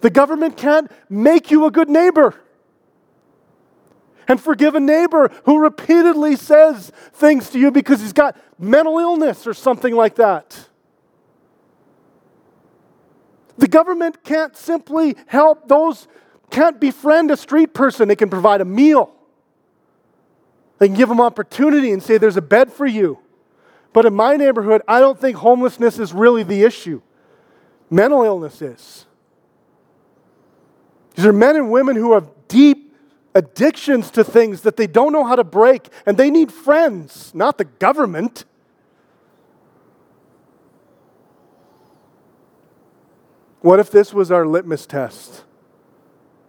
The 0.00 0.10
government 0.10 0.56
can't 0.56 0.90
make 1.08 1.50
you 1.50 1.66
a 1.66 1.70
good 1.70 1.88
neighbor. 1.88 2.34
And 4.28 4.40
forgive 4.40 4.74
a 4.74 4.80
neighbor 4.80 5.30
who 5.44 5.58
repeatedly 5.58 6.36
says 6.36 6.92
things 7.14 7.48
to 7.50 7.58
you 7.58 7.70
because 7.70 8.00
he's 8.00 8.12
got 8.12 8.36
mental 8.58 8.98
illness 8.98 9.46
or 9.46 9.54
something 9.54 9.94
like 9.94 10.16
that. 10.16 10.68
The 13.56 13.66
government 13.66 14.22
can't 14.22 14.56
simply 14.56 15.16
help 15.26 15.66
those, 15.66 16.06
can't 16.50 16.78
befriend 16.78 17.30
a 17.30 17.36
street 17.36 17.74
person. 17.74 18.06
They 18.06 18.16
can 18.16 18.30
provide 18.30 18.60
a 18.60 18.64
meal. 18.64 19.12
They 20.78 20.86
can 20.86 20.96
give 20.96 21.08
them 21.08 21.20
opportunity 21.20 21.90
and 21.90 22.00
say, 22.02 22.18
There's 22.18 22.36
a 22.36 22.42
bed 22.42 22.72
for 22.72 22.86
you. 22.86 23.18
But 23.92 24.06
in 24.06 24.14
my 24.14 24.36
neighborhood, 24.36 24.82
I 24.86 25.00
don't 25.00 25.18
think 25.18 25.38
homelessness 25.38 25.98
is 25.98 26.12
really 26.12 26.44
the 26.44 26.62
issue. 26.62 27.02
Mental 27.90 28.22
illness 28.22 28.62
is. 28.62 29.06
These 31.18 31.26
are 31.26 31.32
men 31.32 31.56
and 31.56 31.68
women 31.68 31.96
who 31.96 32.12
have 32.12 32.28
deep 32.46 32.94
addictions 33.34 34.08
to 34.12 34.22
things 34.22 34.60
that 34.60 34.76
they 34.76 34.86
don't 34.86 35.12
know 35.12 35.24
how 35.24 35.34
to 35.34 35.42
break, 35.42 35.88
and 36.06 36.16
they 36.16 36.30
need 36.30 36.52
friends, 36.52 37.32
not 37.34 37.58
the 37.58 37.64
government. 37.64 38.44
What 43.62 43.80
if 43.80 43.90
this 43.90 44.14
was 44.14 44.30
our 44.30 44.46
litmus 44.46 44.86
test 44.86 45.42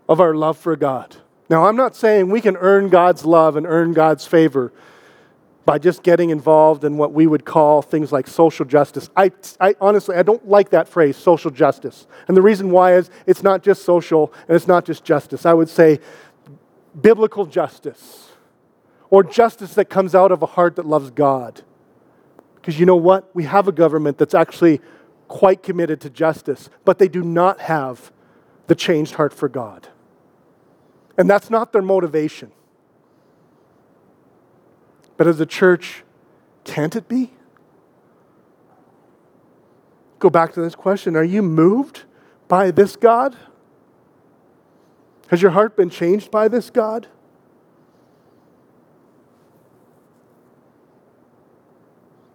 of 0.07 0.21
our 0.21 0.35
love 0.35 0.55
for 0.55 0.75
God? 0.75 1.17
Now, 1.49 1.65
I'm 1.65 1.75
not 1.75 1.95
saying 1.95 2.29
we 2.29 2.39
can 2.39 2.55
earn 2.57 2.89
God's 2.89 3.25
love 3.25 3.55
and 3.55 3.65
earn 3.65 3.93
God's 3.93 4.27
favor 4.27 4.71
by 5.69 5.77
just 5.77 6.01
getting 6.01 6.31
involved 6.31 6.83
in 6.83 6.97
what 6.97 7.13
we 7.13 7.27
would 7.27 7.45
call 7.45 7.83
things 7.83 8.11
like 8.11 8.25
social 8.25 8.65
justice. 8.65 9.07
I, 9.15 9.31
I, 9.59 9.75
honestly, 9.79 10.15
I 10.15 10.23
don't 10.23 10.47
like 10.47 10.71
that 10.71 10.87
phrase, 10.87 11.15
social 11.15 11.51
justice. 11.51 12.07
And 12.27 12.35
the 12.35 12.41
reason 12.41 12.71
why 12.71 12.95
is 12.95 13.11
it's 13.27 13.43
not 13.43 13.61
just 13.61 13.83
social 13.83 14.33
and 14.47 14.55
it's 14.55 14.65
not 14.65 14.83
just 14.83 15.03
justice. 15.03 15.45
I 15.45 15.53
would 15.53 15.69
say 15.69 15.99
biblical 16.99 17.45
justice 17.45 18.29
or 19.11 19.23
justice 19.23 19.75
that 19.75 19.91
comes 19.91 20.15
out 20.15 20.31
of 20.31 20.41
a 20.41 20.47
heart 20.47 20.75
that 20.77 20.87
loves 20.87 21.11
God. 21.11 21.61
Because 22.55 22.79
you 22.79 22.87
know 22.87 22.95
what? 22.95 23.29
We 23.35 23.43
have 23.43 23.67
a 23.67 23.71
government 23.71 24.17
that's 24.17 24.33
actually 24.33 24.81
quite 25.27 25.61
committed 25.61 26.01
to 26.01 26.09
justice, 26.09 26.71
but 26.83 26.97
they 26.97 27.07
do 27.07 27.21
not 27.21 27.61
have 27.61 28.11
the 28.65 28.73
changed 28.73 29.13
heart 29.13 29.35
for 29.35 29.47
God. 29.47 29.87
And 31.15 31.29
that's 31.29 31.51
not 31.51 31.73
their 31.73 31.83
motivation. 31.83 32.53
But 35.19 35.27
as 35.27 35.41
a 35.41 35.45
church, 35.45 36.05
can't 36.63 36.95
it 36.95 37.09
be? 37.09 37.31
Go 40.17 40.29
back 40.29 40.53
to 40.53 40.61
this 40.61 40.75
question 40.75 41.17
Are 41.17 41.25
you 41.25 41.41
moved 41.41 42.03
by 42.47 42.71
this 42.71 42.95
God? 42.95 43.35
Has 45.27 45.41
your 45.41 45.51
heart 45.51 45.75
been 45.75 45.89
changed 45.89 46.31
by 46.31 46.47
this 46.47 46.69
God? 46.69 47.07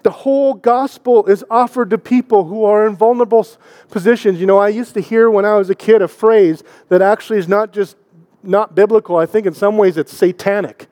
The 0.02 0.10
whole 0.10 0.52
gospel 0.52 1.24
is 1.24 1.42
offered 1.50 1.88
to 1.88 1.96
people 1.96 2.44
who 2.44 2.64
are 2.64 2.86
in 2.86 2.96
vulnerable 2.96 3.46
positions. 3.88 4.38
You 4.38 4.44
know, 4.46 4.58
I 4.58 4.68
used 4.68 4.92
to 4.92 5.00
hear 5.00 5.30
when 5.30 5.46
I 5.46 5.56
was 5.56 5.70
a 5.70 5.74
kid 5.74 6.02
a 6.02 6.08
phrase 6.08 6.62
that 6.90 7.00
actually 7.00 7.38
is 7.38 7.48
not 7.48 7.72
just 7.72 7.96
not 8.42 8.74
biblical, 8.74 9.16
I 9.16 9.24
think 9.24 9.46
in 9.46 9.54
some 9.54 9.78
ways 9.78 9.96
it's 9.96 10.14
satanic. 10.14 10.90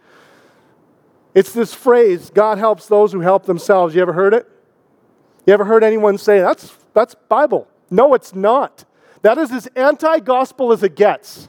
It's 1.35 1.53
this 1.53 1.73
phrase, 1.73 2.31
God 2.31 2.59
helps 2.59 2.87
those 2.87 3.13
who 3.13 3.21
help 3.21 3.47
themselves. 3.47 3.95
You 3.95 4.03
ever 4.03 4.13
heard 4.13 4.35
it? 4.35 4.47
You 5.47 5.55
ever 5.55 5.65
heard 5.65 5.83
anyone 5.83 6.19
say, 6.19 6.41
that's, 6.41 6.77
that's 6.93 7.15
Bible? 7.29 7.69
No, 7.91 8.15
it's 8.15 8.35
not. 8.35 8.85
That 9.23 9.39
is 9.39 9.51
as 9.53 9.67
anti 9.75 10.19
gospel 10.21 10.73
as 10.73 10.83
it 10.83 10.95
gets. 10.95 11.49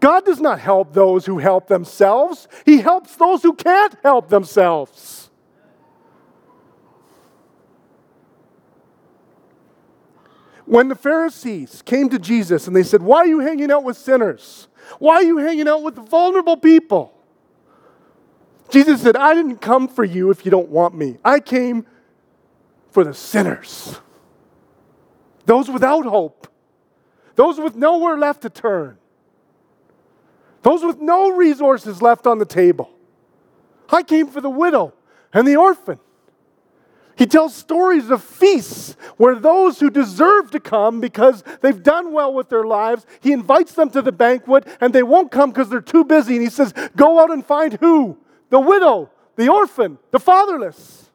God 0.00 0.24
does 0.24 0.40
not 0.40 0.58
help 0.58 0.94
those 0.94 1.26
who 1.26 1.38
help 1.38 1.68
themselves, 1.68 2.48
He 2.64 2.78
helps 2.78 3.16
those 3.16 3.42
who 3.42 3.52
can't 3.52 3.94
help 4.02 4.28
themselves. 4.30 5.30
When 10.64 10.88
the 10.88 10.94
Pharisees 10.94 11.82
came 11.82 12.08
to 12.10 12.18
Jesus 12.18 12.68
and 12.68 12.76
they 12.76 12.84
said, 12.84 13.02
Why 13.02 13.18
are 13.18 13.26
you 13.26 13.40
hanging 13.40 13.72
out 13.72 13.82
with 13.82 13.96
sinners? 13.96 14.68
Why 14.98 15.16
are 15.16 15.22
you 15.22 15.38
hanging 15.38 15.68
out 15.68 15.82
with 15.82 15.96
vulnerable 15.96 16.56
people? 16.56 17.19
Jesus 18.70 19.02
said, 19.02 19.16
I 19.16 19.34
didn't 19.34 19.58
come 19.58 19.88
for 19.88 20.04
you 20.04 20.30
if 20.30 20.44
you 20.44 20.50
don't 20.50 20.68
want 20.68 20.94
me. 20.94 21.18
I 21.24 21.40
came 21.40 21.86
for 22.90 23.04
the 23.04 23.14
sinners, 23.14 24.00
those 25.46 25.70
without 25.70 26.04
hope, 26.06 26.48
those 27.36 27.58
with 27.58 27.76
nowhere 27.76 28.16
left 28.16 28.42
to 28.42 28.50
turn, 28.50 28.98
those 30.62 30.82
with 30.82 31.00
no 31.00 31.30
resources 31.30 32.02
left 32.02 32.26
on 32.26 32.38
the 32.38 32.44
table. 32.44 32.90
I 33.90 34.02
came 34.02 34.28
for 34.28 34.40
the 34.40 34.50
widow 34.50 34.94
and 35.32 35.46
the 35.46 35.56
orphan. 35.56 35.98
He 37.16 37.26
tells 37.26 37.54
stories 37.54 38.08
of 38.08 38.24
feasts 38.24 38.96
where 39.18 39.34
those 39.34 39.78
who 39.78 39.90
deserve 39.90 40.50
to 40.52 40.60
come 40.60 41.00
because 41.00 41.44
they've 41.60 41.82
done 41.82 42.12
well 42.12 42.32
with 42.32 42.48
their 42.48 42.64
lives, 42.64 43.04
he 43.20 43.32
invites 43.32 43.74
them 43.74 43.90
to 43.90 44.00
the 44.00 44.12
banquet 44.12 44.66
and 44.80 44.94
they 44.94 45.02
won't 45.02 45.30
come 45.30 45.50
because 45.50 45.68
they're 45.68 45.82
too 45.82 46.04
busy. 46.04 46.36
And 46.36 46.42
he 46.42 46.48
says, 46.48 46.72
Go 46.96 47.20
out 47.20 47.30
and 47.30 47.44
find 47.44 47.74
who? 47.74 48.16
The 48.50 48.60
widow, 48.60 49.10
the 49.36 49.48
orphan, 49.48 49.98
the 50.10 50.20
fatherless, 50.20 51.10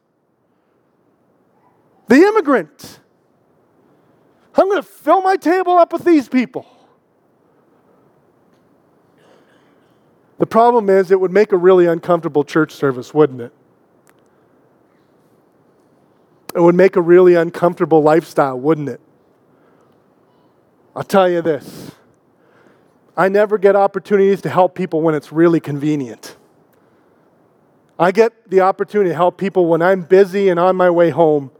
the 2.08 2.16
immigrant. 2.16 3.00
I'm 4.56 4.68
going 4.68 4.82
to 4.82 4.88
fill 4.88 5.20
my 5.20 5.36
table 5.36 5.76
up 5.76 5.92
with 5.92 6.04
these 6.04 6.28
people. 6.28 6.66
The 10.38 10.46
problem 10.46 10.90
is, 10.90 11.10
it 11.10 11.20
would 11.20 11.32
make 11.32 11.52
a 11.52 11.56
really 11.56 11.86
uncomfortable 11.86 12.44
church 12.44 12.72
service, 12.72 13.14
wouldn't 13.14 13.40
it? 13.40 13.52
It 16.54 16.60
would 16.60 16.74
make 16.74 16.96
a 16.96 17.02
really 17.02 17.34
uncomfortable 17.34 18.02
lifestyle, 18.02 18.58
wouldn't 18.58 18.88
it? 18.88 19.00
I'll 20.94 21.02
tell 21.02 21.28
you 21.28 21.42
this 21.42 21.92
I 23.16 23.28
never 23.28 23.58
get 23.58 23.76
opportunities 23.76 24.40
to 24.42 24.48
help 24.48 24.74
people 24.74 25.02
when 25.02 25.14
it's 25.14 25.32
really 25.32 25.60
convenient. 25.60 26.36
I 27.98 28.12
get 28.12 28.50
the 28.50 28.60
opportunity 28.60 29.10
to 29.10 29.16
help 29.16 29.38
people 29.38 29.66
when 29.66 29.80
I'm 29.82 30.02
busy 30.02 30.48
and 30.48 30.60
on 30.60 30.76
my 30.76 30.90
way 30.90 31.10
home, 31.10 31.50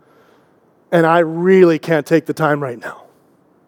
and 0.93 1.07
I 1.07 1.21
really 1.21 1.79
can't 1.79 2.07
take 2.07 2.27
the 2.27 2.35
time 2.35 2.63
right 2.63 2.79
now. 2.79 3.05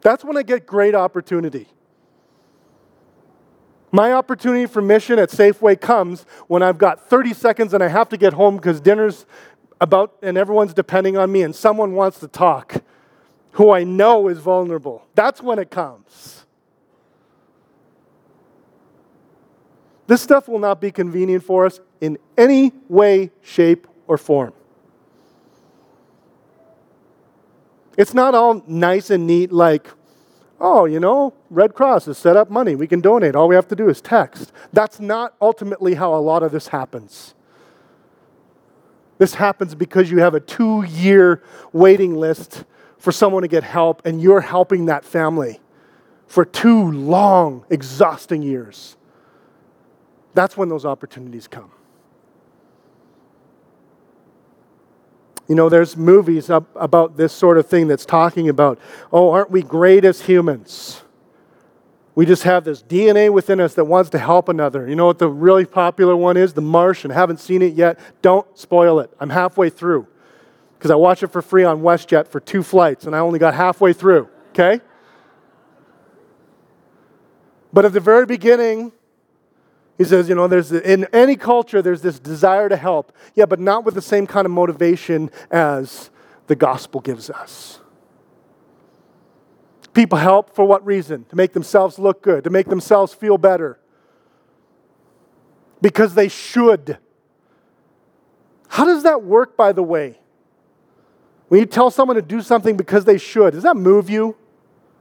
That's 0.03 0.25
when 0.25 0.37
I 0.37 0.43
get 0.43 0.67
great 0.67 0.95
opportunity. 0.95 1.69
My 3.91 4.13
opportunity 4.13 4.67
for 4.67 4.83
mission 4.83 5.19
at 5.19 5.31
Safeway 5.31 5.81
comes 5.81 6.27
when 6.47 6.63
I've 6.63 6.77
got 6.77 7.09
30 7.09 7.33
seconds 7.33 7.73
and 7.73 7.83
I 7.83 7.89
have 7.89 8.09
to 8.11 8.19
get 8.19 8.35
home 8.35 8.57
because 8.57 8.81
dinner's 8.81 9.25
about 9.81 10.15
and 10.23 10.37
everyone's 10.37 10.75
depending 10.75 11.17
on 11.17 11.33
me 11.33 11.43
and 11.43 11.55
someone 11.55 11.93
wants 11.93 12.21
to 12.21 12.29
talk 12.29 12.83
who 13.53 13.71
I 13.71 13.85
know 13.85 14.29
is 14.29 14.39
vulnerable. 14.39 15.07
That's 15.15 15.43
when 15.43 15.59
it 15.59 15.71
comes. 15.71 16.45
This 20.09 20.23
stuff 20.23 20.49
will 20.49 20.59
not 20.59 20.81
be 20.81 20.91
convenient 20.91 21.45
for 21.45 21.67
us 21.67 21.81
in 22.01 22.19
any 22.37 22.73
way, 22.89 23.31
shape, 23.43 23.87
or 24.07 24.17
form. 24.17 24.55
It's 27.99 28.15
not 28.15 28.35
all 28.35 28.65
nice 28.67 29.11
and 29.11 29.27
neat 29.27 29.53
like, 29.53 29.87
oh, 30.61 30.87
you 30.87 30.99
know, 30.99 31.35
Red 31.51 31.75
Cross 31.75 32.07
has 32.07 32.17
set 32.17 32.39
up 32.39 32.51
money. 32.51 32.75
We 32.75 32.87
can 32.87 33.03
donate. 33.03 33.37
All 33.37 33.49
we 33.49 33.55
have 33.55 33.69
to 33.69 33.77
do 33.77 33.91
is 33.91 34.01
text. 34.01 34.51
That's 34.73 34.99
not 34.99 35.35
ultimately 35.43 35.95
how 35.95 36.15
a 36.15 36.23
lot 36.23 36.43
of 36.43 36.53
this 36.53 36.69
happens. 36.69 37.35
This 39.19 39.35
happens 39.35 39.75
because 39.75 40.11
you 40.11 40.21
have 40.21 40.35
a 40.35 40.41
two 40.41 40.85
year 40.85 41.43
waiting 41.75 42.15
list 42.15 42.65
for 42.97 43.13
someone 43.13 43.43
to 43.43 43.49
get 43.49 43.63
help, 43.63 44.07
and 44.07 44.23
you're 44.23 44.41
helping 44.41 44.87
that 44.87 45.05
family 45.05 45.61
for 46.27 46.47
two 46.47 46.91
long, 46.93 47.67
exhausting 47.69 48.43
years. 48.43 48.97
That's 50.35 50.57
when 50.57 50.69
those 50.69 50.85
opportunities 50.85 51.49
come. 51.49 51.71
You 55.49 55.55
know, 55.55 55.71
there's 55.71 55.97
movies 55.97 56.51
about 56.51 57.17
this 57.17 57.33
sort 57.33 57.57
of 57.57 57.67
thing 57.67 57.89
that's 57.89 58.05
talking 58.05 58.51
about, 58.51 58.79
oh, 59.11 59.31
aren't 59.31 59.51
we 59.51 59.63
great 59.63 60.05
as 60.05 60.21
humans? 60.21 61.03
We 62.15 62.27
just 62.27 62.43
have 62.43 62.65
this 62.65 62.83
DNA 62.83 63.33
within 63.33 63.61
us 63.61 63.75
that 63.75 63.85
wants 63.85 64.11
to 64.11 64.19
help 64.19 64.49
another. 64.49 64.87
You 64.87 64.97
know 64.97 65.07
what 65.07 65.19
the 65.19 65.29
really 65.29 65.65
popular 65.65 66.17
one 66.17 66.37
is? 66.37 66.53
The 66.53 66.61
Martian. 66.61 67.11
Haven't 67.11 67.39
seen 67.39 67.63
it 67.63 67.75
yet. 67.75 67.99
Don't 68.21 68.59
spoil 68.59 69.01
it. 69.01 69.11
I'm 69.21 69.31
halfway 69.31 69.71
through 69.71 70.07
because 70.77 70.91
I 70.91 70.97
watched 70.97 71.23
it 71.23 71.29
for 71.29 71.43
free 71.43 71.65
on 71.65 71.81
WestJet 71.81 72.29
for 72.29 72.41
two 72.41 72.63
flights 72.63 73.07
and 73.07 73.17
I 73.17 73.21
only 73.21 73.39
got 73.39 73.55
halfway 73.55 73.93
through, 73.93 74.29
okay? 74.51 74.81
But 77.73 77.85
at 77.85 77.93
the 77.93 78.01
very 78.01 78.27
beginning, 78.27 78.93
he 79.99 80.05
says, 80.05 80.29
you 80.29 80.37
know, 80.37 80.47
there's 80.47 80.71
in 80.71 81.07
any 81.13 81.35
culture 81.35 81.83
there's 81.83 82.03
this 82.03 82.21
desire 82.21 82.69
to 82.69 82.77
help. 82.77 83.13
Yeah, 83.35 83.47
but 83.47 83.59
not 83.59 83.85
with 83.85 83.95
the 83.95 84.03
same 84.03 84.29
kind 84.29 84.47
of 84.47 84.53
motivation 84.53 85.31
as 85.51 86.11
the 86.47 86.55
gospel 86.55 87.01
gives 87.01 87.29
us. 87.29 87.81
People 89.93 90.19
help 90.19 90.55
for 90.55 90.65
what 90.65 90.87
reason? 90.87 91.25
To 91.31 91.37
make 91.37 91.53
themselves 91.53 91.99
look 91.99 92.23
good, 92.23 92.45
to 92.45 92.51
make 92.51 92.69
themselves 92.69 93.13
feel 93.13 93.37
better. 93.39 93.81
Because 95.83 96.15
they 96.15 96.29
should. 96.29 96.99
How 98.69 98.85
does 98.85 99.03
that 99.03 99.25
work, 99.25 99.57
by 99.57 99.73
the 99.73 99.83
way? 99.83 100.21
When 101.49 101.59
you 101.59 101.67
tell 101.67 101.91
someone 101.91 102.15
to 102.15 102.23
do 102.23 102.41
something 102.41 102.77
because 102.77 103.05
they 103.05 103.19
should, 103.19 103.55
does 103.55 103.65
that 103.65 103.77
move 103.77 104.09
you? 104.09 104.37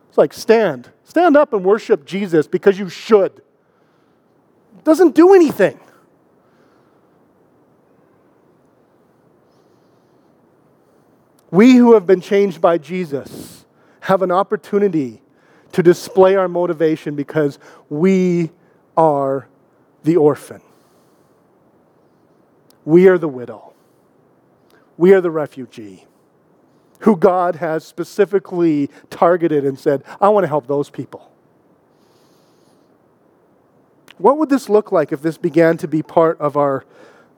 It's 0.10 0.18
like 0.18 0.34
stand. 0.34 0.90
Stand 1.04 1.38
up 1.38 1.54
and 1.54 1.64
worship 1.64 2.06
Jesus 2.06 2.48
because 2.48 2.80
you 2.80 2.90
should. 2.90 3.44
Doesn't 4.84 5.16
do 5.16 5.34
anything. 5.34 5.80
We 11.52 11.76
who 11.76 11.94
have 11.94 12.06
been 12.06 12.22
changed 12.22 12.60
by 12.60 12.78
Jesus 12.78 13.66
have 14.02 14.22
an 14.22 14.32
opportunity 14.32 15.22
to 15.72 15.84
display 15.84 16.36
our 16.36 16.48
motivation 16.48 17.16
because 17.16 17.60
we 17.90 18.52
are 18.96 19.48
the 20.04 20.18
orphan. 20.18 20.62
We 22.86 23.08
are 23.08 23.18
the 23.18 23.28
widow. 23.28 23.74
We 24.98 25.14
are 25.14 25.22
the 25.22 25.32
refugee 25.32 26.08
who 27.00 27.16
God 27.16 27.58
has 27.58 27.86
specifically 27.86 28.90
targeted 29.10 29.66
and 29.66 29.78
said, 29.78 30.04
I 30.20 30.30
want 30.30 30.44
to 30.46 30.48
help 30.48 30.68
those 30.68 30.90
people. 30.90 31.32
What 34.18 34.38
would 34.38 34.50
this 34.50 34.70
look 34.70 34.92
like 34.92 35.12
if 35.12 35.22
this 35.22 35.38
began 35.38 35.78
to 35.78 35.88
be 35.88 36.02
part 36.02 36.40
of 36.40 36.58
our 36.58 36.86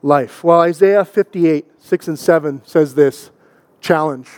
life? 0.02 0.42
Well, 0.42 0.60
Isaiah 0.60 1.04
58, 1.04 1.66
6 1.78 2.08
and 2.08 2.18
7 2.18 2.62
says 2.64 2.94
this 2.94 3.30
challenge. 3.80 4.28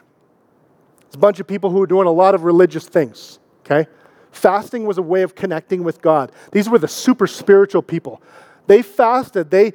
It's 1.07 1.15
a 1.15 1.19
bunch 1.19 1.41
of 1.41 1.47
people 1.47 1.71
who 1.71 1.81
are 1.83 1.87
doing 1.87 2.07
a 2.07 2.13
lot 2.13 2.35
of 2.35 2.45
religious 2.45 2.87
things, 2.87 3.39
okay? 3.61 3.89
Fasting 4.31 4.87
was 4.87 4.99
a 4.99 5.03
way 5.03 5.23
of 5.23 5.35
connecting 5.35 5.85
with 5.85 6.01
God. 6.01 6.33
These 6.53 6.69
were 6.69 6.79
the 6.79 6.89
super 6.89 7.27
spiritual 7.27 7.83
people. 7.83 8.23
They 8.67 8.83
fasted, 8.83 9.51
they 9.51 9.75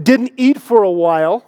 didn't 0.00 0.32
eat 0.36 0.60
for 0.60 0.82
a 0.82 0.90
while 0.90 1.44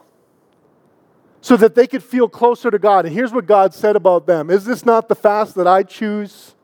so 1.41 1.57
that 1.57 1.75
they 1.75 1.87
could 1.87 2.03
feel 2.03 2.29
closer 2.29 2.71
to 2.71 2.79
God. 2.79 3.07
And 3.07 3.15
here's 3.15 3.33
what 3.33 3.47
God 3.47 3.75
said 3.75 3.97
about 3.97 4.27
them 4.27 4.51
Is 4.51 4.65
this 4.65 4.85
not 4.85 5.09
the 5.09 5.15
fast 5.15 5.55
that 5.57 5.67
I 5.67 5.83
choose? 5.83 6.55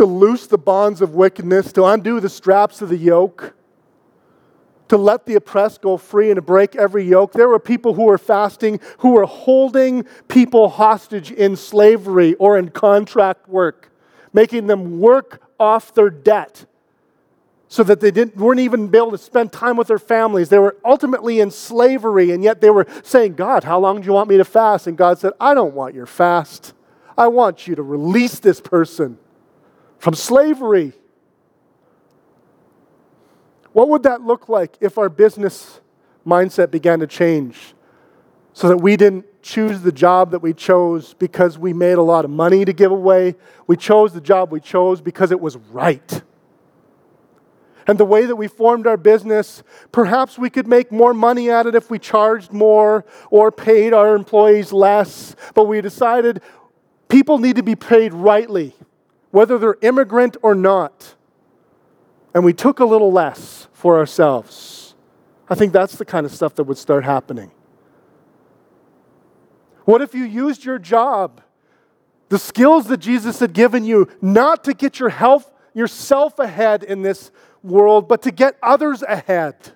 To 0.00 0.06
loose 0.06 0.46
the 0.46 0.56
bonds 0.56 1.02
of 1.02 1.14
wickedness, 1.14 1.74
to 1.74 1.84
undo 1.84 2.20
the 2.20 2.30
straps 2.30 2.80
of 2.80 2.88
the 2.88 2.96
yoke, 2.96 3.52
to 4.88 4.96
let 4.96 5.26
the 5.26 5.34
oppressed 5.34 5.82
go 5.82 5.98
free 5.98 6.30
and 6.30 6.36
to 6.36 6.40
break 6.40 6.74
every 6.74 7.04
yoke. 7.04 7.34
There 7.34 7.48
were 7.48 7.58
people 7.58 7.92
who 7.92 8.04
were 8.04 8.16
fasting 8.16 8.80
who 9.00 9.10
were 9.10 9.26
holding 9.26 10.04
people 10.26 10.70
hostage 10.70 11.30
in 11.30 11.54
slavery 11.54 12.32
or 12.36 12.56
in 12.56 12.70
contract 12.70 13.46
work, 13.46 13.92
making 14.32 14.68
them 14.68 15.00
work 15.00 15.42
off 15.60 15.92
their 15.92 16.08
debt 16.08 16.64
so 17.68 17.82
that 17.82 18.00
they 18.00 18.10
didn't, 18.10 18.38
weren't 18.38 18.60
even 18.60 18.86
able 18.96 19.10
to 19.10 19.18
spend 19.18 19.52
time 19.52 19.76
with 19.76 19.88
their 19.88 19.98
families. 19.98 20.48
They 20.48 20.58
were 20.58 20.78
ultimately 20.82 21.40
in 21.40 21.50
slavery, 21.50 22.30
and 22.30 22.42
yet 22.42 22.62
they 22.62 22.70
were 22.70 22.86
saying, 23.02 23.34
God, 23.34 23.64
how 23.64 23.78
long 23.78 24.00
do 24.00 24.06
you 24.06 24.14
want 24.14 24.30
me 24.30 24.38
to 24.38 24.46
fast? 24.46 24.86
And 24.86 24.96
God 24.96 25.18
said, 25.18 25.34
I 25.38 25.52
don't 25.52 25.74
want 25.74 25.94
your 25.94 26.06
fast. 26.06 26.72
I 27.18 27.28
want 27.28 27.66
you 27.66 27.74
to 27.74 27.82
release 27.82 28.38
this 28.38 28.62
person 28.62 29.18
from 30.00 30.14
slavery. 30.14 30.92
What 33.72 33.88
would 33.88 34.02
that 34.02 34.22
look 34.22 34.48
like 34.48 34.76
if 34.80 34.98
our 34.98 35.08
business 35.08 35.80
mindset 36.26 36.72
began 36.72 36.98
to 36.98 37.06
change 37.06 37.74
so 38.52 38.68
that 38.68 38.78
we 38.78 38.96
didn't 38.96 39.26
choose 39.42 39.82
the 39.82 39.92
job 39.92 40.32
that 40.32 40.42
we 40.42 40.52
chose 40.52 41.14
because 41.14 41.56
we 41.56 41.72
made 41.72 41.98
a 41.98 42.02
lot 42.02 42.24
of 42.24 42.32
money 42.32 42.64
to 42.64 42.72
give 42.72 42.90
away? 42.90 43.36
We 43.68 43.76
chose 43.76 44.12
the 44.12 44.20
job 44.20 44.50
we 44.50 44.58
chose 44.58 45.00
because 45.00 45.30
it 45.30 45.40
was 45.40 45.56
right 45.56 46.22
and 47.90 47.98
the 47.98 48.04
way 48.04 48.24
that 48.24 48.36
we 48.36 48.46
formed 48.46 48.86
our 48.86 48.96
business, 48.96 49.64
perhaps 49.90 50.38
we 50.38 50.48
could 50.48 50.68
make 50.68 50.92
more 50.92 51.12
money 51.12 51.50
at 51.50 51.66
it 51.66 51.74
if 51.74 51.90
we 51.90 51.98
charged 51.98 52.52
more 52.52 53.04
or 53.30 53.50
paid 53.50 53.92
our 53.92 54.14
employees 54.14 54.72
less. 54.72 55.34
But 55.54 55.64
we 55.64 55.80
decided 55.80 56.40
people 57.08 57.38
need 57.38 57.56
to 57.56 57.64
be 57.64 57.74
paid 57.74 58.14
rightly, 58.14 58.76
whether 59.30 59.58
they're 59.58 59.78
immigrant 59.82 60.36
or 60.42 60.54
not. 60.54 61.14
And 62.34 62.44
we 62.44 62.52
took 62.52 62.80
a 62.80 62.84
little 62.84 63.12
less 63.12 63.68
for 63.72 63.98
ourselves. 63.98 64.94
I 65.48 65.54
think 65.54 65.72
that's 65.72 65.96
the 65.96 66.04
kind 66.04 66.24
of 66.24 66.32
stuff 66.32 66.54
that 66.56 66.64
would 66.64 66.78
start 66.78 67.04
happening. 67.04 67.50
What 69.84 70.02
if 70.02 70.14
you 70.14 70.24
used 70.24 70.64
your 70.64 70.78
job, 70.78 71.40
the 72.28 72.38
skills 72.38 72.86
that 72.86 72.98
Jesus 72.98 73.40
had 73.40 73.52
given 73.52 73.84
you, 73.84 74.08
not 74.22 74.62
to 74.64 74.74
get 74.74 75.00
your 75.00 75.08
health, 75.08 75.50
yourself 75.74 76.38
ahead 76.38 76.84
in 76.84 77.02
this 77.02 77.32
world, 77.62 78.08
but 78.08 78.22
to 78.22 78.30
get 78.30 78.56
others 78.62 79.02
ahead? 79.02 79.72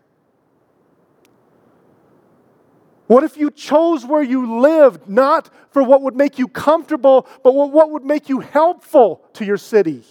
What 3.07 3.23
if 3.23 3.37
you 3.37 3.51
chose 3.51 4.07
where 4.07 4.23
you 4.23 4.61
lived, 4.61 5.09
not 5.09 5.51
for 5.71 5.83
what 5.83 6.03
would 6.03 6.17
make 6.17 6.39
you 6.39 6.49
comfortable, 6.49 7.27
but 7.43 7.53
what 7.55 7.91
would 7.91 8.05
make 8.05 8.29
you 8.29 8.41
helpful 8.41 9.23
to 9.35 9.45
your 9.45 9.59
city? 9.59 10.05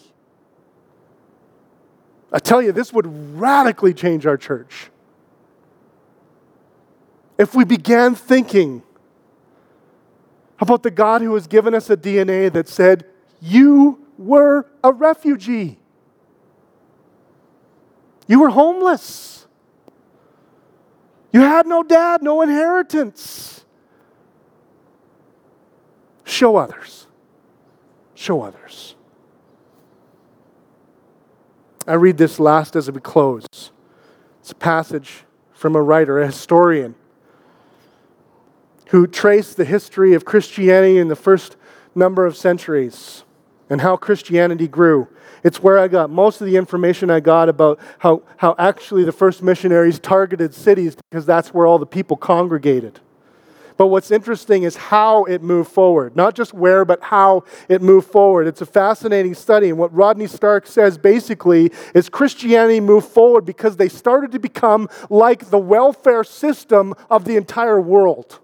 I 2.32 2.40
tell 2.40 2.62
you, 2.62 2.72
this 2.72 2.94
would 2.94 3.06
radically 3.40 3.94
change 3.94 4.26
our 4.26 4.38
church. 4.38 4.90
If 7.38 7.56
we 7.56 7.66
began 7.66 8.16
thinking 8.16 8.84
about 10.60 10.84
the 10.84 10.92
God 10.92 11.22
who 11.22 11.34
has 11.34 11.48
given 11.48 11.74
us 11.74 11.90
a 11.90 11.98
DNA 11.98 12.52
that 12.54 12.68
said, 12.68 13.06
You 13.42 14.06
were 14.18 14.68
a 14.84 14.92
refugee. 14.92 15.80
You 18.28 18.40
were 18.40 18.50
homeless. 18.50 19.43
You 21.34 21.42
had 21.42 21.66
no 21.66 21.82
dad, 21.82 22.22
no 22.22 22.44
inheritance. 22.44 23.66
Show 26.24 26.56
others. 26.56 27.08
Show 28.14 28.44
others. 28.44 28.96
I 31.88 31.96
read 31.96 32.18
this 32.18 32.40
last 32.40 32.76
as 32.76 32.90
we 32.90 33.02
close. 33.02 33.46
It's 34.40 34.52
a 34.52 34.56
passage 34.56 35.24
from 35.52 35.76
a 35.76 35.82
writer, 35.82 36.22
a 36.22 36.28
historian, 36.28 36.96
who 38.90 39.08
traced 39.08 39.58
the 39.58 39.66
history 39.66 40.14
of 40.14 40.26
Christianity 40.26 41.00
in 41.00 41.08
the 41.08 41.16
first 41.16 41.58
number 41.96 42.28
of 42.28 42.38
centuries 42.38 43.24
and 43.70 43.82
how 43.82 43.96
Christianity 43.96 44.68
grew. 44.68 45.08
It's 45.44 45.62
where 45.62 45.78
I 45.78 45.88
got 45.88 46.10
most 46.10 46.42
of 46.42 46.48
the 46.48 46.56
information 46.56 47.10
I 47.10 47.20
got 47.20 47.50
about 47.50 47.80
how, 48.00 48.24
how 48.38 48.56
actually 48.58 49.04
the 49.04 49.12
first 49.12 49.44
missionaries 49.44 50.00
targeted 50.00 50.54
cities 50.54 50.96
because 50.96 51.26
that's 51.26 51.54
where 51.54 51.68
all 51.68 51.80
the 51.80 51.86
people 51.86 52.16
congregated. 52.16 53.00
But 53.76 53.88
what's 53.88 54.12
interesting 54.12 54.64
is 54.64 54.76
how 54.76 55.24
it 55.26 55.42
moved 55.42 55.72
forward. 55.72 56.16
Not 56.16 56.36
just 56.36 56.54
where, 56.54 56.86
but 56.86 57.02
how 57.02 57.44
it 57.68 57.82
moved 57.82 58.08
forward. 58.08 58.48
It's 58.48 58.62
a 58.62 58.66
fascinating 58.66 59.34
study. 59.34 59.70
And 59.70 59.78
what 59.78 59.94
Rodney 59.94 60.28
Stark 60.28 60.68
says 60.68 60.98
basically 60.98 61.72
is 61.96 62.08
Christianity 62.08 62.80
moved 62.80 63.08
forward 63.08 63.46
because 63.46 63.78
they 63.78 63.90
started 63.90 64.32
to 64.34 64.40
become 64.40 64.90
like 65.10 65.50
the 65.50 65.58
welfare 65.58 66.24
system 66.24 66.94
of 67.10 67.26
the 67.26 67.36
entire 67.36 67.82
world. 67.82 68.40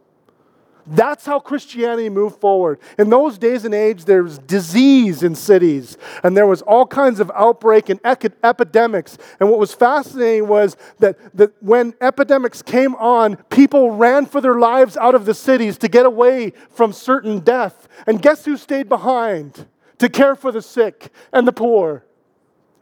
That's 0.91 1.23
how 1.23 1.39
Christianity 1.39 2.09
moved 2.09 2.41
forward. 2.41 2.79
In 2.97 3.11
those 3.11 3.37
days 3.37 3.63
and 3.63 3.75
age, 3.75 4.05
there 4.05 4.23
was 4.23 4.39
disease 4.39 5.21
in 5.21 5.35
cities, 5.35 5.97
and 6.23 6.35
there 6.35 6.47
was 6.47 6.63
all 6.63 6.87
kinds 6.87 7.19
of 7.19 7.31
outbreak 7.35 7.89
and 7.89 7.99
epidemics. 8.03 9.17
And 9.39 9.51
what 9.51 9.59
was 9.59 9.71
fascinating 9.71 10.47
was 10.47 10.77
that, 10.97 11.17
that 11.37 11.51
when 11.61 11.93
epidemics 12.01 12.63
came 12.63 12.95
on, 12.95 13.35
people 13.49 13.91
ran 13.91 14.25
for 14.25 14.41
their 14.41 14.55
lives 14.55 14.97
out 14.97 15.13
of 15.13 15.25
the 15.25 15.35
cities 15.35 15.77
to 15.77 15.87
get 15.87 16.07
away 16.07 16.53
from 16.71 16.91
certain 16.91 17.39
death. 17.39 17.87
And 18.07 18.19
guess 18.19 18.45
who 18.45 18.57
stayed 18.57 18.89
behind 18.89 19.67
to 19.99 20.09
care 20.09 20.35
for 20.35 20.51
the 20.51 20.61
sick 20.61 21.11
and 21.31 21.47
the 21.47 21.53
poor? 21.53 22.03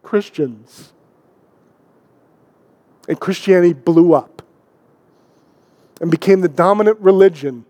Christians. 0.02 0.94
And 3.10 3.20
Christianity 3.20 3.74
blew 3.74 4.14
up 4.14 4.42
and 6.00 6.10
became 6.10 6.40
the 6.40 6.48
dominant 6.48 7.00
religion 7.00 7.66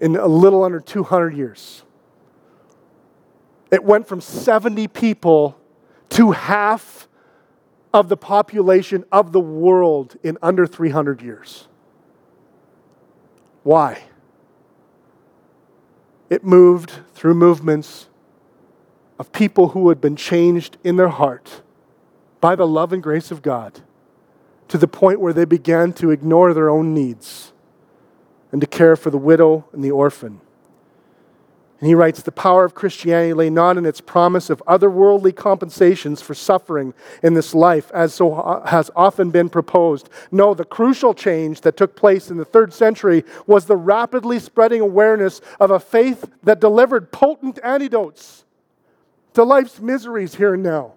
in 0.00 0.16
a 0.16 0.26
little 0.26 0.64
under 0.64 0.80
200 0.80 1.36
years. 1.36 1.84
It 3.70 3.84
went 3.84 4.08
from 4.08 4.20
70 4.20 4.88
people 4.88 5.60
to 6.10 6.32
half 6.32 7.06
of 7.92 8.08
the 8.08 8.16
population 8.16 9.04
of 9.12 9.32
the 9.32 9.40
world 9.40 10.16
in 10.22 10.38
under 10.42 10.66
300 10.66 11.22
years. 11.22 11.68
Why? 13.62 14.04
It 16.28 16.44
moved 16.44 16.92
through 17.14 17.34
movements 17.34 18.08
of 19.18 19.32
people 19.32 19.68
who 19.68 19.88
had 19.88 20.00
been 20.00 20.16
changed 20.16 20.78
in 20.82 20.96
their 20.96 21.08
heart 21.08 21.62
by 22.40 22.56
the 22.56 22.66
love 22.66 22.92
and 22.92 23.02
grace 23.02 23.30
of 23.30 23.42
God 23.42 23.80
to 24.68 24.78
the 24.78 24.88
point 24.88 25.20
where 25.20 25.32
they 25.32 25.44
began 25.44 25.92
to 25.94 26.10
ignore 26.10 26.54
their 26.54 26.70
own 26.70 26.94
needs 26.94 27.52
and 28.52 28.60
to 28.60 28.66
care 28.66 28.96
for 28.96 29.10
the 29.10 29.18
widow 29.18 29.66
and 29.72 29.82
the 29.82 29.90
orphan. 29.90 30.40
And 31.80 31.88
he 31.88 31.94
writes 31.94 32.22
The 32.22 32.32
power 32.32 32.64
of 32.64 32.74
Christianity 32.74 33.32
lay 33.32 33.48
not 33.48 33.78
in 33.78 33.86
its 33.86 34.00
promise 34.00 34.50
of 34.50 34.62
otherworldly 34.66 35.34
compensations 35.34 36.20
for 36.20 36.34
suffering 36.34 36.92
in 37.22 37.34
this 37.34 37.54
life, 37.54 37.90
as 37.92 38.14
so 38.14 38.62
has 38.66 38.90
often 38.94 39.30
been 39.30 39.48
proposed. 39.48 40.10
No, 40.30 40.52
the 40.52 40.64
crucial 40.64 41.14
change 41.14 41.62
that 41.62 41.78
took 41.78 41.96
place 41.96 42.30
in 42.30 42.36
the 42.36 42.44
third 42.44 42.74
century 42.74 43.24
was 43.46 43.64
the 43.64 43.76
rapidly 43.76 44.38
spreading 44.38 44.82
awareness 44.82 45.40
of 45.58 45.70
a 45.70 45.80
faith 45.80 46.30
that 46.42 46.60
delivered 46.60 47.12
potent 47.12 47.58
antidotes 47.64 48.44
to 49.32 49.42
life's 49.42 49.80
miseries 49.80 50.34
here 50.34 50.54
and 50.54 50.62
now. 50.62 50.92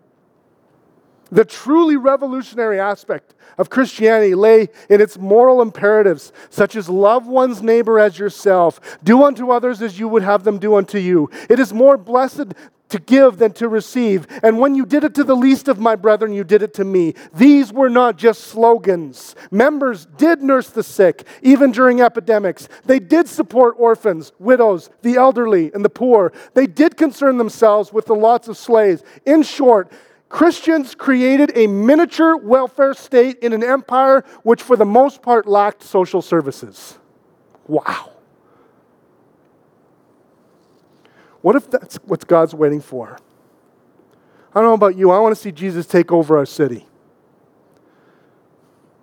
The 1.32 1.45
truly 1.45 1.97
revolutionary 1.97 2.80
aspect 2.80 3.34
of 3.57 3.69
Christianity 3.69 4.36
lay 4.36 4.69
in 4.89 5.01
its 5.01 5.17
moral 5.17 5.61
imperatives, 5.61 6.32
such 6.49 6.76
as 6.76 6.89
love 6.89 7.28
one's 7.28 7.61
neighbor 7.61 7.99
as 7.99 8.17
yourself, 8.17 8.80
do 9.03 9.24
unto 9.24 9.51
others 9.51 9.82
as 9.82 9.99
you 9.99 10.07
would 10.07 10.24
have 10.24 10.43
them 10.43 10.59
do 10.59 10.76
unto 10.76 10.97
you. 10.97 11.30
It 11.49 11.59
is 11.59 11.74
more 11.74 11.97
blessed 11.97 12.53
to 12.93 12.99
give 12.99 13.39
than 13.39 13.51
to 13.53 13.67
receive. 13.67 14.28
And 14.43 14.59
when 14.59 14.76
you 14.76 14.86
did 14.86 15.03
it 15.03 15.15
to 15.15 15.24
the 15.24 15.36
least 15.36 15.67
of 15.67 15.80
my 15.80 15.95
brethren, 15.95 16.32
you 16.32 16.43
did 16.43 16.61
it 16.61 16.76
to 16.76 16.86
me. 16.86 17.15
These 17.34 17.74
were 17.74 17.89
not 17.89 18.17
just 18.17 18.41
slogans. 18.41 19.36
Members 19.49 20.05
did 20.05 20.43
nurse 20.43 20.69
the 20.69 20.84
sick, 20.84 21.26
even 21.41 21.71
during 21.71 22.01
epidemics. 22.01 22.69
They 22.86 22.99
did 22.99 23.28
support 23.28 23.76
orphans, 23.80 24.32
widows, 24.38 24.91
the 25.01 25.15
elderly, 25.15 25.71
and 25.74 25.84
the 25.84 25.89
poor. 25.89 26.32
They 26.53 26.67
did 26.67 26.95
concern 26.95 27.39
themselves 27.39 27.91
with 27.91 28.05
the 28.05 28.13
lots 28.13 28.47
of 28.47 28.57
slaves. 28.57 29.03
In 29.26 29.41
short, 29.41 29.91
Christians 30.34 30.95
created 30.95 31.51
a 31.53 31.67
miniature 31.67 32.36
welfare 32.36 32.95
state 32.95 33.38
in 33.43 33.53
an 33.53 33.63
empire 33.63 34.25
which, 34.41 34.63
for 34.63 34.75
the 34.75 34.84
most 34.84 35.21
part, 35.21 35.45
lacked 35.45 35.84
social 35.84 36.23
services. 36.23 36.97
Wow. 37.67 38.13
What 41.41 41.55
if 41.55 41.69
that's 41.69 41.97
what 41.97 42.25
God's 42.25 42.55
waiting 42.55 42.81
for? 42.81 43.19
I 44.55 44.59
don't 44.59 44.69
know 44.69 44.73
about 44.73 44.95
you, 44.95 45.11
I 45.11 45.19
want 45.19 45.36
to 45.36 45.39
see 45.39 45.51
Jesus 45.51 45.86
take 45.86 46.11
over 46.11 46.36
our 46.36 46.47
city. 46.47 46.88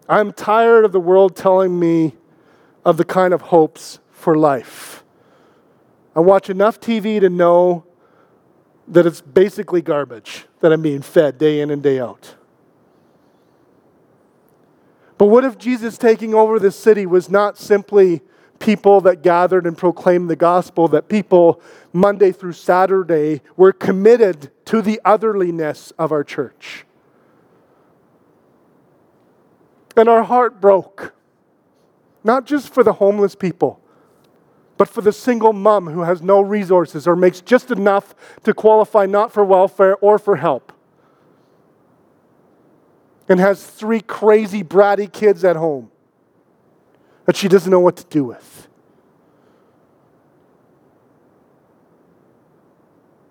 I'm 0.09 0.33
tired 0.33 0.85
of 0.85 0.91
the 0.91 0.99
world 0.99 1.37
telling 1.37 1.79
me 1.79 2.17
of 2.85 2.97
the 2.97 3.05
kind 3.05 3.33
of 3.33 3.41
hopes 3.41 4.01
for 4.11 4.37
life. 4.37 5.05
I 6.17 6.19
watch 6.19 6.51
enough 6.51 6.81
TV 6.81 7.21
to 7.21 7.31
know 7.31 7.85
that 8.89 9.07
it's 9.07 9.21
basically 9.21 9.81
garbage 9.81 10.49
that 10.61 10.73
I'm 10.73 10.83
being 10.83 11.03
fed 11.03 11.39
day 11.39 11.61
in 11.61 11.71
and 11.71 11.83
day 11.83 11.99
out. 11.99 12.35
But 15.19 15.27
what 15.27 15.45
if 15.45 15.59
Jesus 15.59 15.99
taking 15.99 16.35
over 16.35 16.59
this 16.59 16.77
city 16.77 17.05
was 17.05 17.29
not 17.29 17.59
simply 17.59 18.23
people 18.59 19.01
that 19.03 19.23
gathered 19.23 19.67
and 19.67 19.77
proclaimed 19.77 20.31
the 20.31 20.37
gospel, 20.37 20.89
that 20.89 21.09
people 21.09 21.61
Monday 21.93 22.33
through 22.33 22.53
Saturday 22.53 23.43
were 23.57 23.73
committed 23.73 24.51
to 24.67 24.81
the 24.81 25.01
otherliness 25.05 25.93
of 25.99 26.13
our 26.13 26.25
church? 26.25 26.87
And 29.97 30.09
our 30.09 30.23
heart 30.23 30.61
broke, 30.61 31.15
not 32.25 32.47
just 32.47 32.73
for 32.73 32.83
the 32.83 32.95
homeless 32.95 33.35
people, 33.35 33.80
but 34.81 34.89
for 34.89 35.03
the 35.03 35.13
single 35.13 35.53
mom 35.53 35.89
who 35.89 36.01
has 36.01 36.23
no 36.23 36.41
resources 36.41 37.07
or 37.07 37.15
makes 37.15 37.43
just 37.43 37.71
enough 37.71 38.15
to 38.45 38.55
qualify 38.55 39.05
not 39.05 39.31
for 39.31 39.45
welfare 39.45 39.95
or 39.99 40.19
for 40.19 40.37
help, 40.37 40.73
and 43.29 43.39
has 43.39 43.63
three 43.67 44.01
crazy, 44.01 44.65
bratty 44.65 45.13
kids 45.13 45.45
at 45.45 45.55
home 45.55 45.91
that 47.27 47.37
she 47.37 47.47
doesn't 47.47 47.71
know 47.71 47.79
what 47.79 47.95
to 47.99 48.05
do 48.05 48.25
with. 48.25 48.69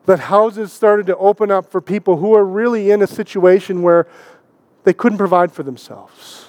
That 0.06 0.20
houses 0.20 0.72
started 0.72 1.08
to 1.08 1.18
open 1.18 1.50
up 1.50 1.72
for 1.72 1.82
people 1.82 2.18
who 2.18 2.36
are 2.36 2.46
really 2.46 2.92
in 2.92 3.02
a 3.02 3.08
situation 3.08 3.82
where 3.82 4.06
they 4.84 4.94
couldn't 4.94 5.18
provide 5.18 5.52
for 5.52 5.64
themselves 5.64 6.49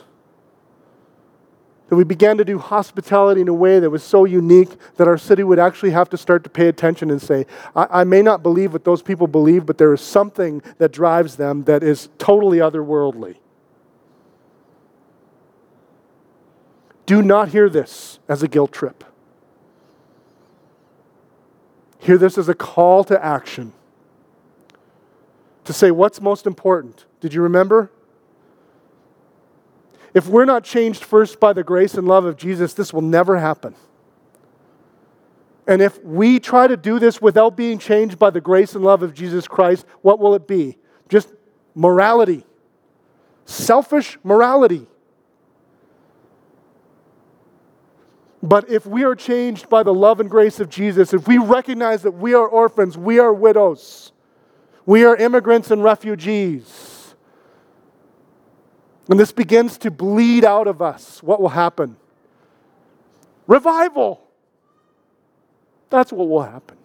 that 1.90 1.96
we 1.96 2.04
began 2.04 2.38
to 2.38 2.44
do 2.44 2.56
hospitality 2.56 3.40
in 3.40 3.48
a 3.48 3.52
way 3.52 3.80
that 3.80 3.90
was 3.90 4.04
so 4.04 4.24
unique 4.24 4.70
that 4.96 5.08
our 5.08 5.18
city 5.18 5.42
would 5.42 5.58
actually 5.58 5.90
have 5.90 6.08
to 6.08 6.16
start 6.16 6.44
to 6.44 6.50
pay 6.50 6.68
attention 6.68 7.10
and 7.10 7.20
say, 7.20 7.44
I, 7.74 7.86
I, 7.90 8.04
may 8.04 8.22
not 8.22 8.44
believe 8.44 8.72
what 8.72 8.84
those 8.84 9.02
people 9.02 9.26
believe, 9.26 9.66
but 9.66 9.76
there 9.76 9.92
is 9.92 10.00
something 10.00 10.62
that 10.78 10.92
drives 10.92 11.34
them 11.34 11.64
that 11.64 11.82
is 11.82 12.08
totally 12.16 12.58
otherworldly. 12.58 13.34
Do 17.06 17.22
not 17.22 17.48
hear 17.48 17.68
this 17.68 18.20
as 18.28 18.44
a 18.44 18.48
guilt 18.48 18.70
trip. 18.70 19.02
Hear 21.98 22.18
this 22.18 22.38
as 22.38 22.48
a 22.48 22.54
call 22.54 23.02
to 23.02 23.22
action. 23.22 23.72
To 25.64 25.72
say, 25.72 25.90
what's 25.90 26.20
most 26.20 26.46
important? 26.46 27.04
Did 27.20 27.34
you 27.34 27.42
remember? 27.42 27.90
If 30.12 30.26
we're 30.26 30.44
not 30.44 30.64
changed 30.64 31.04
first 31.04 31.38
by 31.38 31.52
the 31.52 31.62
grace 31.62 31.94
and 31.94 32.06
love 32.06 32.24
of 32.24 32.36
Jesus, 32.36 32.74
this 32.74 32.92
will 32.92 33.02
never 33.02 33.38
happen. 33.38 33.74
And 35.66 35.80
if 35.80 36.02
we 36.04 36.40
try 36.40 36.66
to 36.66 36.76
do 36.76 36.98
this 36.98 37.22
without 37.22 37.56
being 37.56 37.78
changed 37.78 38.18
by 38.18 38.30
the 38.30 38.40
grace 38.40 38.74
and 38.74 38.84
love 38.84 39.02
of 39.02 39.14
Jesus 39.14 39.46
Christ, 39.46 39.86
what 40.02 40.18
will 40.18 40.34
it 40.34 40.48
be? 40.48 40.78
Just 41.08 41.32
morality, 41.74 42.44
selfish 43.44 44.18
morality. 44.24 44.86
But 48.42 48.70
if 48.70 48.86
we 48.86 49.04
are 49.04 49.14
changed 49.14 49.68
by 49.68 49.82
the 49.82 49.94
love 49.94 50.18
and 50.18 50.30
grace 50.30 50.60
of 50.60 50.70
Jesus, 50.70 51.12
if 51.12 51.28
we 51.28 51.38
recognize 51.38 52.02
that 52.02 52.12
we 52.12 52.34
are 52.34 52.48
orphans, 52.48 52.96
we 52.96 53.18
are 53.18 53.32
widows, 53.32 54.12
we 54.86 55.04
are 55.04 55.14
immigrants 55.14 55.70
and 55.70 55.84
refugees, 55.84 56.99
and 59.10 59.18
this 59.18 59.32
begins 59.32 59.76
to 59.78 59.90
bleed 59.90 60.44
out 60.44 60.68
of 60.68 60.80
us, 60.80 61.20
what 61.20 61.40
will 61.40 61.48
happen? 61.48 61.96
Revival. 63.48 64.22
That's 65.90 66.12
what 66.12 66.28
will 66.28 66.42
happen. 66.42 66.76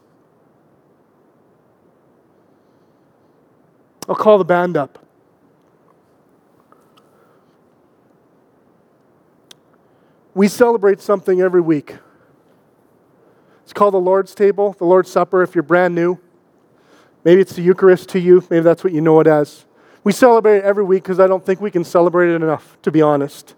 I'll 4.10 4.16
call 4.16 4.40
the 4.40 4.46
band 4.46 4.76
up. 4.76 5.00
We 10.34 10.48
celebrate 10.48 11.00
something 11.00 11.42
every 11.42 11.62
week. 11.62 11.96
It's 13.64 13.74
called 13.74 13.94
the 13.94 14.00
Lord's 14.00 14.34
Table, 14.34 14.76
the 14.78 14.86
Lord's 14.86 15.12
Supper, 15.12 15.44
if 15.44 15.54
you're 15.54 15.64
brand 15.64 15.94
new. 15.94 16.20
Maybe 17.24 17.42
it's 17.42 17.54
the 17.54 17.62
Eucharist 17.62 18.10
to 18.10 18.20
you. 18.20 18.44
Maybe 18.50 18.64
that's 18.64 18.84
what 18.84 18.94
you 18.94 19.02
know 19.02 19.20
it 19.20 19.28
as. 19.28 19.66
We 20.06 20.12
celebrate 20.12 20.60
it 20.60 20.64
every 20.64 20.84
week 20.84 21.02
because 21.02 21.20
I 21.20 21.26
don't 21.26 21.44
think 21.44 21.60
we 21.60 21.72
can 21.72 21.84
celebrate 21.84 22.30
it 22.30 22.36
enough, 22.36 22.78
to 22.84 22.92
be 22.92 23.02
honest. 23.02 23.56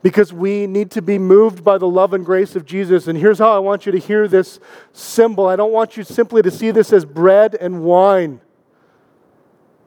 Because 0.00 0.32
we 0.32 0.68
need 0.68 0.92
to 0.92 1.02
be 1.02 1.18
moved 1.18 1.64
by 1.64 1.78
the 1.78 1.88
love 1.88 2.14
and 2.14 2.24
grace 2.24 2.54
of 2.54 2.64
Jesus. 2.64 3.08
And 3.08 3.18
here's 3.18 3.40
how 3.40 3.52
I 3.52 3.58
want 3.58 3.86
you 3.86 3.92
to 3.92 3.98
hear 3.98 4.28
this 4.28 4.60
symbol 4.92 5.48
I 5.48 5.56
don't 5.56 5.72
want 5.72 5.96
you 5.96 6.04
simply 6.04 6.42
to 6.42 6.50
see 6.52 6.70
this 6.70 6.92
as 6.92 7.04
bread 7.04 7.56
and 7.56 7.82
wine 7.82 8.40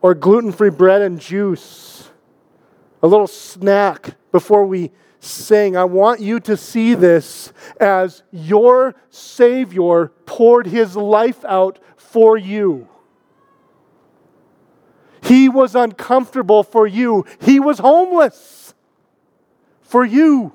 or 0.01 0.13
gluten 0.13 0.51
free 0.51 0.71
bread 0.71 1.01
and 1.01 1.21
juice, 1.21 2.09
a 3.01 3.07
little 3.07 3.27
snack 3.27 4.15
before 4.33 4.65
we 4.65 4.91
sing. 5.21 5.77
I 5.77 5.85
want 5.85 6.19
you 6.19 6.41
to 6.41 6.57
see 6.57 6.95
this 6.95 7.53
as 7.79 8.23
your 8.31 8.93
Savior 9.09 10.11
poured 10.25 10.67
his 10.67 10.97
life 10.97 11.45
out 11.45 11.79
for 11.95 12.37
you. 12.37 12.89
He 15.29 15.47
was 15.47 15.75
uncomfortable 15.75 16.63
for 16.63 16.87
you, 16.87 17.23
he 17.39 17.59
was 17.59 17.77
homeless 17.77 18.73
for 19.81 20.03
you. 20.03 20.51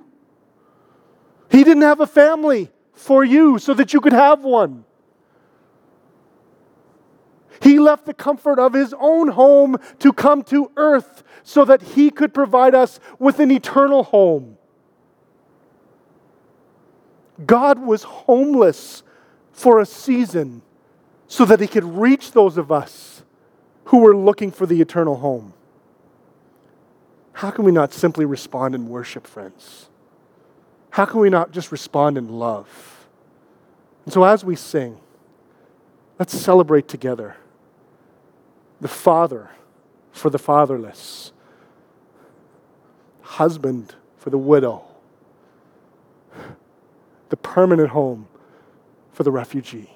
He 1.49 1.63
didn't 1.63 1.85
have 1.85 2.01
a 2.01 2.09
family 2.09 2.73
for 2.93 3.23
you 3.23 3.61
so 3.61 3.73
that 3.75 3.95
you 3.95 4.01
could 4.01 4.13
have 4.13 4.43
one. 4.43 4.85
He 7.63 7.79
left 7.79 8.05
the 8.05 8.15
comfort 8.15 8.59
of 8.59 8.73
his 8.73 8.93
own 8.99 9.29
home 9.29 9.77
to 10.01 10.13
come 10.13 10.43
to 10.45 10.73
earth 10.77 11.23
so 11.45 11.65
that 11.67 11.81
he 11.81 12.11
could 12.11 12.35
provide 12.35 12.75
us 12.75 12.99
with 13.21 13.39
an 13.39 13.53
eternal 13.53 14.03
home. 14.03 14.59
God 17.47 17.79
was 17.79 18.03
homeless 18.03 19.05
for 19.53 19.79
a 19.79 19.87
season 19.87 20.63
so 21.29 21.45
that 21.45 21.61
he 21.61 21.69
could 21.69 21.85
reach 21.85 22.33
those 22.33 22.59
of 22.59 22.73
us 22.73 23.14
who 23.87 23.99
were 23.99 24.17
looking 24.17 24.51
for 24.51 24.67
the 24.67 24.81
eternal 24.81 25.17
home. 25.17 25.53
How 27.35 27.51
can 27.51 27.65
we 27.65 27.73
not 27.73 27.93
simply 27.93 28.25
respond 28.25 28.75
in 28.75 28.89
worship, 28.89 29.27
friends? 29.27 29.89
How 30.91 31.05
can 31.05 31.21
we 31.21 31.31
not 31.31 31.51
just 31.51 31.73
respond 31.73 32.17
in 32.17 32.29
love? 32.29 33.09
And 34.05 34.13
so, 34.13 34.23
as 34.25 34.45
we 34.45 34.55
sing, 34.55 35.01
let's 36.19 36.39
celebrate 36.39 36.87
together 36.87 37.37
the 38.81 38.89
father 38.89 39.51
for 40.13 40.31
the 40.31 40.39
fatherless, 40.39 41.33
husband 43.23 43.95
for 44.17 44.31
the 44.31 44.39
widow, 44.39 44.85
the 47.31 47.37
permanent 47.37 47.91
home 47.91 48.29
for 49.13 49.25
the 49.25 49.33
refugee. 49.33 49.94